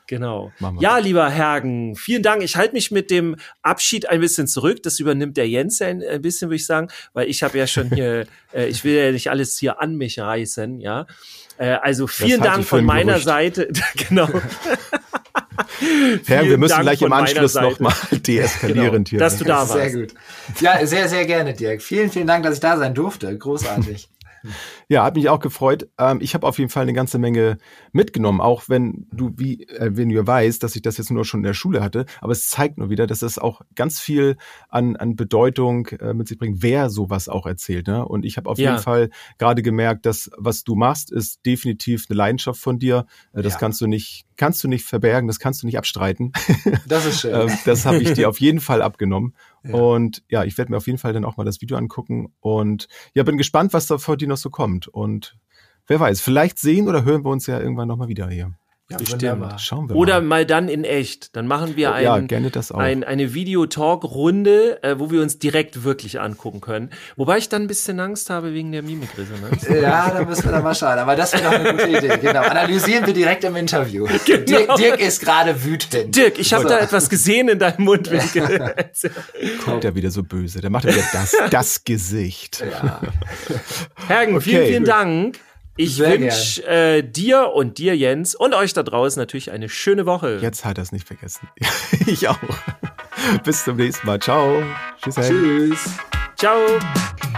Genau. 0.09 0.51
Ja, 0.81 0.97
lieber 0.97 1.29
Hergen, 1.29 1.95
vielen 1.95 2.23
Dank. 2.23 2.43
Ich 2.43 2.57
halte 2.57 2.73
mich 2.73 2.91
mit 2.91 3.11
dem 3.11 3.37
Abschied 3.61 4.09
ein 4.09 4.21
bisschen 4.21 4.47
zurück. 4.47 4.83
Das 4.83 4.99
übernimmt 5.01 5.37
der 5.37 5.47
Jens 5.47 5.83
ein, 5.83 6.03
ein 6.03 6.23
bisschen, 6.23 6.49
würde 6.49 6.57
ich 6.57 6.65
sagen, 6.67 6.89
weil 7.13 7.29
ich 7.29 7.43
habe 7.43 7.59
ja 7.59 7.67
schon 7.67 7.91
hier, 7.91 8.27
äh, 8.55 8.69
ich 8.69 8.85
will 8.85 8.95
ja 8.95 9.13
nicht 9.13 9.29
alles 9.29 9.59
hier 9.59 9.83
an 9.83 9.97
mich 9.97 10.19
reißen, 10.19 10.81
ja. 10.81 11.07
Äh, 11.59 11.71
also 11.83 12.07
vielen 12.07 12.41
Dank 12.41 12.65
von 12.65 12.85
meiner 12.85 13.15
Gerücht. 13.15 13.27
Seite. 13.27 13.69
genau. 14.09 14.29
Herr, 16.27 16.45
wir 16.45 16.57
müssen 16.57 16.71
Dank 16.71 16.83
gleich 16.83 17.03
im 17.03 17.13
Anschluss 17.13 17.55
nochmal 17.55 17.95
deeskalieren 18.13 19.05
genau, 19.05 19.09
hier. 19.09 19.19
Dass 19.19 19.39
du 19.39 19.45
da 19.45 19.69
warst. 19.69 19.73
Sehr 19.73 19.93
gut. 19.93 20.15
Ja, 20.61 20.87
sehr, 20.87 21.09
sehr 21.09 21.27
gerne, 21.27 21.55
Dirk. 21.55 21.83
Vielen, 21.83 22.11
vielen 22.11 22.27
Dank, 22.27 22.45
dass 22.45 22.55
ich 22.55 22.61
da 22.61 22.77
sein 22.77 22.95
durfte. 22.95 23.37
Großartig. 23.37 24.09
Ja, 24.91 25.05
hat 25.05 25.17
mich 25.17 25.29
auch 25.29 25.41
gefreut. 25.41 25.89
Ähm, 25.99 26.19
ich 26.23 26.33
habe 26.35 26.47
auf 26.47 26.59
jeden 26.59 26.71
Fall 26.71 26.85
eine 26.85 26.95
ganze 26.95 27.19
Menge 27.19 27.59
mitgenommen, 27.93 28.41
auch 28.41 28.71
wenn 28.71 29.07
du, 29.13 29.33
wie, 29.37 29.65
äh, 29.65 29.91
wenn 29.93 30.09
du 30.09 30.27
weißt, 30.27 30.63
dass 30.63 30.77
ich 30.77 30.83
das 30.83 30.97
jetzt 30.97 31.11
nur 31.11 31.27
schon 31.27 31.41
in 31.41 31.45
der 31.45 31.53
Schule 31.53 31.83
hatte. 31.83 32.07
Aber 32.23 32.33
es 32.33 32.49
zeigt 32.49 32.79
nur 32.79 32.89
wieder, 32.89 33.07
dass 33.07 33.21
es 33.21 33.39
auch 33.39 33.61
ganz 33.75 34.01
viel 34.01 34.37
an, 34.71 34.97
an 34.97 35.15
Bedeutung 35.15 35.89
äh, 35.89 36.15
mit 36.15 36.29
sich 36.29 36.39
bringt, 36.39 36.63
wer 36.63 36.89
sowas 36.89 37.29
auch 37.29 37.47
erzählt. 37.47 37.87
Ne? 37.87 38.03
Und 38.07 38.25
ich 38.25 38.39
habe 38.39 38.49
auf 38.49 38.59
ja. 38.59 38.71
jeden 38.71 38.83
Fall 38.83 39.11
gerade 39.37 39.63
gemerkt, 39.63 40.07
dass 40.07 40.31
was 40.39 40.65
du 40.65 40.75
machst, 40.75 41.13
ist 41.13 41.45
definitiv 41.45 42.07
eine 42.09 42.17
Leidenschaft 42.17 42.61
von 42.61 42.79
dir. 42.79 43.05
Äh, 43.35 43.43
das 43.43 43.55
ja. 43.55 43.59
kannst 43.59 43.83
du 43.83 43.87
nicht, 43.87 44.25
kannst 44.37 44.65
du 44.65 44.69
nicht 44.69 44.87
verbergen, 44.87 45.27
das 45.27 45.39
kannst 45.39 45.63
du 45.63 45.67
nicht 45.67 45.77
abstreiten. 45.77 46.33
Das 46.87 47.05
ist 47.05 47.21
schön. 47.21 47.49
Ähm, 47.49 47.59
das 47.65 47.85
habe 47.85 47.99
ich 47.99 48.13
dir 48.13 48.29
auf 48.29 48.41
jeden 48.41 48.61
Fall 48.61 48.83
abgenommen. 48.83 49.35
Ja. 49.63 49.75
Und 49.75 50.23
ja, 50.29 50.45
ich 50.45 50.57
werde 50.57 50.71
mir 50.71 50.79
auf 50.79 50.87
jeden 50.87 50.99
Fall 50.99 51.13
dann 51.13 51.25
auch 51.25 51.37
mal 51.37 51.45
das 51.45 51.61
Video 51.61 51.77
angucken 51.77 52.33
und 52.41 52.89
ja, 53.15 53.23
bin 53.25 53.37
gespannt, 53.37 53.73
was 53.73 53.87
da 53.87 53.99
vor 53.99 54.17
dir 54.17 54.29
noch 54.29 54.37
so 54.37 54.49
kommt. 54.51 54.78
Und 54.87 55.37
wer 55.87 55.99
weiß, 55.99 56.21
vielleicht 56.21 56.59
sehen 56.59 56.89
oder 56.89 57.05
hören 57.05 57.25
wir 57.25 57.31
uns 57.31 57.47
ja 57.47 57.59
irgendwann 57.59 57.89
nochmal 57.89 58.09
wieder 58.09 58.29
hier. 58.29 58.55
Ja, 58.91 58.97
Bestimmt. 58.97 59.61
Schauen 59.61 59.91
wir 59.91 59.95
mal. 59.95 60.01
Oder 60.01 60.23
mal 60.23 60.47
dann 60.47 60.71
in 60.71 60.83
echt. 60.83 61.37
Dann 61.37 61.47
machen 61.47 61.77
wir 61.77 61.93
ein, 61.93 62.05
ja, 62.05 62.19
gerne 62.21 62.51
das 62.51 62.73
auch. 62.73 62.79
Ein, 62.79 63.05
eine 63.05 63.35
Videotalk-Runde, 63.35 64.83
äh, 64.83 64.99
wo 64.99 65.11
wir 65.11 65.21
uns 65.21 65.39
direkt 65.39 65.85
wirklich 65.85 66.21
angucken 66.21 66.63
können. 66.63 66.89
Wobei 67.17 67.37
ich 67.37 67.51
dann 67.51 67.63
ein 67.63 67.67
bisschen 67.67 68.01
Angst 68.01 68.31
habe 68.31 68.55
wegen 68.55 68.73
der 68.73 68.83
Mimikresonanz. 68.83 69.69
ja, 69.83 70.09
da 70.09 70.25
müssen 70.25 70.45
wir 70.45 70.53
dann 70.53 70.63
mal 70.63 70.75
schauen. 70.75 70.99
Aber 70.99 71.17
das 71.17 71.35
wäre 71.35 71.43
doch 71.43 71.53
eine 71.53 71.71
gute 71.73 71.89
Idee. 71.89 72.19
Genau. 72.29 72.41
Analysieren 72.41 73.07
wir 73.07 73.13
direkt 73.15 73.45
im 73.45 73.57
Interview. 73.57 74.07
Genau. 74.25 74.45
Dirk, 74.45 74.77
Dirk 74.77 75.01
ist 75.01 75.21
gerade 75.21 75.65
wütend. 75.65 76.15
Dirk, 76.17 76.39
ich 76.39 76.53
habe 76.53 76.65
da 76.65 76.79
etwas 76.79 77.09
gesehen 77.09 77.49
in 77.49 77.59
deinem 77.59 77.85
Mundwinkel. 77.85 78.75
Kommt 79.65 79.85
er 79.85 79.95
wieder 79.95 80.11
so 80.11 80.23
böse. 80.23 80.61
Der 80.61 80.71
macht 80.71 80.87
er 80.87 80.95
wieder 80.95 81.07
das, 81.13 81.37
das 81.51 81.85
Gesicht. 81.85 82.65
Ja. 82.71 83.01
Hergen, 84.07 84.35
okay, 84.35 84.51
vielen, 84.51 84.67
vielen. 84.67 84.85
Dank. 84.85 85.39
Ich 85.81 86.01
wünsche 86.01 86.67
äh, 86.67 87.03
dir 87.03 87.53
und 87.55 87.79
dir, 87.79 87.97
Jens, 87.97 88.35
und 88.35 88.53
euch 88.53 88.73
da 88.73 88.83
draußen 88.83 89.21
natürlich 89.21 89.53
eine 89.53 89.69
schöne 89.69 90.07
Woche. 90.07 90.41
Jetzt 90.43 90.65
hat 90.65 90.77
er 90.77 90.83
es 90.83 90.91
nicht 90.91 91.07
vergessen. 91.07 91.49
ich 92.07 92.27
auch. 92.27 92.37
bis 93.45 93.65
zum 93.65 93.77
nächsten 93.77 94.05
Mal. 94.05 94.19
Ciao. 94.19 94.61
Tschüss. 95.01 95.15
Tschüss. 95.15 95.79
Ciao. 96.37 96.59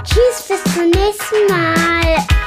Tschüss, 0.04 0.48
bis 0.48 0.74
zum 0.74 0.90
nächsten 0.90 1.46
Mal. 1.52 2.39